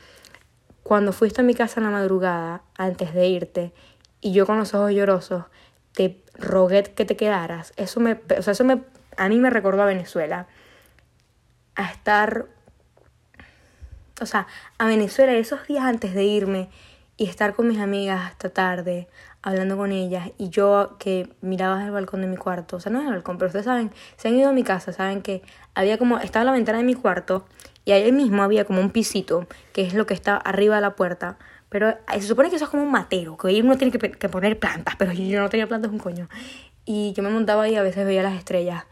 cuando 0.84 1.12
fuiste 1.12 1.42
a 1.42 1.44
mi 1.44 1.56
casa 1.56 1.80
en 1.80 1.86
la 1.86 1.92
madrugada, 1.92 2.62
antes 2.78 3.14
de 3.14 3.28
irte, 3.28 3.74
y 4.22 4.32
yo 4.32 4.46
con 4.46 4.58
los 4.58 4.74
ojos 4.74 4.92
llorosos, 4.92 5.46
te 5.94 6.24
rogué 6.36 6.84
que 6.84 7.06
te 7.06 7.16
quedaras. 7.16 7.74
Eso 7.76 8.00
me, 8.00 8.20
o 8.38 8.42
sea, 8.42 8.54
eso 8.54 8.64
me, 8.64 8.84
a 9.18 9.30
mí 9.30 9.38
me 9.40 9.50
recordó 9.50 9.82
a 9.82 9.86
Venezuela. 9.86 10.48
A 11.76 11.92
estar, 11.92 12.46
o 14.22 14.26
sea, 14.26 14.48
a 14.78 14.86
Venezuela 14.86 15.34
esos 15.34 15.66
días 15.68 15.84
antes 15.84 16.14
de 16.14 16.24
irme 16.24 16.70
y 17.18 17.26
estar 17.26 17.56
con 17.56 17.68
mis 17.68 17.80
amigas 17.80 18.24
hasta 18.24 18.50
tarde, 18.50 19.08
hablando 19.42 19.76
con 19.76 19.92
ellas, 19.92 20.30
y 20.38 20.50
yo 20.50 20.96
que 21.00 21.30
miraba 21.42 21.76
desde 21.76 21.88
el 21.88 21.94
balcón 21.94 22.22
de 22.22 22.28
mi 22.28 22.38
cuarto, 22.38 22.78
o 22.78 22.80
sea, 22.80 22.92
no 22.92 23.00
es 23.00 23.08
el 23.08 23.14
balcón, 23.14 23.38
pero 23.38 23.48
ustedes 23.48 23.66
saben, 23.66 23.92
se 24.18 24.28
han 24.28 24.36
ido 24.36 24.50
a 24.50 24.54
mi 24.54 24.64
casa, 24.64 24.94
saben 24.94 25.22
que 25.22 25.42
había 25.74 25.98
como, 25.98 26.20
estaba 26.20 26.46
la 26.46 26.52
ventana 26.52 26.78
de 26.78 26.84
mi 26.84 26.94
cuarto, 26.94 27.46
y 27.86 27.92
ahí 27.92 28.12
mismo 28.12 28.44
había 28.44 28.66
como 28.66 28.82
un 28.82 28.92
pisito, 28.92 29.48
que 29.74 29.82
es 29.82 29.96
lo 29.96 30.06
que 30.06 30.14
está 30.14 30.38
arriba 30.38 30.76
de 30.76 30.82
la 30.82 30.96
puerta, 30.96 31.38
pero 31.70 31.96
se 32.14 32.22
supone 32.22 32.50
que 32.50 32.58
eso 32.58 32.66
es 32.66 32.72
como 32.72 32.84
un 32.84 32.92
matero, 32.92 33.36
que 33.36 33.48
ahí 33.48 33.62
uno 33.62 33.78
tiene 33.78 33.92
que, 33.92 34.12
que 34.12 34.30
poner 34.30 34.60
plantas, 34.60 34.96
pero 34.98 35.12
yo 35.12 35.40
no 35.42 35.50
tenía 35.50 35.68
plantas 35.68 35.92
un 35.92 36.00
coño. 36.00 36.30
Y 36.86 37.12
yo 37.14 37.24
me 37.24 37.30
montaba 37.30 37.64
ahí 37.64 37.74
y 37.74 37.76
a 37.76 37.82
veces 37.82 38.06
veía 38.06 38.24
las 38.24 38.36
estrellas. 38.36 38.86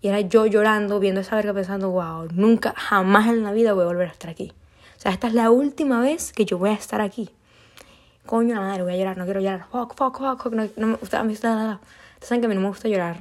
Y 0.00 0.08
era 0.08 0.20
yo 0.20 0.46
llorando, 0.46 0.98
viendo 0.98 1.20
esa 1.20 1.36
verga, 1.36 1.52
pensando, 1.52 1.90
wow, 1.90 2.28
nunca, 2.32 2.72
jamás 2.74 3.28
en 3.28 3.42
la 3.42 3.52
vida 3.52 3.74
voy 3.74 3.84
a 3.84 3.86
volver 3.86 4.08
a 4.08 4.12
estar 4.12 4.30
aquí. 4.30 4.52
O 4.96 5.00
sea, 5.00 5.12
esta 5.12 5.26
es 5.26 5.34
la 5.34 5.50
última 5.50 6.00
vez 6.00 6.32
que 6.32 6.46
yo 6.46 6.56
voy 6.56 6.70
a 6.70 6.74
estar 6.74 7.02
aquí 7.02 7.30
coño 8.26 8.54
la 8.54 8.60
madre, 8.60 8.82
voy 8.82 8.94
a 8.94 8.96
llorar, 8.96 9.16
no 9.18 9.24
quiero 9.24 9.40
llorar, 9.40 9.66
fuck, 9.70 9.94
fuck, 9.96 10.18
fuck, 10.18 10.52
no, 10.52 10.68
no 10.76 10.86
me 10.86 10.96
gusta, 10.96 11.18
saben 12.20 12.40
que 12.40 12.46
a 12.46 12.48
mí 12.48 12.54
no 12.54 12.60
me 12.60 12.68
gusta 12.68 12.88
llorar 12.88 13.18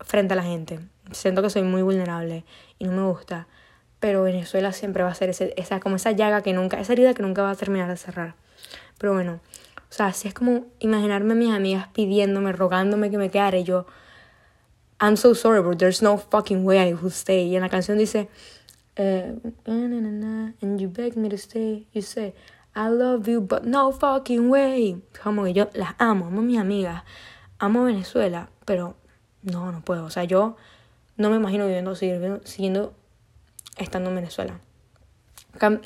frente 0.00 0.34
a 0.34 0.36
la 0.36 0.42
gente. 0.42 0.80
Siento 1.12 1.42
que 1.42 1.50
soy 1.50 1.62
muy 1.62 1.82
vulnerable 1.82 2.44
y 2.78 2.86
no 2.86 2.92
me 2.92 3.06
gusta. 3.08 3.46
Pero 4.00 4.22
Venezuela 4.22 4.72
siempre 4.72 5.02
va 5.02 5.10
a 5.10 5.14
ser 5.14 5.30
ese, 5.30 5.54
esa, 5.56 5.80
como 5.80 5.96
esa 5.96 6.12
llaga 6.12 6.42
que 6.42 6.52
nunca, 6.52 6.80
esa 6.80 6.92
herida 6.92 7.14
que 7.14 7.22
nunca 7.22 7.42
va 7.42 7.50
a 7.50 7.56
terminar 7.56 7.88
de 7.88 7.96
cerrar. 7.96 8.34
Pero 8.98 9.14
bueno, 9.14 9.40
o 9.90 9.92
sea, 9.92 10.06
así 10.06 10.28
es 10.28 10.34
como 10.34 10.66
imaginarme 10.78 11.32
a 11.32 11.36
mis 11.36 11.50
amigas 11.50 11.88
pidiéndome, 11.88 12.52
rogándome 12.52 13.10
que 13.10 13.18
me 13.18 13.30
quedara 13.30 13.58
y 13.58 13.64
yo, 13.64 13.86
I'm 15.00 15.16
so 15.16 15.34
sorry, 15.34 15.60
but 15.60 15.78
there's 15.78 16.02
no 16.02 16.18
fucking 16.18 16.64
way 16.64 16.78
I 16.78 16.94
will 16.94 17.10
stay. 17.10 17.48
Y 17.48 17.56
en 17.56 17.62
la 17.62 17.68
canción 17.68 17.98
dice, 17.98 18.28
eh, 18.96 19.36
and 19.66 20.80
you 20.80 20.88
beg 20.88 21.16
me 21.16 21.28
to 21.28 21.36
stay, 21.36 21.86
you 21.92 22.02
say, 22.02 22.34
I 22.76 22.88
love 22.88 23.28
you, 23.28 23.40
but 23.40 23.62
no 23.62 23.92
fucking 23.92 24.50
way. 24.50 25.00
Como 25.22 25.44
que 25.44 25.52
yo 25.52 25.68
las 25.74 25.94
amo, 25.98 26.26
amo 26.26 26.40
a 26.40 26.42
mis 26.42 26.58
amigas, 26.58 27.04
amo 27.58 27.84
Venezuela, 27.84 28.48
pero 28.64 28.96
no, 29.42 29.70
no 29.70 29.80
puedo. 29.82 30.04
O 30.04 30.10
sea, 30.10 30.24
yo 30.24 30.56
no 31.16 31.30
me 31.30 31.36
imagino 31.36 31.66
viviendo, 31.66 31.94
siguiendo, 31.94 32.40
siguiendo 32.44 32.94
estando 33.76 34.10
en 34.10 34.16
Venezuela. 34.16 34.58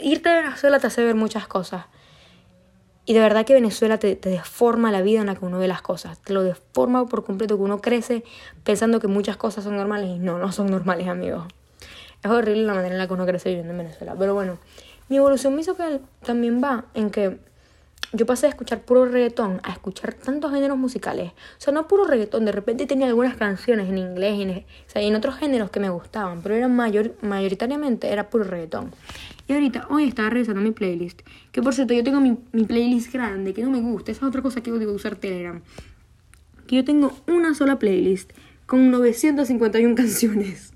Irte 0.00 0.28
a 0.30 0.42
Venezuela 0.42 0.78
te 0.78 0.86
hace 0.86 1.04
ver 1.04 1.14
muchas 1.14 1.46
cosas. 1.46 1.86
Y 3.04 3.14
de 3.14 3.20
verdad 3.20 3.44
que 3.44 3.54
Venezuela 3.54 3.98
te, 3.98 4.16
te, 4.16 4.28
deforma 4.28 4.90
la 4.90 5.00
vida 5.02 5.20
en 5.20 5.26
la 5.26 5.34
que 5.34 5.44
uno 5.44 5.58
ve 5.58 5.68
las 5.68 5.82
cosas. 5.82 6.18
Te 6.20 6.32
lo 6.32 6.42
deforma 6.42 7.06
por 7.06 7.24
completo, 7.24 7.56
que 7.56 7.62
uno 7.62 7.80
crece 7.80 8.24
pensando 8.64 9.00
que 9.00 9.08
muchas 9.08 9.36
cosas 9.36 9.64
son 9.64 9.76
normales 9.76 10.08
y 10.08 10.18
no, 10.18 10.38
no 10.38 10.52
son 10.52 10.70
normales, 10.70 11.08
amigos. 11.08 11.46
Es 12.22 12.30
horrible 12.30 12.62
la 12.64 12.74
manera 12.74 12.94
en 12.94 12.98
la 12.98 13.06
que 13.06 13.14
uno 13.14 13.24
crece 13.26 13.50
viviendo 13.50 13.72
en 13.72 13.78
Venezuela. 13.78 14.14
Pero 14.18 14.34
bueno, 14.34 14.58
mi 15.08 15.16
evolución 15.16 15.54
musical 15.54 16.00
también 16.24 16.62
va 16.62 16.86
en 16.94 17.10
que 17.10 17.38
yo 18.12 18.24
pasé 18.24 18.46
a 18.46 18.48
escuchar 18.48 18.80
puro 18.82 19.04
reggaetón 19.04 19.60
a 19.62 19.72
escuchar 19.72 20.14
tantos 20.14 20.50
géneros 20.50 20.78
musicales. 20.78 21.32
O 21.32 21.60
sea, 21.60 21.74
no 21.74 21.86
puro 21.86 22.04
reggaetón, 22.04 22.46
de 22.46 22.52
repente 22.52 22.86
tenía 22.86 23.06
algunas 23.06 23.36
canciones 23.36 23.88
en 23.88 23.98
inglés, 23.98 24.64
sea, 24.86 25.02
en 25.02 25.14
otros 25.14 25.36
géneros 25.36 25.70
que 25.70 25.78
me 25.78 25.90
gustaban, 25.90 26.40
pero 26.42 26.54
eran 26.54 26.74
mayor, 26.74 27.14
mayoritariamente 27.20 28.08
era 28.10 28.30
puro 28.30 28.44
reggaetón. 28.44 28.92
Y 29.46 29.52
ahorita, 29.52 29.86
hoy 29.90 30.04
estaba 30.04 30.30
revisando 30.30 30.60
mi 30.62 30.70
playlist, 30.70 31.20
que 31.52 31.62
por 31.62 31.74
cierto 31.74 31.92
yo 31.92 32.02
tengo 32.02 32.20
mi, 32.20 32.34
playlist 32.64 33.12
grande, 33.12 33.52
que 33.52 33.62
no 33.62 33.70
me 33.70 33.80
gusta, 33.80 34.12
esa 34.12 34.22
es 34.22 34.28
otra 34.28 34.42
cosa 34.42 34.62
que 34.62 34.70
digo 34.72 34.90
de 34.90 34.96
usar 34.96 35.16
Telegram. 35.16 35.60
Que 36.66 36.76
yo 36.76 36.84
tengo 36.84 37.12
una 37.26 37.54
sola 37.54 37.78
playlist 37.78 38.32
con 38.66 38.90
951 38.90 39.94
canciones. 39.96 40.72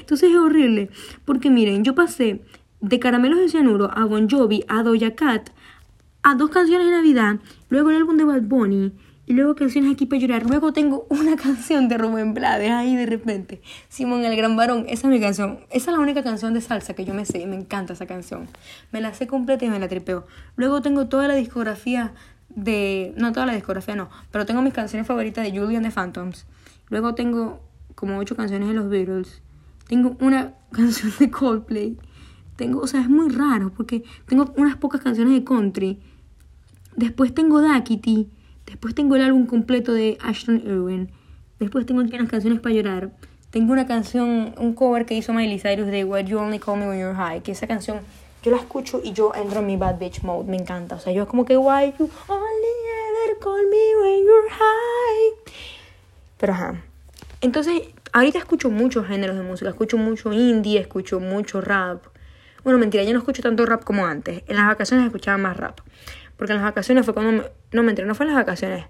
Entonces 0.00 0.30
es 0.30 0.36
horrible, 0.36 0.88
porque 1.26 1.50
miren, 1.50 1.84
yo 1.84 1.94
pasé 1.94 2.40
de 2.88 3.00
Caramelos 3.00 3.40
de 3.40 3.48
Cianuro 3.48 3.90
a 3.92 4.04
Bon 4.04 4.30
Jovi, 4.30 4.64
a 4.68 4.84
Doja 4.84 5.16
Cat, 5.16 5.50
a 6.22 6.36
dos 6.36 6.50
canciones 6.50 6.86
de 6.86 6.92
Navidad, 6.92 7.40
luego 7.68 7.90
el 7.90 7.96
álbum 7.96 8.16
de 8.16 8.22
Bad 8.22 8.42
Bunny, 8.42 8.92
y 9.26 9.32
luego 9.32 9.56
canciones 9.56 9.92
aquí 9.92 10.06
para 10.06 10.20
llorar. 10.20 10.46
Luego 10.48 10.72
tengo 10.72 11.04
una 11.10 11.34
canción 11.34 11.88
de 11.88 11.98
Rubén 11.98 12.32
Blades 12.32 12.70
ahí 12.70 12.94
de 12.94 13.06
repente. 13.06 13.60
Simón 13.88 14.24
el 14.24 14.36
Gran 14.36 14.54
Varón, 14.54 14.86
esa 14.88 15.08
es 15.08 15.12
mi 15.12 15.20
canción. 15.20 15.58
Esa 15.70 15.90
es 15.90 15.96
la 15.96 15.98
única 16.00 16.22
canción 16.22 16.54
de 16.54 16.60
salsa 16.60 16.94
que 16.94 17.04
yo 17.04 17.12
me 17.12 17.24
sé 17.24 17.40
y 17.40 17.46
me 17.46 17.56
encanta 17.56 17.94
esa 17.94 18.06
canción. 18.06 18.46
Me 18.92 19.00
la 19.00 19.12
sé 19.14 19.26
completa 19.26 19.64
y 19.64 19.68
me 19.68 19.80
la 19.80 19.88
tripeo. 19.88 20.28
Luego 20.54 20.80
tengo 20.80 21.08
toda 21.08 21.26
la 21.26 21.34
discografía 21.34 22.14
de... 22.50 23.14
No 23.16 23.32
toda 23.32 23.46
la 23.46 23.54
discografía, 23.54 23.96
no. 23.96 24.10
Pero 24.30 24.46
tengo 24.46 24.62
mis 24.62 24.72
canciones 24.72 25.08
favoritas 25.08 25.44
de 25.44 25.58
Julian 25.58 25.82
the 25.82 25.90
Phantoms. 25.90 26.46
Luego 26.88 27.16
tengo 27.16 27.60
como 27.96 28.16
ocho 28.18 28.36
canciones 28.36 28.68
de 28.68 28.74
los 28.74 28.88
Beatles. 28.88 29.42
Tengo 29.88 30.16
una 30.20 30.54
canción 30.70 31.12
de 31.18 31.30
Coldplay. 31.32 31.98
Tengo, 32.56 32.80
o 32.80 32.86
sea, 32.86 33.02
es 33.02 33.08
muy 33.08 33.28
raro 33.28 33.70
porque 33.76 34.02
tengo 34.26 34.52
unas 34.56 34.76
pocas 34.76 35.02
canciones 35.02 35.34
de 35.34 35.44
country. 35.44 35.98
Después 36.96 37.34
tengo 37.34 37.60
Daquiti. 37.60 38.28
Después 38.64 38.94
tengo 38.94 39.14
el 39.16 39.22
álbum 39.22 39.46
completo 39.46 39.92
de 39.92 40.18
Ashton 40.20 40.62
Irwin. 40.64 41.10
Después 41.60 41.86
tengo 41.86 42.00
unas 42.00 42.28
canciones 42.28 42.60
para 42.60 42.74
llorar. 42.74 43.10
Tengo 43.50 43.72
una 43.72 43.86
canción, 43.86 44.54
un 44.58 44.74
cover 44.74 45.06
que 45.06 45.14
hizo 45.14 45.32
Miley 45.32 45.58
Cyrus 45.58 45.86
de 45.86 46.04
Why 46.04 46.24
You 46.24 46.38
Only 46.38 46.58
Call 46.58 46.78
Me 46.78 46.88
When 46.88 46.98
You're 46.98 47.14
High. 47.14 47.42
Que 47.42 47.52
esa 47.52 47.66
canción 47.66 48.00
yo 48.42 48.50
la 48.50 48.56
escucho 48.56 49.00
y 49.04 49.12
yo 49.12 49.32
entro 49.34 49.60
en 49.60 49.66
mi 49.66 49.76
bad 49.76 49.98
bitch 49.98 50.22
mode. 50.22 50.48
Me 50.48 50.56
encanta. 50.56 50.96
O 50.96 50.98
sea, 50.98 51.12
yo 51.12 51.22
es 51.22 51.28
como 51.28 51.44
que 51.44 51.56
Why 51.56 51.94
You 51.98 52.10
Only 52.28 52.74
Ever 53.24 53.38
Call 53.38 53.66
Me 53.68 54.02
When 54.02 54.24
You're 54.24 54.50
High. 54.50 55.52
Pero 56.38 56.52
ajá. 56.54 56.82
Entonces, 57.42 57.82
ahorita 58.12 58.38
escucho 58.38 58.70
muchos 58.70 59.06
géneros 59.06 59.36
de 59.36 59.42
música. 59.42 59.68
Escucho 59.70 59.98
mucho 59.98 60.32
indie, 60.32 60.80
escucho 60.80 61.20
mucho 61.20 61.60
rap 61.60 62.02
bueno, 62.66 62.80
mentira, 62.80 63.04
yo 63.04 63.12
no 63.12 63.20
escucho 63.20 63.42
tanto 63.42 63.64
rap 63.64 63.84
como 63.84 64.06
antes. 64.06 64.42
En 64.48 64.56
las 64.56 64.66
vacaciones 64.66 65.06
escuchaba 65.06 65.38
más 65.38 65.56
rap. 65.56 65.78
Porque 66.36 66.52
en 66.52 66.58
las 66.58 66.64
vacaciones 66.64 67.04
fue 67.04 67.14
cuando... 67.14 67.30
Me... 67.30 67.48
No, 67.70 67.84
mentira, 67.84 68.08
no 68.08 68.16
fue 68.16 68.26
en 68.26 68.34
las 68.34 68.44
vacaciones. 68.44 68.86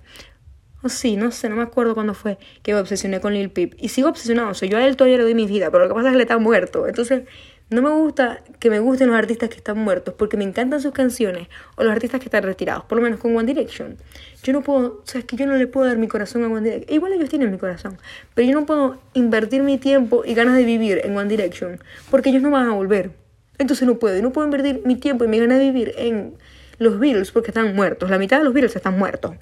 O 0.83 0.89
sí, 0.89 1.19
no 1.19 1.31
sé, 1.31 1.51
no 1.51 1.57
me 1.57 1.63
acuerdo 1.63 1.93
cuándo 1.93 2.15
fue 2.15 2.39
que 2.63 2.73
me 2.73 2.81
obsesioné 2.81 3.21
con 3.21 3.35
Lil 3.35 3.51
Peep. 3.51 3.75
Y 3.77 3.91
sigo 3.91 4.09
obsesionado. 4.09 4.49
O 4.49 4.55
sea, 4.55 4.67
yo 4.67 4.79
a 4.79 4.87
él 4.87 4.97
todavía 4.97 5.19
le 5.19 5.25
doy 5.25 5.35
mi 5.35 5.45
vida, 5.45 5.71
pero 5.71 5.85
lo 5.85 5.91
que 5.91 5.95
pasa 5.95 6.09
es 6.09 6.13
que 6.13 6.17
él 6.17 6.23
está 6.23 6.39
muerto. 6.39 6.89
Entonces, 6.89 7.25
no 7.69 7.83
me 7.83 7.91
gusta 7.91 8.43
que 8.61 8.71
me 8.71 8.81
gusten 8.81 9.09
los 9.09 9.17
artistas 9.19 9.51
que 9.51 9.57
están 9.57 9.77
muertos 9.77 10.15
porque 10.17 10.39
me 10.39 10.45
encantan 10.45 10.81
sus 10.81 10.93
canciones 10.93 11.49
o 11.77 11.85
los 11.85 11.93
artistas 11.93 12.19
que 12.19 12.29
están 12.29 12.45
retirados, 12.45 12.85
por 12.85 12.97
lo 12.97 13.05
menos 13.05 13.21
con 13.21 13.37
One 13.37 13.45
Direction. 13.53 13.99
Yo 14.43 14.55
no 14.55 14.63
puedo, 14.63 15.03
o 15.03 15.03
sea, 15.05 15.19
es 15.19 15.27
que 15.27 15.37
yo 15.37 15.47
no 15.47 15.55
le 15.57 15.67
puedo 15.67 15.87
dar 15.87 15.99
mi 15.99 16.09
corazón 16.09 16.45
a 16.45 16.47
One 16.47 16.63
Direction. 16.63 16.95
Igual 16.95 17.13
ellos 17.13 17.29
tienen 17.29 17.51
mi 17.51 17.59
corazón, 17.59 17.99
pero 18.33 18.49
yo 18.49 18.59
no 18.59 18.65
puedo 18.65 19.03
invertir 19.13 19.63
mi 19.63 19.77
tiempo 19.77 20.23
y 20.25 20.33
ganas 20.33 20.57
de 20.57 20.65
vivir 20.65 21.03
en 21.05 21.15
One 21.15 21.29
Direction 21.29 21.79
porque 22.11 22.31
ellos 22.31 22.41
no 22.41 22.51
van 22.51 22.69
a 22.69 22.73
volver. 22.73 23.26
Entonces 23.59 23.87
no 23.87 23.99
puedo, 23.99 24.21
no 24.23 24.33
puedo 24.33 24.47
invertir 24.47 24.83
mi 24.85 24.97
tiempo 24.97 25.25
y 25.25 25.29
mi 25.29 25.39
ganas 25.39 25.59
de 25.59 25.65
vivir 25.65 25.95
en 25.97 26.35
los 26.79 26.99
Beatles 26.99 27.31
porque 27.31 27.51
están 27.51 27.75
muertos. 27.75 28.11
La 28.11 28.19
mitad 28.19 28.39
de 28.39 28.45
los 28.45 28.53
Beatles 28.53 28.77
están 28.77 28.99
muertos. 28.99 29.37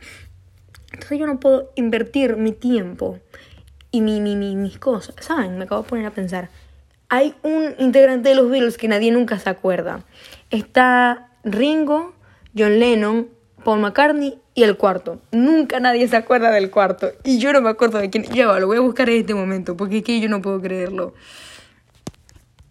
Entonces 0.92 1.18
yo 1.18 1.26
no 1.26 1.40
puedo 1.40 1.72
invertir 1.74 2.36
mi 2.36 2.52
tiempo 2.52 3.18
y 3.90 4.00
mi, 4.00 4.20
mi, 4.20 4.36
mis 4.36 4.78
cosas. 4.78 5.16
¿Saben? 5.20 5.58
Me 5.58 5.64
acabo 5.64 5.82
de 5.82 5.88
poner 5.88 6.06
a 6.06 6.10
pensar. 6.10 6.48
Hay 7.08 7.34
un 7.42 7.74
integrante 7.78 8.30
de 8.30 8.34
los 8.34 8.50
Beatles 8.50 8.78
que 8.78 8.88
nadie 8.88 9.10
nunca 9.10 9.38
se 9.38 9.50
acuerda. 9.50 10.04
Está 10.50 11.30
Ringo, 11.44 12.14
John 12.56 12.78
Lennon, 12.78 13.28
Paul 13.64 13.80
McCartney 13.80 14.38
y 14.54 14.62
el 14.62 14.76
cuarto. 14.76 15.20
Nunca 15.32 15.80
nadie 15.80 16.06
se 16.06 16.16
acuerda 16.16 16.50
del 16.50 16.70
cuarto. 16.70 17.10
Y 17.24 17.38
yo 17.38 17.52
no 17.52 17.60
me 17.60 17.70
acuerdo 17.70 17.98
de 17.98 18.10
quién. 18.10 18.24
Ya 18.24 18.46
lo 18.58 18.66
voy 18.66 18.76
a 18.76 18.80
buscar 18.80 19.08
en 19.10 19.20
este 19.20 19.34
momento 19.34 19.76
porque 19.76 19.98
es 19.98 20.04
que 20.04 20.20
yo 20.20 20.28
no 20.28 20.40
puedo 20.40 20.60
creerlo 20.60 21.14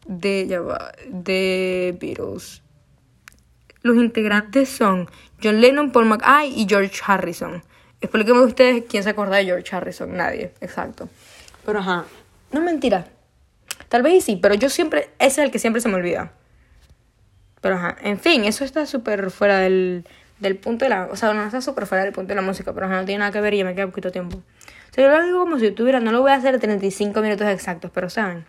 de, 0.06 0.48
ya 0.48 0.62
de 1.08 1.98
Beatles. 2.00 2.62
Los 3.82 3.98
integrantes 3.98 4.70
son 4.70 5.10
John 5.42 5.60
Lennon, 5.60 5.92
Paul 5.92 6.06
McCartney 6.06 6.54
y 6.56 6.66
George 6.68 7.02
Harrison. 7.06 7.63
Explíquenme 8.02 8.42
ustedes 8.42 8.84
quién 8.88 9.04
se 9.04 9.10
acuerda 9.10 9.38
de 9.38 9.46
George 9.46 9.76
Harrison. 9.76 10.16
Nadie, 10.16 10.54
exacto. 10.62 11.10
Pero 11.66 11.80
ajá, 11.80 12.06
no 12.52 12.62
mentira. 12.62 13.08
Tal 13.89 14.02
vez 14.02 14.24
sí, 14.24 14.38
pero 14.42 14.56
yo 14.56 14.70
siempre, 14.70 15.10
ese 15.20 15.42
es 15.42 15.46
el 15.46 15.52
que 15.52 15.60
siempre 15.60 15.82
se 15.82 15.89
me 15.89 15.96
olvida. 15.96 16.32
Pero 17.62 17.76
ajá, 17.76 17.96
en 18.02 18.20
fin, 18.20 18.44
eso 18.44 18.66
está 18.66 18.86
súper 18.86 19.32
fuera 19.32 19.60
del, 19.60 20.06
del 20.39 20.58
punto 20.58 20.86
de 20.86 20.89
la... 20.89 21.06
O 21.12 21.16
sea, 21.16 21.34
no 21.34 21.46
está 21.46 21.62
súper 21.62 21.86
fuera 21.86 22.04
del 22.04 22.13
punto 22.13 22.30
de 22.30 22.36
la 22.36 22.42
música, 22.42 22.74
pero 22.74 22.88
ajá, 22.88 23.00
no 23.00 23.06
tiene 23.06 23.20
nada 23.20 23.32
que 23.32 23.39
ver 23.39 23.54
y 23.54 23.60
ya 23.60 23.66
me 23.66 23.76
queda 23.76 23.88
poquito 23.88 24.12
tiempo. 24.12 24.38
O 24.38 24.94
sea, 24.94 25.06
yo 25.06 25.18
lo 25.18 25.26
digo 25.26 25.39
como 25.39 25.60
si 25.60 25.72
tuviera, 25.72 26.00
no 26.00 26.12
lo 26.12 26.22
voy 26.22 26.32
a 26.32 26.36
hacer 26.36 26.60
35 26.60 27.22
minutos 27.22 27.48
exactos, 27.48 27.89
pero 27.94 28.10
saben. 28.10 28.46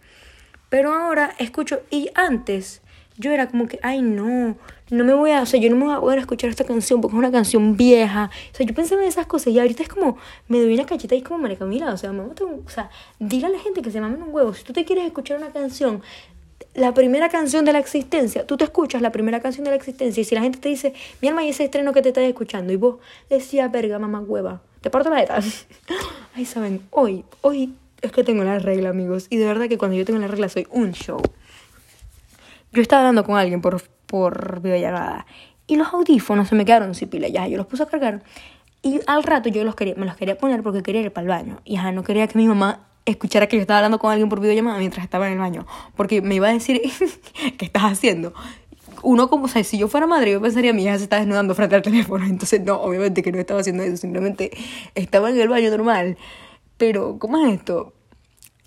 Pero 0.68 0.92
ahora 0.92 1.35
escucho, 1.38 1.81
y 1.90 2.11
antes 2.14 2.83
yo 3.16 3.31
era 3.31 3.48
como 3.48 3.68
que, 3.68 3.79
ay, 3.83 4.03
no, 4.03 4.57
no 4.90 5.05
me 5.05 5.14
voy 5.14 5.31
a, 5.31 5.42
o 5.42 5.46
sea, 5.46 5.61
yo 5.61 5.70
no 5.70 5.77
me 5.77 5.85
voy 5.85 5.94
a 5.94 6.00
poder 6.00 6.18
escuchar 6.18 6.50
esta 6.50 6.64
canción 6.64 7.00
porque 7.00 7.14
es 7.14 7.18
una 7.18 7.31
canción 7.31 7.77
vieja. 7.77 8.31
O 8.53 8.57
sea, 8.57 8.66
yo 8.66 8.74
pensaba 8.74 9.03
en 9.03 9.09
esas 9.09 9.27
cosas 9.27 9.53
y 9.53 9.59
ahorita 9.59 9.83
es 9.83 9.88
como, 9.88 10.18
me 10.48 10.61
doy 10.61 10.74
una 10.74 10.85
cacheta 10.85 11.14
y 11.14 11.18
es 11.18 11.24
como, 11.24 11.40
María 11.40 11.59
Camila, 11.59 11.92
o 11.92 11.96
sea, 11.96 12.12
me 12.12 12.22
o 12.22 12.35
sea, 12.68 12.90
dile 13.18 13.46
a 13.46 13.50
la 13.50 13.59
gente 13.59 13.83
que 13.83 13.90
se 13.90 14.00
mamen 14.00 14.22
un 14.22 14.35
huevo. 14.35 14.53
Si 14.55 14.64
tú 14.64 14.72
te 14.72 14.85
quieres 14.85 15.07
escuchar 15.07 15.38
una 15.38 15.50
canción, 15.50 16.03
la 16.74 16.92
primera 16.92 17.29
canción 17.29 17.64
de 17.64 17.72
la 17.72 17.79
existencia, 17.79 18.46
tú 18.46 18.57
te 18.57 18.64
escuchas 18.64 19.00
la 19.00 19.12
primera 19.12 19.40
canción 19.40 19.64
de 19.64 19.70
la 19.70 19.77
existencia 19.77 20.20
y 20.20 20.24
si 20.24 20.35
la 20.35 20.40
gente 20.40 20.59
te 20.59 20.68
dice, 20.68 20.92
mi 21.22 21.29
alma 21.29 21.44
y 21.44 21.50
ese 21.50 21.64
estreno 21.64 21.92
que 21.92 22.03
te 22.03 22.09
estás 22.09 22.24
escuchando 22.24 22.72
y 22.72 22.77
vos 22.77 22.96
decías, 23.31 23.70
verga, 23.70 23.98
mamá 24.00 24.20
hueva, 24.20 24.61
te 24.81 24.90
parto 24.90 25.11
la 25.11 25.22
edad. 25.22 25.44
ay, 26.35 26.44
saben, 26.44 26.83
hoy, 26.90 27.24
hoy 27.42 27.74
es 28.07 28.12
que 28.12 28.25
tengo 28.25 28.45
la 28.45 28.59
regla, 28.59 28.90
amigos, 28.90 29.27
y 29.31 29.37
de 29.37 29.47
verdad 29.47 29.69
que 29.69 29.79
cuando 29.79 29.97
yo 29.97 30.05
tengo 30.05 30.19
la 30.19 30.29
regla 30.29 30.49
soy 30.49 30.67
un 30.71 30.93
show. 30.93 31.21
Yo 32.73 32.83
estaba 32.83 33.03
hablando 33.03 33.25
con 33.25 33.37
alguien 33.37 33.61
por 33.61 33.81
por 34.14 34.61
videollamada. 34.61 35.27
Y 35.67 35.75
los 35.75 35.93
audífonos 35.93 36.49
se 36.49 36.55
me 36.55 36.64
quedaron 36.64 36.95
sin 36.95 37.09
pila, 37.09 37.27
ya 37.27 37.49
yo 37.49 37.57
los 37.57 37.67
puse 37.67 37.83
a 37.83 37.87
cargar. 37.87 38.23
Y 38.81 39.01
al 39.09 39.25
rato 39.25 39.49
yo 39.49 39.64
los 39.64 39.75
quería, 39.75 39.95
me 39.97 40.07
los 40.07 40.14
quería 40.14 40.37
poner 40.37 40.62
porque 40.62 40.85
quería 40.85 41.01
ir 41.01 41.12
para 41.12 41.23
el 41.23 41.29
baño. 41.29 41.61
Y 41.64 41.75
ya 41.75 41.90
no 41.90 42.05
quería 42.05 42.29
que 42.29 42.38
mi 42.38 42.47
mamá 42.47 42.87
escuchara 43.07 43.49
que 43.49 43.57
yo 43.57 43.62
estaba 43.62 43.79
hablando 43.79 43.99
con 43.99 44.12
alguien 44.12 44.29
por 44.29 44.40
videollamada 44.40 44.79
mientras 44.79 45.05
estaba 45.05 45.27
en 45.27 45.33
el 45.33 45.38
baño. 45.38 45.67
Porque 45.97 46.23
me 46.23 46.37
iba 46.37 46.49
a 46.49 46.53
decir, 46.53 46.81
¿qué 47.59 47.64
estás 47.64 47.85
haciendo? 47.85 48.35
Uno 49.03 49.29
como, 49.29 49.47
o 49.47 49.49
sea, 49.49 49.64
si 49.64 49.79
yo 49.79 49.88
fuera 49.88 50.07
madre, 50.07 50.33
yo 50.33 50.40
pensaría, 50.40 50.73
mi 50.73 50.85
hija 50.85 50.97
se 50.99 51.05
está 51.05 51.17
desnudando 51.17 51.55
frente 51.55 51.75
al 51.75 51.83
teléfono. 51.83 52.25
Entonces, 52.29 52.61
no, 52.61 52.77
obviamente 52.77 53.23
que 53.23 53.33
no 53.33 53.38
estaba 53.38 53.61
haciendo 53.61 53.83
eso, 53.83 53.97
simplemente 53.97 54.51
estaba 54.95 55.31
en 55.31 55.40
el 55.40 55.49
baño 55.49 55.71
normal. 55.71 56.19
Pero, 56.77 57.19
¿cómo 57.19 57.45
es 57.45 57.55
esto? 57.55 57.93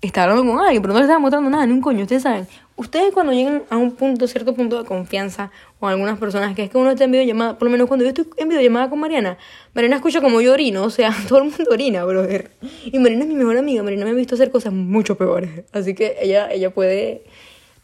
Estaba 0.00 0.30
hablando 0.30 0.52
con 0.52 0.64
alguien, 0.64 0.80
pero 0.80 0.94
no 0.94 1.00
le 1.00 1.04
estaba 1.06 1.18
mostrando 1.18 1.50
nada, 1.50 1.66
ni 1.66 1.72
un 1.72 1.80
coño. 1.80 2.02
Ustedes 2.02 2.22
saben, 2.22 2.46
ustedes 2.76 3.12
cuando 3.12 3.32
llegan 3.32 3.64
a 3.68 3.76
un 3.76 3.96
punto, 3.96 4.28
cierto 4.28 4.54
punto 4.54 4.78
de 4.78 4.84
confianza, 4.84 5.50
o 5.80 5.88
algunas 5.88 6.18
personas 6.18 6.54
que 6.54 6.62
es 6.62 6.70
que 6.70 6.78
uno 6.78 6.90
está 6.90 7.04
en 7.04 7.10
videollamada, 7.10 7.58
por 7.58 7.66
lo 7.66 7.72
menos 7.72 7.88
cuando 7.88 8.04
yo 8.04 8.10
estoy 8.10 8.28
en 8.36 8.48
videollamada 8.48 8.88
con 8.88 9.00
Mariana, 9.00 9.36
Mariana 9.74 9.96
escucha 9.96 10.20
como 10.20 10.40
yo 10.40 10.52
orino, 10.52 10.84
o 10.84 10.90
sea, 10.90 11.12
todo 11.28 11.38
el 11.38 11.44
mundo 11.44 11.64
orina, 11.70 12.04
brother. 12.04 12.52
Y 12.84 12.98
Mariana 13.00 13.24
es 13.24 13.28
mi 13.28 13.34
mejor 13.34 13.56
amiga, 13.56 13.82
Mariana 13.82 14.04
me 14.04 14.12
ha 14.12 14.14
visto 14.14 14.36
hacer 14.36 14.52
cosas 14.52 14.72
mucho 14.72 15.18
peores. 15.18 15.64
Así 15.72 15.94
que 15.94 16.16
ella, 16.20 16.50
ella 16.52 16.70
puede. 16.70 17.24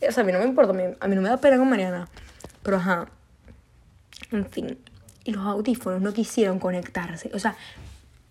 O 0.08 0.12
sea, 0.12 0.22
a 0.22 0.26
mí 0.26 0.32
no 0.32 0.38
me 0.38 0.44
importa, 0.44 0.70
a 0.70 0.74
mí, 0.74 0.82
a 1.00 1.08
mí 1.08 1.16
no 1.16 1.22
me 1.22 1.28
da 1.28 1.38
pena 1.38 1.58
con 1.58 1.68
Mariana. 1.68 2.08
Pero 2.62 2.76
ajá. 2.76 3.08
En 4.30 4.46
fin. 4.46 4.78
Y 5.24 5.32
los 5.32 5.44
audífonos 5.44 6.00
no 6.00 6.12
quisieron 6.12 6.58
conectarse. 6.58 7.30
O 7.34 7.38
sea, 7.38 7.56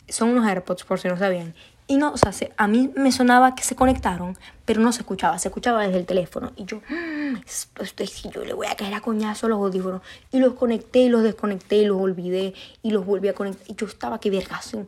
son 0.08 0.30
unos 0.30 0.46
AirPods, 0.46 0.84
por 0.84 1.00
si 1.00 1.08
no 1.08 1.18
sabían. 1.18 1.54
Y 1.86 1.98
no, 1.98 2.14
o 2.14 2.18
sea, 2.18 2.32
a 2.56 2.68
mí 2.68 2.92
me 2.96 3.12
sonaba 3.12 3.56
que 3.56 3.64
se 3.64 3.76
conectaron, 3.76 4.38
pero 4.64 4.80
no 4.80 4.94
se 4.94 5.02
escuchaba, 5.02 5.38
se 5.38 5.50
escuchaba 5.50 5.84
desde 5.84 6.00
el 6.00 6.06
teléfono. 6.06 6.54
Y 6.56 6.64
yo, 6.64 6.78
mmm, 6.90 7.36
esto 7.46 8.04
es 8.04 8.24
yo 8.24 8.46
le 8.46 8.54
voy 8.54 8.68
a 8.68 8.76
caer 8.76 8.94
a 8.94 9.02
coñazo 9.02 9.48
a 9.48 9.50
los 9.50 9.58
audífonos. 9.58 10.02
Y 10.32 10.40
los 10.40 10.54
conecté 10.54 11.00
y 11.00 11.10
los 11.10 11.24
desconecté 11.24 11.78
y 11.78 11.86
los 11.86 12.00
olvidé 12.00 12.54
y 12.82 12.92
los 12.92 13.06
volví 13.06 13.28
a 13.28 13.34
conectar. 13.34 13.66
Y 13.68 13.76
yo 13.76 13.86
estaba, 13.86 14.20
que 14.22 14.30
vergación. 14.30 14.88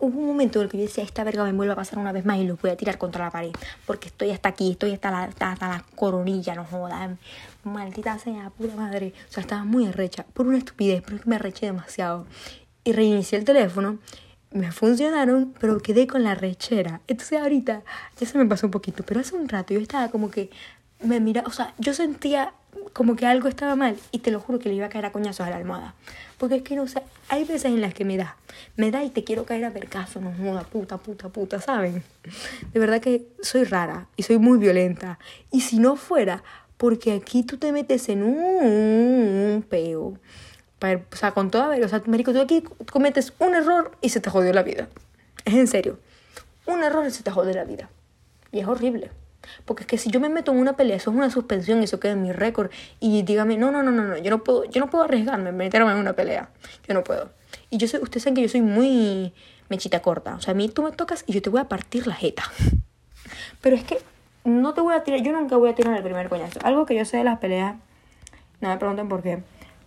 Hubo 0.00 0.18
un 0.18 0.26
momento 0.26 0.58
en 0.58 0.64
el 0.64 0.70
que 0.70 0.76
yo 0.76 0.84
decía, 0.84 1.02
esta 1.02 1.24
verga 1.24 1.44
me 1.44 1.52
vuelve 1.52 1.72
a 1.72 1.76
pasar 1.76 1.98
una 1.98 2.12
vez 2.12 2.26
más 2.26 2.38
y 2.38 2.44
los 2.44 2.60
voy 2.60 2.70
a 2.70 2.76
tirar 2.76 2.98
contra 2.98 3.24
la 3.24 3.30
pared. 3.30 3.52
Porque 3.86 4.08
estoy 4.08 4.30
hasta 4.30 4.50
aquí, 4.50 4.72
estoy 4.72 4.92
hasta 4.92 5.10
la, 5.10 5.22
hasta, 5.22 5.68
la 5.68 5.84
coronilla, 5.94 6.54
no 6.54 6.66
jodan. 6.66 7.18
Maldita 7.62 8.18
sea, 8.18 8.50
pura 8.50 8.74
madre. 8.76 9.14
O 9.30 9.32
sea, 9.32 9.40
estaba 9.40 9.64
muy 9.64 9.86
arrecha 9.86 10.26
por 10.34 10.46
una 10.46 10.58
estupidez, 10.58 11.02
pero 11.06 11.20
me 11.24 11.36
arreché 11.36 11.64
demasiado. 11.66 12.26
Y 12.84 12.92
reinicié 12.92 13.38
el 13.38 13.46
teléfono 13.46 13.98
me 14.54 14.70
funcionaron, 14.72 15.52
pero 15.60 15.80
quedé 15.80 16.06
con 16.06 16.22
la 16.22 16.34
rechera. 16.34 17.00
Entonces 17.08 17.38
ahorita 17.40 17.82
ya 18.18 18.26
se 18.26 18.38
me 18.38 18.46
pasó 18.46 18.68
un 18.68 18.70
poquito, 18.70 19.02
pero 19.04 19.20
hace 19.20 19.34
un 19.34 19.48
rato 19.48 19.74
yo 19.74 19.80
estaba 19.80 20.08
como 20.08 20.30
que 20.30 20.48
me 21.02 21.20
mira, 21.20 21.42
o 21.46 21.50
sea, 21.50 21.74
yo 21.78 21.92
sentía 21.92 22.54
como 22.92 23.16
que 23.16 23.26
algo 23.26 23.48
estaba 23.48 23.76
mal 23.76 23.96
y 24.12 24.20
te 24.20 24.30
lo 24.30 24.40
juro 24.40 24.58
que 24.58 24.68
le 24.68 24.76
iba 24.76 24.86
a 24.86 24.88
caer 24.88 25.06
a 25.06 25.12
coñazos 25.12 25.46
a 25.46 25.50
la 25.50 25.56
almohada. 25.56 25.94
Porque 26.38 26.56
es 26.56 26.62
que 26.62 26.76
no 26.76 26.86
sé, 26.86 27.02
hay 27.28 27.44
veces 27.44 27.66
en 27.66 27.80
las 27.80 27.94
que 27.94 28.04
me 28.04 28.16
da, 28.16 28.36
me 28.76 28.90
da 28.90 29.02
y 29.02 29.10
te 29.10 29.24
quiero 29.24 29.44
caer 29.44 29.64
a 29.64 29.70
ver 29.70 29.88
caso, 29.88 30.20
no 30.20 30.32
joda, 30.32 30.62
puta, 30.62 30.98
puta, 30.98 31.28
puta, 31.28 31.60
¿saben? 31.60 32.04
De 32.72 32.80
verdad 32.80 33.00
que 33.00 33.26
soy 33.42 33.64
rara 33.64 34.06
y 34.16 34.22
soy 34.22 34.38
muy 34.38 34.58
violenta. 34.58 35.18
Y 35.50 35.62
si 35.62 35.78
no 35.78 35.96
fuera, 35.96 36.44
porque 36.76 37.12
aquí 37.12 37.42
tú 37.42 37.58
te 37.58 37.72
metes 37.72 38.08
en 38.08 38.22
un 38.22 39.64
peo 39.68 40.18
o 40.92 41.16
sea, 41.16 41.32
con 41.32 41.50
toda 41.50 41.76
o 41.76 41.88
sea, 41.88 42.02
marico, 42.06 42.32
tú 42.32 42.40
aquí 42.40 42.62
cometes 42.92 43.32
un 43.38 43.54
error 43.54 43.92
y 44.00 44.10
se 44.10 44.20
te 44.20 44.30
jodió 44.30 44.52
la 44.52 44.62
vida. 44.62 44.88
Es 45.44 45.54
en 45.54 45.66
serio. 45.66 45.98
Un 46.66 46.82
error 46.82 47.06
y 47.06 47.10
se 47.10 47.22
te 47.22 47.30
jode 47.30 47.54
la 47.54 47.64
vida. 47.64 47.90
Y 48.52 48.60
es 48.60 48.66
horrible. 48.66 49.10
Porque 49.64 49.82
es 49.82 49.86
que 49.86 49.98
si 49.98 50.10
yo 50.10 50.20
me 50.20 50.28
meto 50.28 50.52
en 50.52 50.58
una 50.58 50.74
pelea, 50.74 50.96
eso 50.96 51.10
es 51.10 51.16
una 51.16 51.30
suspensión 51.30 51.82
eso 51.82 52.00
queda 52.00 52.12
en 52.12 52.22
mi 52.22 52.32
récord. 52.32 52.70
Y 53.00 53.22
dígame, 53.22 53.56
no, 53.56 53.70
no, 53.70 53.82
no, 53.82 53.90
no, 53.90 54.04
no, 54.04 54.16
yo 54.16 54.30
no 54.30 54.42
puedo, 54.42 54.64
yo 54.64 54.80
no 54.80 54.88
puedo 54.88 55.04
arriesgarme, 55.04 55.52
meterme 55.52 55.92
en 55.92 55.98
una 55.98 56.14
pelea. 56.14 56.50
Yo 56.86 56.94
no 56.94 57.04
puedo. 57.04 57.30
Y 57.70 57.76
yo 57.76 57.88
sé, 57.88 57.98
ustedes 57.98 58.22
saben 58.22 58.34
que 58.34 58.42
yo 58.42 58.48
soy 58.48 58.62
muy 58.62 59.34
mechita 59.68 60.00
corta. 60.00 60.36
O 60.36 60.40
sea, 60.40 60.52
a 60.52 60.54
mí 60.54 60.68
tú 60.68 60.82
me 60.82 60.92
tocas 60.92 61.24
y 61.26 61.32
yo 61.32 61.42
te 61.42 61.50
voy 61.50 61.60
a 61.60 61.68
partir 61.68 62.06
la 62.06 62.14
jeta. 62.14 62.44
Pero 63.60 63.76
es 63.76 63.84
que 63.84 63.98
no 64.44 64.74
te 64.74 64.80
voy 64.80 64.94
a 64.94 65.02
tirar, 65.02 65.22
yo 65.22 65.32
nunca 65.32 65.56
voy 65.56 65.70
a 65.70 65.74
tirar 65.74 65.96
el 65.96 66.02
primer 66.02 66.28
coñazo. 66.28 66.60
Algo 66.62 66.86
que 66.86 66.94
yo 66.94 67.04
sé 67.04 67.18
de 67.18 67.24
las 67.24 67.38
peleas, 67.38 67.76
no 68.60 68.68
me 68.68 68.76
pregunten 68.78 69.08
por 69.08 69.22
qué. 69.22 69.42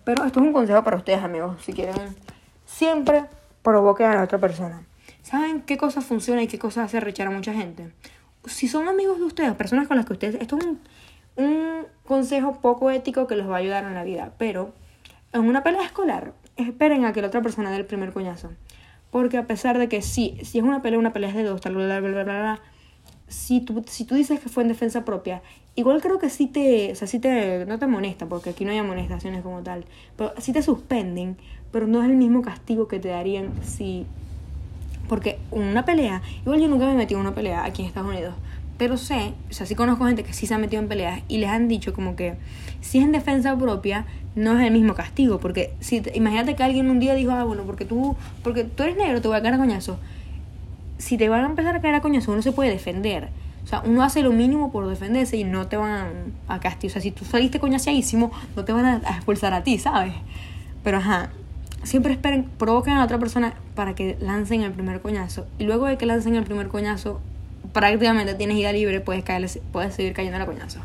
Pero 0.07 0.23
esto 0.23 0.39
es 0.39 0.45
un 0.45 0.53
consejo 0.53 0.81
para 0.85 0.95
ustedes, 0.95 1.21
amigos. 1.21 1.61
Si 1.61 1.73
quieren, 1.73 2.15
siempre 2.65 3.25
provoquen 3.61 4.05
a 4.05 4.15
la 4.15 4.23
otra 4.23 4.37
persona. 4.37 4.85
¿Saben 5.21 5.63
qué 5.63 5.75
cosa 5.75 5.99
funciona 5.99 6.41
y 6.41 6.47
qué 6.47 6.57
cosa 6.57 6.83
hace 6.83 7.01
rechar 7.01 7.27
a 7.27 7.29
mucha 7.29 7.53
gente? 7.53 7.91
Si 8.45 8.69
son 8.69 8.87
amigos 8.87 9.17
de 9.19 9.25
ustedes, 9.25 9.53
personas 9.55 9.89
con 9.89 9.97
las 9.97 10.05
que 10.05 10.13
ustedes... 10.13 10.35
Esto 10.35 10.57
es 10.57 10.63
un, 10.63 10.79
un 11.35 11.87
consejo 12.05 12.61
poco 12.61 12.89
ético 12.89 13.27
que 13.27 13.35
les 13.35 13.49
va 13.49 13.55
a 13.55 13.57
ayudar 13.57 13.83
en 13.83 13.95
la 13.95 14.05
vida. 14.05 14.31
Pero 14.37 14.71
en 15.33 15.41
una 15.41 15.61
pelea 15.61 15.83
escolar, 15.83 16.31
esperen 16.55 17.03
a 17.03 17.11
que 17.11 17.21
la 17.21 17.27
otra 17.27 17.41
persona 17.41 17.69
dé 17.69 17.75
el 17.75 17.85
primer 17.85 18.13
coñazo. 18.13 18.51
Porque 19.11 19.37
a 19.37 19.45
pesar 19.45 19.77
de 19.77 19.89
que 19.89 20.01
sí, 20.01 20.37
si 20.43 20.59
es 20.59 20.63
una 20.63 20.81
pelea, 20.81 20.99
una 20.99 21.11
pelea 21.11 21.31
es 21.31 21.35
de 21.35 21.43
dos, 21.43 21.59
tal, 21.59 21.75
bla, 21.75 21.85
bla, 21.85 21.99
bla, 21.99 22.23
bla, 22.23 22.23
bla, 22.23 22.61
si 23.27 23.61
tú, 23.61 23.83
si 23.87 24.05
tú 24.05 24.15
dices 24.15 24.39
que 24.39 24.49
fue 24.49 24.63
en 24.63 24.69
defensa 24.69 25.05
propia 25.05 25.41
Igual 25.77 26.01
creo 26.01 26.17
que 26.17 26.31
sí 26.31 26.47
te, 26.47 26.91
o 26.91 26.95
sea, 26.95 27.07
sí 27.07 27.19
te, 27.19 27.63
no 27.67 27.77
te 27.77 27.85
amonesta, 27.85 28.25
porque 28.25 28.49
aquí 28.49 28.65
no 28.65 28.71
hay 28.71 28.79
amonestaciones 28.79 29.43
como 29.43 29.61
tal, 29.61 29.85
pero 30.17 30.33
sí 30.39 30.51
te 30.51 30.63
suspenden, 30.63 31.37
pero 31.71 31.85
no 31.85 32.01
es 32.01 32.09
el 32.09 32.15
mismo 32.15 32.41
castigo 32.41 32.87
que 32.87 32.99
te 32.99 33.09
darían 33.09 33.51
si, 33.61 34.07
porque 35.07 35.37
una 35.51 35.85
pelea, 35.85 36.23
igual 36.41 36.61
yo 36.61 36.67
nunca 36.67 36.87
me 36.87 36.95
metido 36.95 37.19
en 37.19 37.27
una 37.27 37.35
pelea 37.35 37.63
aquí 37.63 37.83
en 37.83 37.89
Estados 37.89 38.09
Unidos, 38.09 38.33
pero 38.79 38.97
sé, 38.97 39.33
o 39.51 39.53
sea, 39.53 39.67
sí 39.67 39.75
conozco 39.75 40.05
gente 40.05 40.23
que 40.23 40.33
sí 40.33 40.47
se 40.47 40.55
ha 40.55 40.57
metido 40.57 40.81
en 40.81 40.87
peleas 40.87 41.21
y 41.27 41.37
les 41.37 41.49
han 41.51 41.67
dicho 41.67 41.93
como 41.93 42.15
que 42.15 42.37
si 42.81 42.97
es 42.97 43.03
en 43.03 43.11
defensa 43.11 43.55
propia, 43.55 44.07
no 44.33 44.57
es 44.57 44.65
el 44.65 44.73
mismo 44.73 44.95
castigo, 44.95 45.39
porque 45.39 45.75
si 45.79 46.01
imagínate 46.15 46.55
que 46.55 46.63
alguien 46.63 46.89
un 46.89 46.99
día 46.99 47.13
dijo, 47.13 47.33
ah, 47.33 47.43
bueno, 47.43 47.65
porque 47.67 47.85
tú, 47.85 48.15
porque 48.43 48.63
tú 48.63 48.81
eres 48.81 48.97
negro, 48.97 49.21
te 49.21 49.27
voy 49.27 49.37
a 49.37 49.43
caer 49.43 49.57
coñazo. 49.57 49.99
Si 50.97 51.17
te 51.17 51.29
van 51.29 51.43
a 51.43 51.45
empezar 51.47 51.75
a 51.75 51.81
caer 51.81 51.95
a 51.95 52.01
coñazo, 52.01 52.31
uno 52.31 52.41
se 52.41 52.51
puede 52.51 52.71
defender. 52.71 53.29
O 53.67 53.69
sea, 53.69 53.81
uno 53.85 54.01
hace 54.01 54.21
lo 54.21 54.31
mínimo 54.31 54.71
por 54.71 54.87
defenderse 54.87 55.35
y 55.35 55.43
no 55.43 55.67
te 55.67 55.75
van 55.75 56.33
a 56.47 56.59
castigar. 56.61 56.91
O 56.91 56.93
sea, 56.93 57.01
si 57.01 57.11
tú 57.11 57.25
saliste 57.25 57.59
coñaseísimo, 57.59 58.31
no 58.55 58.63
te 58.63 58.71
van 58.71 58.85
a, 58.85 58.95
expulsar 59.09 59.53
a 59.53 59.61
ti, 59.61 59.77
¿sabes? 59.77 60.13
Pero 60.85 60.99
ajá, 60.99 61.31
siempre 61.83 62.13
esperen, 62.13 62.45
provoquen 62.57 62.93
a 62.93 63.03
otra 63.03 63.19
persona 63.19 63.55
para 63.75 63.93
que 63.93 64.17
lancen 64.21 64.61
el 64.61 64.71
primer 64.71 65.01
coñazo. 65.01 65.47
Y 65.59 65.65
luego 65.65 65.85
de 65.85 65.97
que 65.97 66.05
lancen 66.05 66.35
el 66.35 66.45
primer 66.45 66.69
coñazo, 66.69 67.19
prácticamente 67.73 68.35
tienes 68.35 68.57
ida 68.57 68.71
libre, 68.71 69.01
puedes, 69.01 69.25
caer, 69.25 69.49
puedes 69.73 69.93
seguir 69.93 70.13
cayendo 70.13 70.37
a 70.37 70.39
la 70.39 70.45
coñazo. 70.45 70.79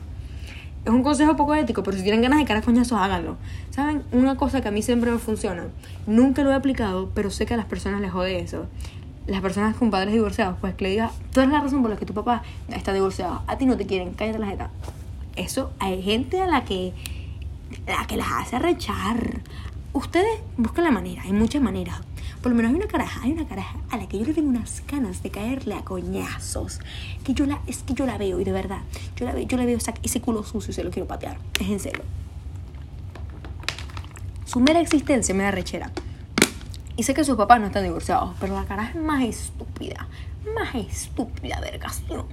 Es 0.84 0.90
un 0.90 1.04
consejo 1.04 1.36
poco 1.36 1.54
ético, 1.54 1.84
pero 1.84 1.96
si 1.96 2.02
tienen 2.02 2.20
ganas 2.20 2.40
de 2.40 2.44
caer 2.44 2.58
a 2.58 2.62
coñazos, 2.62 2.98
háganlo. 2.98 3.36
¿Saben? 3.70 4.02
Una 4.10 4.34
cosa 4.34 4.60
que 4.60 4.66
a 4.66 4.72
mí 4.72 4.82
siempre 4.82 5.12
me 5.12 5.18
funciona, 5.18 5.66
nunca 6.08 6.42
lo 6.42 6.50
he 6.50 6.54
aplicado, 6.54 7.10
pero 7.14 7.30
sé 7.30 7.46
que 7.46 7.54
a 7.54 7.56
las 7.56 7.66
personas 7.66 8.00
les 8.00 8.10
jode 8.10 8.40
eso 8.40 8.66
las 9.26 9.40
personas 9.40 9.76
con 9.76 9.90
padres 9.90 10.12
divorciados, 10.12 10.56
pues 10.60 10.74
que 10.74 10.84
le 10.84 10.90
digas, 10.90 11.12
tú 11.32 11.40
eres 11.40 11.52
la 11.52 11.60
razón 11.60 11.82
por 11.82 11.90
la 11.90 11.96
que 11.96 12.06
tu 12.06 12.14
papá 12.14 12.42
está 12.68 12.92
divorciado, 12.92 13.42
a 13.46 13.56
ti 13.56 13.66
no 13.66 13.76
te 13.76 13.86
quieren, 13.86 14.14
cállate 14.14 14.38
la 14.38 14.46
jeta. 14.46 14.70
Eso 15.36 15.72
hay 15.78 16.02
gente 16.02 16.40
a 16.40 16.46
la 16.46 16.64
que, 16.64 16.92
la 17.86 18.06
que 18.06 18.16
las 18.16 18.28
hace 18.32 18.58
rechar. 18.58 19.40
Ustedes 19.92 20.40
buscan 20.56 20.84
la 20.84 20.90
manera, 20.90 21.22
hay 21.22 21.32
muchas 21.32 21.62
maneras. 21.62 22.00
Por 22.42 22.50
lo 22.50 22.56
menos 22.56 22.70
hay 22.70 22.76
una 22.76 22.88
caraja, 22.88 23.20
hay 23.22 23.32
una 23.32 23.46
caraja 23.46 23.78
a 23.90 23.96
la 23.96 24.08
que 24.08 24.18
yo 24.18 24.24
le 24.24 24.34
tengo 24.34 24.48
unas 24.48 24.82
ganas 24.88 25.22
de 25.22 25.30
caerle 25.30 25.74
a 25.74 25.82
coñazos. 25.82 26.80
Que 27.24 27.34
yo 27.34 27.46
la, 27.46 27.60
es 27.68 27.84
que 27.84 27.94
yo 27.94 28.04
la 28.04 28.18
veo 28.18 28.40
y 28.40 28.44
de 28.44 28.50
verdad, 28.50 28.80
yo 29.16 29.26
la 29.26 29.32
veo, 29.32 29.46
yo 29.46 29.56
le 29.56 29.64
veo 29.64 29.78
ese 30.02 30.20
culo 30.20 30.42
sucio 30.42 30.72
y 30.72 30.74
se 30.74 30.82
lo 30.82 30.90
quiero 30.90 31.06
patear. 31.06 31.38
Es 31.60 31.68
en 31.68 31.78
serio. 31.78 32.02
Su 34.44 34.60
mera 34.60 34.80
existencia 34.80 35.34
me 35.34 35.44
da 35.44 35.52
rechera. 35.52 35.92
Y 36.96 37.04
sé 37.04 37.14
que 37.14 37.24
sus 37.24 37.36
papás 37.36 37.60
no 37.60 37.66
están 37.66 37.84
divorciados, 37.84 38.34
pero 38.38 38.54
la 38.54 38.64
cara 38.64 38.88
es 38.88 38.94
más 38.94 39.22
estúpida. 39.22 40.06
Más 40.54 40.74
estúpida, 40.74 41.60
vergación. 41.60 42.26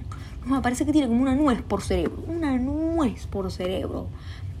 No, 0.44 0.56
me 0.56 0.60
parece 0.60 0.84
que 0.84 0.92
tiene 0.92 1.08
como 1.08 1.22
una 1.22 1.34
nuez 1.34 1.62
por 1.62 1.82
cerebro. 1.82 2.22
Una 2.26 2.56
nuez 2.58 3.26
por 3.26 3.50
cerebro. 3.50 4.06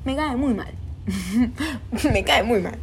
Me 0.04 0.16
cae 0.16 0.36
muy 0.36 0.54
mal. 0.54 0.72
me 2.12 2.24
cae 2.24 2.42
muy 2.42 2.60
mal. 2.60 2.78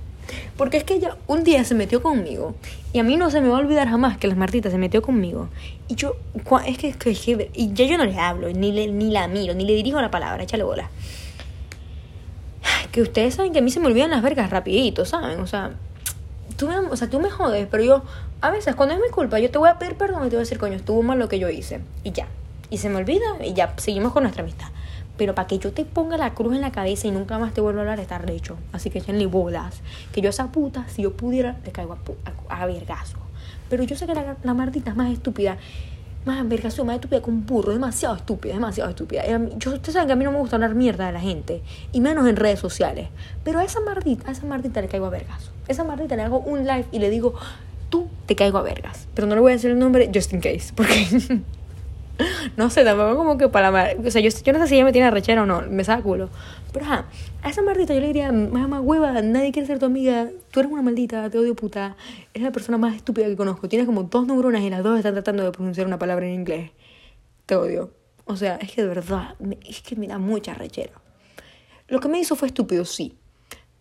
Porque 0.57 0.78
es 0.78 0.84
que 0.84 0.95
ella 0.95 1.18
un 1.28 1.43
día 1.43 1.63
se 1.63 1.74
metió 1.74 2.01
conmigo. 2.01 2.55
Y 2.93 2.99
a 2.99 3.03
mí 3.03 3.15
no 3.15 3.30
se 3.30 3.41
me 3.41 3.49
va 3.49 3.57
a 3.57 3.59
olvidar 3.59 3.88
jamás 3.88 4.18
que 4.18 4.28
las 4.28 4.38
Martitas 4.38 4.72
se 4.72 4.78
metió 4.78 5.01
conmigo. 5.01 5.49
Y 5.88 5.95
yo, 5.95 6.15
es 6.65 6.78
que, 6.78 6.89
es 6.89 6.97
que 6.97 7.51
y 7.53 7.74
ya 7.74 7.86
yo 7.86 7.97
no 7.97 8.05
le 8.05 8.20
hablo, 8.20 8.51
ni, 8.51 8.72
le, 8.72 8.88
ni 8.88 9.11
la 9.11 9.28
miro, 9.28 9.53
ni 9.53 9.65
le 9.65 9.74
dirijo 9.74 10.01
la 10.01 10.11
palabra, 10.11 10.43
échale 10.43 10.63
bola. 10.63 10.89
que 12.91 13.01
ustedes 13.01 13.36
saben 13.36 13.53
que 13.53 13.59
a 13.59 13.61
mí 13.61 13.72
se 13.72 13.80
me 13.80 13.88
olvidan 13.88 14.11
las 14.11 14.22
vergas 14.22 14.49
rapidito, 14.49 15.05
¿saben? 15.05 15.39
O 15.39 15.47
sea, 15.47 15.72
tú 16.58 16.68
me, 16.68 16.78
o 16.78 16.95
sea, 16.95 17.10
tú 17.10 17.20
me 17.20 17.30
jodes, 17.30 17.68
pero 17.70 17.84
yo, 17.84 18.03
a 18.41 18.51
veces, 18.51 18.76
cuando 18.76 18.95
es 18.95 19.01
mi 19.01 19.10
culpa, 19.10 19.39
yo 19.39 19.49
te 19.49 19.58
voy 19.58 19.70
a 19.70 19.80
pedir 19.80 19.95
perdón 19.95 20.26
y 20.26 20.30
te 20.30 20.36
voy 20.36 20.38
a 20.38 20.39
decir, 20.39 20.58
coño, 20.58 20.74
estuvo 20.74 21.01
mal 21.03 21.18
lo 21.20 21.30
que 21.30 21.39
yo 21.39 21.49
hice. 21.49 21.80
Y 22.03 22.12
ya. 22.12 22.28
Y 22.70 22.80
se 22.80 22.89
me 22.89 22.97
olvida 22.97 23.26
y 23.41 23.53
ya, 23.53 23.74
seguimos 23.78 24.12
con 24.12 24.24
nuestra 24.24 24.43
amistad. 24.43 24.68
Pero 25.18 25.34
para 25.34 25.47
que 25.47 25.58
yo 25.58 25.72
te 25.72 25.86
ponga 25.86 26.18
la 26.18 26.34
cruz 26.34 26.53
en 26.55 26.62
la 26.62 26.72
cabeza 26.72 27.08
y 27.08 27.12
nunca 27.12 27.39
más 27.39 27.53
te 27.53 27.62
vuelva 27.62 27.80
a 27.80 27.84
hablar, 27.84 27.99
está 27.99 28.18
recho. 28.18 28.58
Así 28.72 28.89
que 28.89 28.99
echenle 28.99 29.26
bolas. 29.26 29.82
Que 30.12 30.22
yo 30.22 30.28
a 30.28 30.32
esa 30.32 30.51
puta, 30.51 30.88
si 30.89 31.03
yo 31.03 31.14
pudiera, 31.14 31.58
le 31.64 31.72
caigo 31.72 31.97
a, 32.49 32.62
a, 32.62 32.66
vergazo. 32.66 33.18
Pero 33.70 33.84
yo 33.84 33.95
sé 33.95 34.05
que 34.05 34.14
la, 34.14 34.38
la 34.43 34.53
maldita 34.53 34.91
es 34.91 34.95
más 34.95 35.12
estúpida 35.12 35.58
más 36.28 36.47
vergazo, 36.47 36.86
más 36.86 36.95
estúpida 36.95 37.21
con 37.21 37.34
un 37.34 37.45
burro, 37.45 37.71
demasiado 37.71 38.15
estúpida, 38.15 38.53
demasiado 38.53 38.89
estúpida. 38.89 39.23
Yo, 39.57 39.73
ustedes 39.73 39.93
saben 39.93 40.07
que 40.07 40.13
a 40.13 40.15
mí 40.15 40.23
no 40.23 40.32
me 40.32 40.38
gusta 40.38 40.57
hablar 40.57 40.75
mierda 40.75 41.07
de 41.07 41.13
la 41.13 41.19
gente, 41.19 41.63
y 41.91 42.01
menos 42.01 42.28
en 42.28 42.36
redes 42.36 42.59
sociales. 42.59 43.07
Pero 43.43 43.59
a 43.59 43.63
esa 43.63 43.80
mardita, 43.80 44.30
a 44.30 44.34
esa 44.34 44.45
mardita 44.45 44.82
le 44.82 44.89
caigo 44.89 45.07
a 45.07 45.09
vergazo. 45.09 45.51
A 45.67 45.71
esa 45.71 45.84
mardita 45.84 46.15
le 46.15 46.23
hago 46.23 46.39
un 46.39 46.67
live 46.67 46.86
y 46.91 46.99
le 46.99 47.09
digo, 47.09 47.34
tú 47.89 48.07
te 48.25 48.36
caigo 48.36 48.57
a 48.57 48.61
vergas. 48.61 49.07
Pero 49.15 49.28
no 49.28 49.36
le 49.36 49.41
voy 49.41 49.53
a 49.53 49.55
decir 49.55 49.71
el 49.71 49.80
nombre 49.80 50.11
just 50.13 50.34
in 50.34 50.41
case, 50.41 50.73
porque 50.75 51.07
no 52.57 52.70
sé, 52.70 52.84
tampoco 52.84 53.15
como 53.15 53.38
que 53.38 53.47
para 53.49 53.72
la 53.72 53.89
O 54.05 54.11
sea, 54.11 54.22
yo, 54.22 54.30
yo 54.30 54.53
no 54.53 54.59
sé 54.59 54.68
si 54.68 54.76
ella 54.76 54.86
me 54.86 54.91
tiene 54.91 55.11
rechera 55.11 55.43
o 55.43 55.45
no, 55.45 55.61
me 55.61 55.84
saca 55.84 56.01
culo. 56.01 56.30
Pero 56.74 56.86
ajá, 56.86 57.05
a 57.41 57.49
esa 57.49 57.61
maldita 57.61 57.93
yo 57.93 57.99
le 57.99 58.07
diría, 58.07 58.32
mamá 58.32 58.82
hueva, 58.82 59.22
nadie 59.22 59.51
quiere 59.51 59.68
ser 59.68 59.80
tu 59.80 59.86
amiga, 59.86 60.30
tú 60.51 60.59
eres 60.59 60.72
una 60.72 60.82
maldita, 60.82 61.30
te 61.30 61.38
odio 61.38 61.55
puta, 61.55 61.95
eres 62.34 62.43
la 62.43 62.51
persona 62.51 62.78
más 62.78 62.95
estúpida 62.95 63.28
que 63.28 63.36
conozco, 63.36 63.70
tienes 63.70 63.86
como 63.86 64.03
dos 64.03 64.28
neuronas 64.28 64.61
y 64.61 64.70
las 64.70 64.84
dos 64.84 64.97
están 64.97 65.13
tratando 65.13 65.43
de 65.43 65.51
pronunciar 65.51 65.88
una 65.88 65.99
palabra 65.99 66.26
en 66.26 66.34
inglés. 66.34 66.72
Te 67.45 67.55
odio. 67.55 67.91
O 68.26 68.36
sea, 68.36 68.57
es 68.57 68.72
que 68.72 68.82
de 68.82 68.88
verdad, 68.89 69.36
es 69.68 69.82
que 69.82 69.95
me 69.95 70.07
da 70.07 70.18
mucha 70.18 70.53
rechera. 70.53 70.93
Lo 71.88 72.01
que 72.01 72.09
me 72.09 72.20
hizo 72.20 72.36
fue 72.36 72.49
estúpido, 72.49 72.84
sí. 72.84 73.15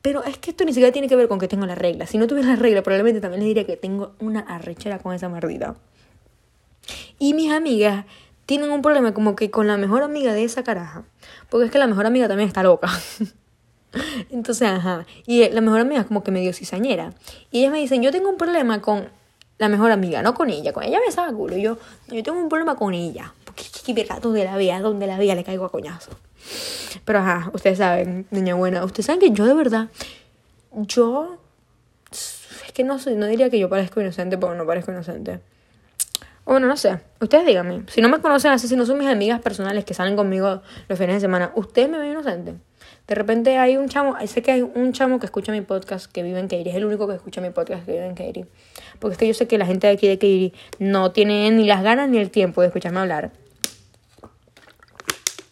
Pero 0.03 0.23
es 0.23 0.39
que 0.39 0.51
esto 0.51 0.65
ni 0.65 0.73
siquiera 0.73 0.93
tiene 0.93 1.09
que 1.09 1.17
ver 1.17 1.27
con 1.27 1.41
que 1.41 1.49
tengo 1.49 1.67
la 1.67 1.75
regla. 1.75 2.07
Si 2.07 2.17
no 2.17 2.29
tuviera 2.29 2.51
la 2.51 2.57
regla, 2.57 2.83
probablemente 2.85 3.21
también 3.21 3.41
les 3.41 3.49
diría 3.49 3.67
que 3.67 3.77
tengo 3.77 4.15
una 4.21 4.39
arrechera 4.41 5.01
con 5.01 5.13
esa 5.13 5.29
mardita. 5.29 5.75
Y 7.19 7.35
mis 7.35 7.51
amigas 7.51 8.05
tienen 8.47 8.71
un 8.71 8.81
problema 8.81 9.13
como 9.13 9.37
que 9.37 9.51
con 9.51 9.67
la 9.67 9.77
mejor 9.77 10.03
amiga 10.03 10.33
de 10.33 10.45
esa 10.45 10.63
caraja. 10.63 11.05
Porque 11.51 11.67
es 11.67 11.73
que 11.73 11.79
la 11.79 11.89
mejor 11.89 12.07
amiga 12.07 12.29
también 12.29 12.49
está 12.49 12.63
loca. 12.63 12.89
Entonces, 14.31 14.69
ajá. 14.69 15.05
Y 15.27 15.49
la 15.51 15.61
mejor 15.61 15.81
amiga 15.81 16.01
es 16.01 16.07
como 16.07 16.23
que 16.23 16.31
medio 16.31 16.53
cizañera. 16.53 17.13
Y 17.51 17.61
ellas 17.61 17.73
me 17.73 17.79
dicen, 17.79 18.03
yo 18.03 18.13
tengo 18.13 18.29
un 18.29 18.37
problema 18.37 18.81
con 18.81 19.09
la 19.59 19.69
mejor 19.69 19.91
amiga, 19.91 20.23
no 20.23 20.35
con 20.35 20.51
ella. 20.51 20.73
Con 20.73 20.85
ella 20.85 20.99
me 21.05 21.11
saca 21.11 21.33
culo. 21.33 21.57
Yo, 21.57 21.79
yo 22.09 22.23
tengo 22.23 22.39
un 22.39 22.49
problema 22.49 22.77
con 22.77 22.95
ella. 22.95 23.33
Porque 23.45 23.65
que 23.85 24.07
donde 24.21 24.45
la 24.45 24.57
vea, 24.57 24.81
donde 24.81 25.07
la 25.07 25.19
vea 25.19 25.35
le 25.35 25.45
caigo 25.45 25.65
a 25.65 25.71
coñazo. 25.71 26.13
Pero 27.05 27.19
ajá, 27.19 27.51
ustedes 27.53 27.79
saben, 27.79 28.27
niña 28.31 28.55
buena. 28.55 28.85
Ustedes 28.85 29.07
saben 29.07 29.21
que 29.21 29.31
yo 29.31 29.45
de 29.45 29.55
verdad, 29.55 29.89
yo... 30.73 31.39
Es 32.11 32.73
que 32.73 32.85
no 32.85 32.99
no 32.99 33.27
diría 33.27 33.51
que 33.51 33.59
yo 33.59 33.69
parezco 33.69 34.01
inocente 34.01 34.39
porque 34.39 34.57
no 34.57 34.67
parezco 34.67 34.93
inocente. 34.93 35.41
Bueno, 36.47 36.69
no 36.69 36.77
sé. 36.77 37.01
Ustedes 37.21 37.45
díganme. 37.45 37.83
Si 37.89 38.01
no 38.01 38.09
me 38.09 38.21
conocen 38.21 38.53
así, 38.53 38.69
si 38.69 38.77
no 38.77 38.87
son 38.87 38.99
mis 38.99 39.09
amigas 39.09 39.41
personales 39.41 39.85
que 39.85 39.95
salen 39.95 40.15
conmigo 40.15 40.63
los 40.89 40.97
fines 40.97 41.17
de 41.17 41.21
semana, 41.21 41.51
¿ustedes 41.57 41.91
me 41.91 41.99
ven 41.99 42.13
inocente? 42.13 42.55
De 43.09 43.15
repente 43.17 43.59
hay 43.59 43.77
un 43.77 43.89
chamo, 43.89 44.17
sé 44.27 44.43
que 44.43 44.53
hay 44.53 44.63
un 44.63 44.93
chamo 44.93 45.19
que 45.19 45.27
escucha 45.27 45.51
mi 45.51 45.61
podcast 45.61 46.11
que 46.11 46.23
vive 46.23 46.39
en 46.39 46.47
Katy. 46.47 46.71
Es 46.71 46.77
el 46.77 46.85
único 46.85 47.09
que 47.09 47.17
escucha 47.17 47.41
mi 47.41 47.51
podcast 47.51 47.85
que 47.85 47.93
vive 47.93 48.07
en 48.07 48.15
Katy. 48.15 48.45
Porque 49.01 49.13
es 49.15 49.19
que 49.19 49.27
yo 49.27 49.35
sé 49.35 49.49
que 49.49 49.59
la 49.59 49.67
gente 49.67 49.89
de 49.89 49.95
aquí 49.95 50.07
de 50.07 50.19
Katy 50.19 50.53
no 50.79 51.11
tiene 51.11 51.51
ni 51.51 51.67
las 51.67 51.83
ganas 51.83 52.09
ni 52.09 52.19
el 52.19 52.31
tiempo 52.31 52.61
de 52.61 52.69
escucharme 52.69 53.01
hablar. 53.01 53.33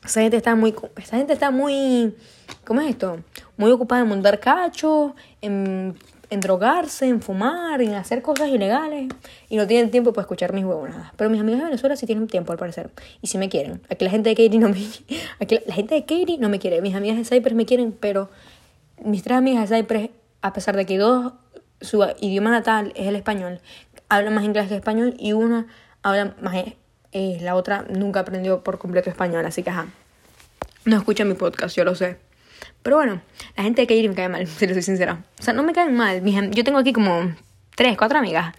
Esa 0.04 0.20
gente 0.20 0.36
está 0.36 0.54
muy. 0.54 0.74
Esa 0.96 1.16
gente 1.16 1.32
está 1.32 1.50
muy. 1.50 2.14
¿Cómo 2.64 2.80
es 2.82 2.90
esto? 2.90 3.18
Muy 3.56 3.72
ocupada 3.72 4.02
en 4.02 4.08
montar 4.08 4.38
cacho, 4.38 5.16
en 5.40 5.96
en 6.30 6.40
drogarse, 6.40 7.06
en 7.06 7.20
fumar, 7.20 7.80
en 7.82 7.94
hacer 7.94 8.22
cosas 8.22 8.48
ilegales 8.48 9.08
y 9.48 9.56
no 9.56 9.66
tienen 9.66 9.90
tiempo 9.90 10.12
para 10.12 10.22
escuchar 10.22 10.52
mis 10.52 10.64
huevonadas. 10.64 11.12
Pero 11.16 11.30
mis 11.30 11.40
amigas 11.40 11.60
de 11.60 11.66
Venezuela 11.66 11.96
sí 11.96 12.06
tienen 12.06 12.26
tiempo 12.26 12.52
al 12.52 12.58
parecer 12.58 12.90
y 13.22 13.26
sí 13.26 13.38
me 13.38 13.48
quieren. 13.48 13.80
Aquí 13.90 14.04
la 14.04 14.10
gente 14.10 14.30
de 14.30 14.36
Katie 14.36 14.58
no 14.58 14.68
me 14.68 14.78
aquí 15.40 15.60
la 15.66 15.74
gente 15.74 15.94
de 15.94 16.02
Katie 16.02 16.38
no 16.38 16.48
me 16.48 16.58
quiere. 16.58 16.80
Mis 16.80 16.94
amigas 16.94 17.16
de 17.16 17.24
Cypress 17.24 17.54
me 17.54 17.66
quieren, 17.66 17.92
pero 17.92 18.28
mis 19.02 19.22
tres 19.22 19.38
amigas 19.38 19.68
de 19.68 19.76
Cypress, 19.76 20.10
a 20.42 20.52
pesar 20.52 20.76
de 20.76 20.86
que 20.86 20.98
dos 20.98 21.32
su 21.80 22.06
idioma 22.20 22.50
natal 22.50 22.92
es 22.96 23.06
el 23.06 23.16
español, 23.16 23.60
hablan 24.08 24.34
más 24.34 24.44
inglés 24.44 24.68
que 24.68 24.76
español 24.76 25.14
y 25.18 25.32
una 25.32 25.66
habla 26.02 26.34
más 26.40 26.54
eh, 27.12 27.38
la 27.40 27.54
otra 27.54 27.84
nunca 27.88 28.20
aprendió 28.20 28.64
por 28.64 28.78
completo 28.78 29.08
español, 29.10 29.44
así 29.46 29.62
que 29.62 29.70
ajá. 29.70 29.86
No 30.84 30.96
escucha 30.96 31.24
mi 31.24 31.34
podcast, 31.34 31.76
yo 31.76 31.84
lo 31.84 31.94
sé. 31.94 32.18
Pero 32.84 32.96
bueno, 32.96 33.22
la 33.56 33.64
gente 33.64 33.80
de 33.80 33.86
Kairi 33.88 34.08
me 34.08 34.14
cae 34.14 34.28
mal, 34.28 34.46
si 34.46 34.66
les 34.66 34.76
soy 34.76 34.82
sincera. 34.82 35.24
O 35.40 35.42
sea, 35.42 35.54
no 35.54 35.64
me 35.64 35.72
caen 35.72 35.96
mal. 35.96 36.22
Yo 36.52 36.62
tengo 36.62 36.78
aquí 36.78 36.92
como 36.92 37.34
tres, 37.74 37.96
cuatro 37.96 38.18
amigas. 38.18 38.54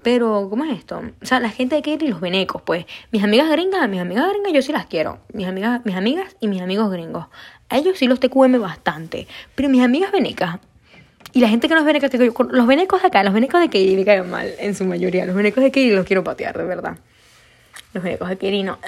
Pero, 0.00 0.46
¿cómo 0.48 0.64
es 0.64 0.78
esto? 0.78 1.02
O 1.20 1.26
sea, 1.26 1.40
la 1.40 1.50
gente 1.50 1.74
de 1.74 1.82
Kairi 1.82 2.06
y 2.06 2.08
los 2.08 2.20
venecos, 2.20 2.62
pues. 2.62 2.86
Mis 3.10 3.22
amigas 3.24 3.50
gringas, 3.50 3.88
mis 3.88 4.00
amigas 4.00 4.30
gringas 4.30 4.52
yo 4.52 4.62
sí 4.62 4.72
las 4.72 4.86
quiero. 4.86 5.18
Mis 5.34 5.48
amigas, 5.48 5.84
mis 5.84 5.96
amigas 5.96 6.36
y 6.40 6.46
mis 6.46 6.62
amigos 6.62 6.90
gringos. 6.90 7.26
A 7.68 7.76
ellos 7.76 7.98
sí 7.98 8.06
los 8.06 8.20
TQM 8.20 8.60
bastante. 8.60 9.26
Pero 9.56 9.68
mis 9.68 9.82
amigas 9.82 10.12
venecas, 10.12 10.60
y 11.32 11.40
la 11.40 11.48
gente 11.48 11.68
que 11.68 11.74
no 11.74 11.80
es 11.80 11.86
veneca, 11.86 12.08
los 12.50 12.66
venecos 12.66 13.02
de 13.02 13.08
acá, 13.08 13.22
los 13.22 13.34
venecos 13.34 13.60
de 13.60 13.68
Kairi 13.68 13.96
me 13.96 14.04
caen 14.04 14.30
mal, 14.30 14.54
en 14.58 14.74
su 14.74 14.84
mayoría. 14.84 15.26
Los 15.26 15.34
venecos 15.34 15.62
de 15.62 15.70
Kairi 15.70 15.90
los 15.90 16.06
quiero 16.06 16.24
patear, 16.24 16.56
de 16.56 16.64
verdad. 16.64 16.96
Los 17.92 18.02
venecos 18.04 18.28
de 18.28 18.38
Kairi 18.38 18.62
no. 18.62 18.78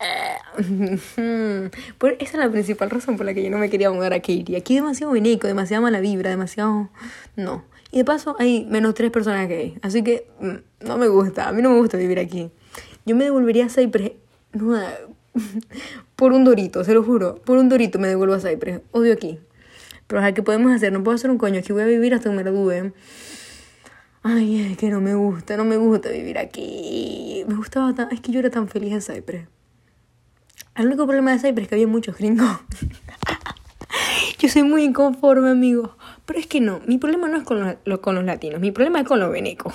Esa 0.60 1.70
es 2.18 2.34
la 2.34 2.50
principal 2.50 2.90
razón 2.90 3.16
por 3.16 3.26
la 3.26 3.34
que 3.34 3.42
yo 3.42 3.50
no 3.50 3.58
me 3.58 3.68
quería 3.68 3.90
mudar 3.90 4.12
a 4.14 4.20
Katie. 4.20 4.56
Aquí 4.56 4.74
demasiado 4.74 5.12
veneco, 5.12 5.46
demasiada 5.46 5.80
mala 5.82 6.00
vibra, 6.00 6.30
demasiado... 6.30 6.90
No. 7.36 7.64
Y 7.92 7.98
de 7.98 8.04
paso 8.04 8.36
hay 8.38 8.66
menos 8.66 8.94
tres 8.94 9.10
personas 9.10 9.48
que 9.48 9.56
hay. 9.56 9.78
Así 9.82 10.02
que 10.02 10.26
mm, 10.40 10.86
no 10.86 10.96
me 10.96 11.08
gusta. 11.08 11.48
A 11.48 11.52
mí 11.52 11.60
no 11.62 11.70
me 11.70 11.78
gusta 11.78 11.96
vivir 11.96 12.18
aquí. 12.18 12.50
Yo 13.04 13.16
me 13.16 13.24
devolvería 13.24 13.66
a 13.66 13.68
Cypress... 13.68 14.12
por 16.16 16.32
un 16.32 16.44
dorito, 16.44 16.82
se 16.82 16.94
lo 16.94 17.02
juro. 17.02 17.36
Por 17.36 17.58
un 17.58 17.68
dorito 17.68 17.98
me 17.98 18.08
devuelvo 18.08 18.34
a 18.34 18.40
Cypress. 18.40 18.80
Odio 18.92 19.12
aquí. 19.12 19.38
Pero 20.06 20.22
¿qué 20.34 20.42
podemos 20.42 20.72
hacer? 20.72 20.92
No 20.92 21.04
puedo 21.04 21.14
hacer 21.14 21.30
un 21.30 21.38
coño. 21.38 21.60
Aquí 21.60 21.72
voy 21.72 21.82
a 21.82 21.86
vivir 21.86 22.14
hasta 22.14 22.30
que 22.30 22.36
me 22.36 22.42
gradúe. 22.42 22.92
Ay, 24.22 24.72
es 24.72 24.76
que 24.76 24.90
no 24.90 25.00
me 25.00 25.14
gusta, 25.14 25.56
no 25.56 25.64
me 25.64 25.76
gusta 25.76 26.10
vivir 26.10 26.38
aquí. 26.38 27.44
Me 27.46 27.54
gustaba 27.54 27.94
tan... 27.94 28.12
Es 28.12 28.20
que 28.20 28.32
yo 28.32 28.40
era 28.40 28.50
tan 28.50 28.68
feliz 28.68 28.92
en 28.92 29.00
Cypress. 29.02 29.46
El 30.74 30.86
único 30.86 31.04
problema 31.04 31.32
de 31.32 31.38
Cypress 31.38 31.64
es 31.64 31.68
que 31.68 31.74
había 31.74 31.86
muchos 31.86 32.16
gringos. 32.16 32.48
Yo 34.38 34.48
soy 34.48 34.62
muy 34.62 34.84
inconforme, 34.84 35.50
amigo. 35.50 35.96
Pero 36.24 36.38
es 36.38 36.46
que 36.46 36.60
no, 36.60 36.80
mi 36.86 36.96
problema 36.96 37.28
no 37.28 37.38
es 37.38 37.42
con 37.42 37.60
los, 37.84 37.98
con 37.98 38.14
los 38.14 38.24
latinos, 38.24 38.60
mi 38.60 38.70
problema 38.70 39.00
es 39.00 39.06
con 39.06 39.18
los 39.20 39.30
venecos. 39.30 39.74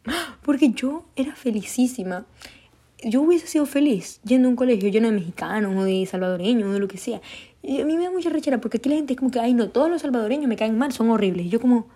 Porque 0.42 0.70
yo 0.70 1.04
era 1.16 1.34
felicísima. 1.34 2.26
Yo 3.02 3.22
hubiese 3.22 3.46
sido 3.46 3.66
feliz 3.66 4.20
yendo 4.22 4.48
a 4.48 4.50
un 4.50 4.56
colegio 4.56 4.88
lleno 4.88 5.08
de 5.08 5.14
mexicanos 5.14 5.76
o 5.76 5.84
de 5.84 6.06
salvadoreños 6.06 6.70
o 6.70 6.72
de 6.72 6.78
lo 6.78 6.88
que 6.88 6.96
sea. 6.96 7.20
Y 7.62 7.80
a 7.80 7.84
mí 7.84 7.96
me 7.96 8.04
da 8.04 8.10
mucha 8.10 8.30
rechera 8.30 8.60
porque 8.60 8.78
aquí 8.78 8.88
la 8.88 8.94
gente 8.94 9.14
es 9.14 9.18
como 9.18 9.30
que, 9.30 9.40
ay, 9.40 9.52
no, 9.52 9.68
todos 9.70 9.90
los 9.90 10.00
salvadoreños 10.00 10.48
me 10.48 10.56
caen 10.56 10.78
mal, 10.78 10.92
son 10.92 11.10
horribles. 11.10 11.46
Y 11.46 11.48
yo 11.48 11.60
como, 11.60 11.88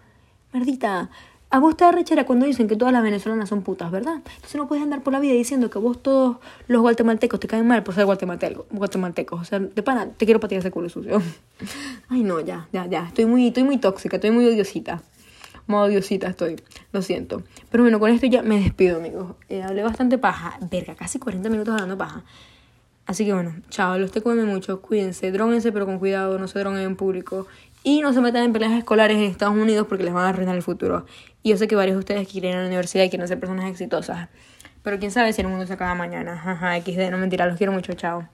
maldita, 0.53 1.11
a 1.53 1.59
vos 1.59 1.77
te 1.77 1.85
da 1.85 1.91
rechera 1.91 2.25
cuando 2.25 2.47
dicen 2.47 2.69
que 2.69 2.77
todas 2.77 2.93
las 2.93 3.03
venezolanas 3.03 3.49
son 3.49 3.63
putas, 3.63 3.91
¿verdad? 3.91 4.23
Entonces 4.25 4.55
no 4.55 4.69
puedes 4.69 4.85
andar 4.85 5.03
por 5.03 5.13
la 5.13 5.19
vida 5.19 5.33
diciendo 5.33 5.69
que 5.69 5.81
vos 5.81 6.01
todos 6.01 6.37
los 6.69 6.81
guatemaltecos 6.81 7.41
te 7.41 7.49
caen 7.49 7.67
mal 7.67 7.83
por 7.83 7.95
ser 7.95 8.05
guatemalteco, 8.05 8.67
guatemaltecos. 8.71 9.41
O 9.41 9.45
sea, 9.45 9.59
de 9.59 9.83
pana, 9.83 10.07
te 10.11 10.27
quiero 10.27 10.39
patear 10.39 10.61
ese 10.61 10.71
culo 10.71 10.89
sucio. 10.89 11.21
Ay, 12.09 12.23
no, 12.23 12.39
ya, 12.41 12.69
ya, 12.73 12.87
ya. 12.87 13.07
Estoy 13.09 13.27
muy, 13.27 13.49
estoy 13.49 13.65
muy 13.65 13.79
tóxica, 13.79 14.17
estoy 14.17 14.31
muy 14.31 14.47
odiosita. 14.47 15.03
Modo 15.67 15.87
odiosita 15.87 16.29
estoy. 16.29 16.57
Lo 16.93 17.03
siento. 17.03 17.43
Pero 17.71 17.83
bueno, 17.83 17.99
con 17.99 18.11
esto 18.11 18.27
ya 18.27 18.43
me 18.43 18.61
despido, 18.61 18.99
amigos. 18.99 19.35
Eh, 19.49 19.63
hablé 19.63 19.83
bastante 19.83 20.19
paja. 20.19 20.57
Verga, 20.71 20.95
casi 20.95 21.19
40 21.19 21.49
minutos 21.49 21.75
hablando 21.75 21.99
paja. 21.99 22.23
Así 23.07 23.25
que 23.27 23.33
bueno, 23.33 23.57
chao, 23.71 23.99
los 23.99 24.13
te 24.13 24.23
comen 24.23 24.47
mucho, 24.47 24.81
cuídense, 24.81 25.33
dróguense 25.33 25.73
pero 25.73 25.85
con 25.85 25.99
cuidado, 25.99 26.39
no 26.39 26.47
se 26.47 26.61
droguen 26.61 26.83
en 26.83 26.95
público 26.95 27.49
y 27.83 28.01
no 28.01 28.13
se 28.13 28.21
metan 28.21 28.45
en 28.45 28.53
peleas 28.53 28.73
escolares 28.73 29.17
en 29.17 29.25
Estados 29.25 29.57
Unidos 29.57 29.87
porque 29.89 30.05
les 30.05 30.13
van 30.13 30.25
a 30.27 30.29
arruinar 30.31 30.55
el 30.55 30.63
futuro. 30.63 31.07
Y 31.43 31.51
yo 31.51 31.57
sé 31.57 31.69
que 31.69 31.77
varios 31.77 31.97
de 31.97 32.01
ustedes 32.01 32.29
quieren 32.29 32.51
ir 32.51 32.57
a 32.57 32.61
la 32.61 32.67
universidad 32.67 33.05
y 33.05 33.11
quieren 33.11 33.27
ser 33.27 33.41
personas 33.41 33.71
exitosas. 33.71 34.29
Pero 34.83 34.99
quién 34.99 35.11
sabe 35.11 35.33
si 35.33 35.41
el 35.43 35.49
mundo 35.49 35.67
se 35.67 35.73
acaba 35.73 35.95
mañana. 35.95 36.33
Ajá, 36.45 36.81
XD, 36.81 37.11
no 37.11 37.19
mentira, 37.19 37.47
los 37.47 37.57
quiero 37.57 37.73
mucho, 37.73 37.93
chao. 37.95 38.29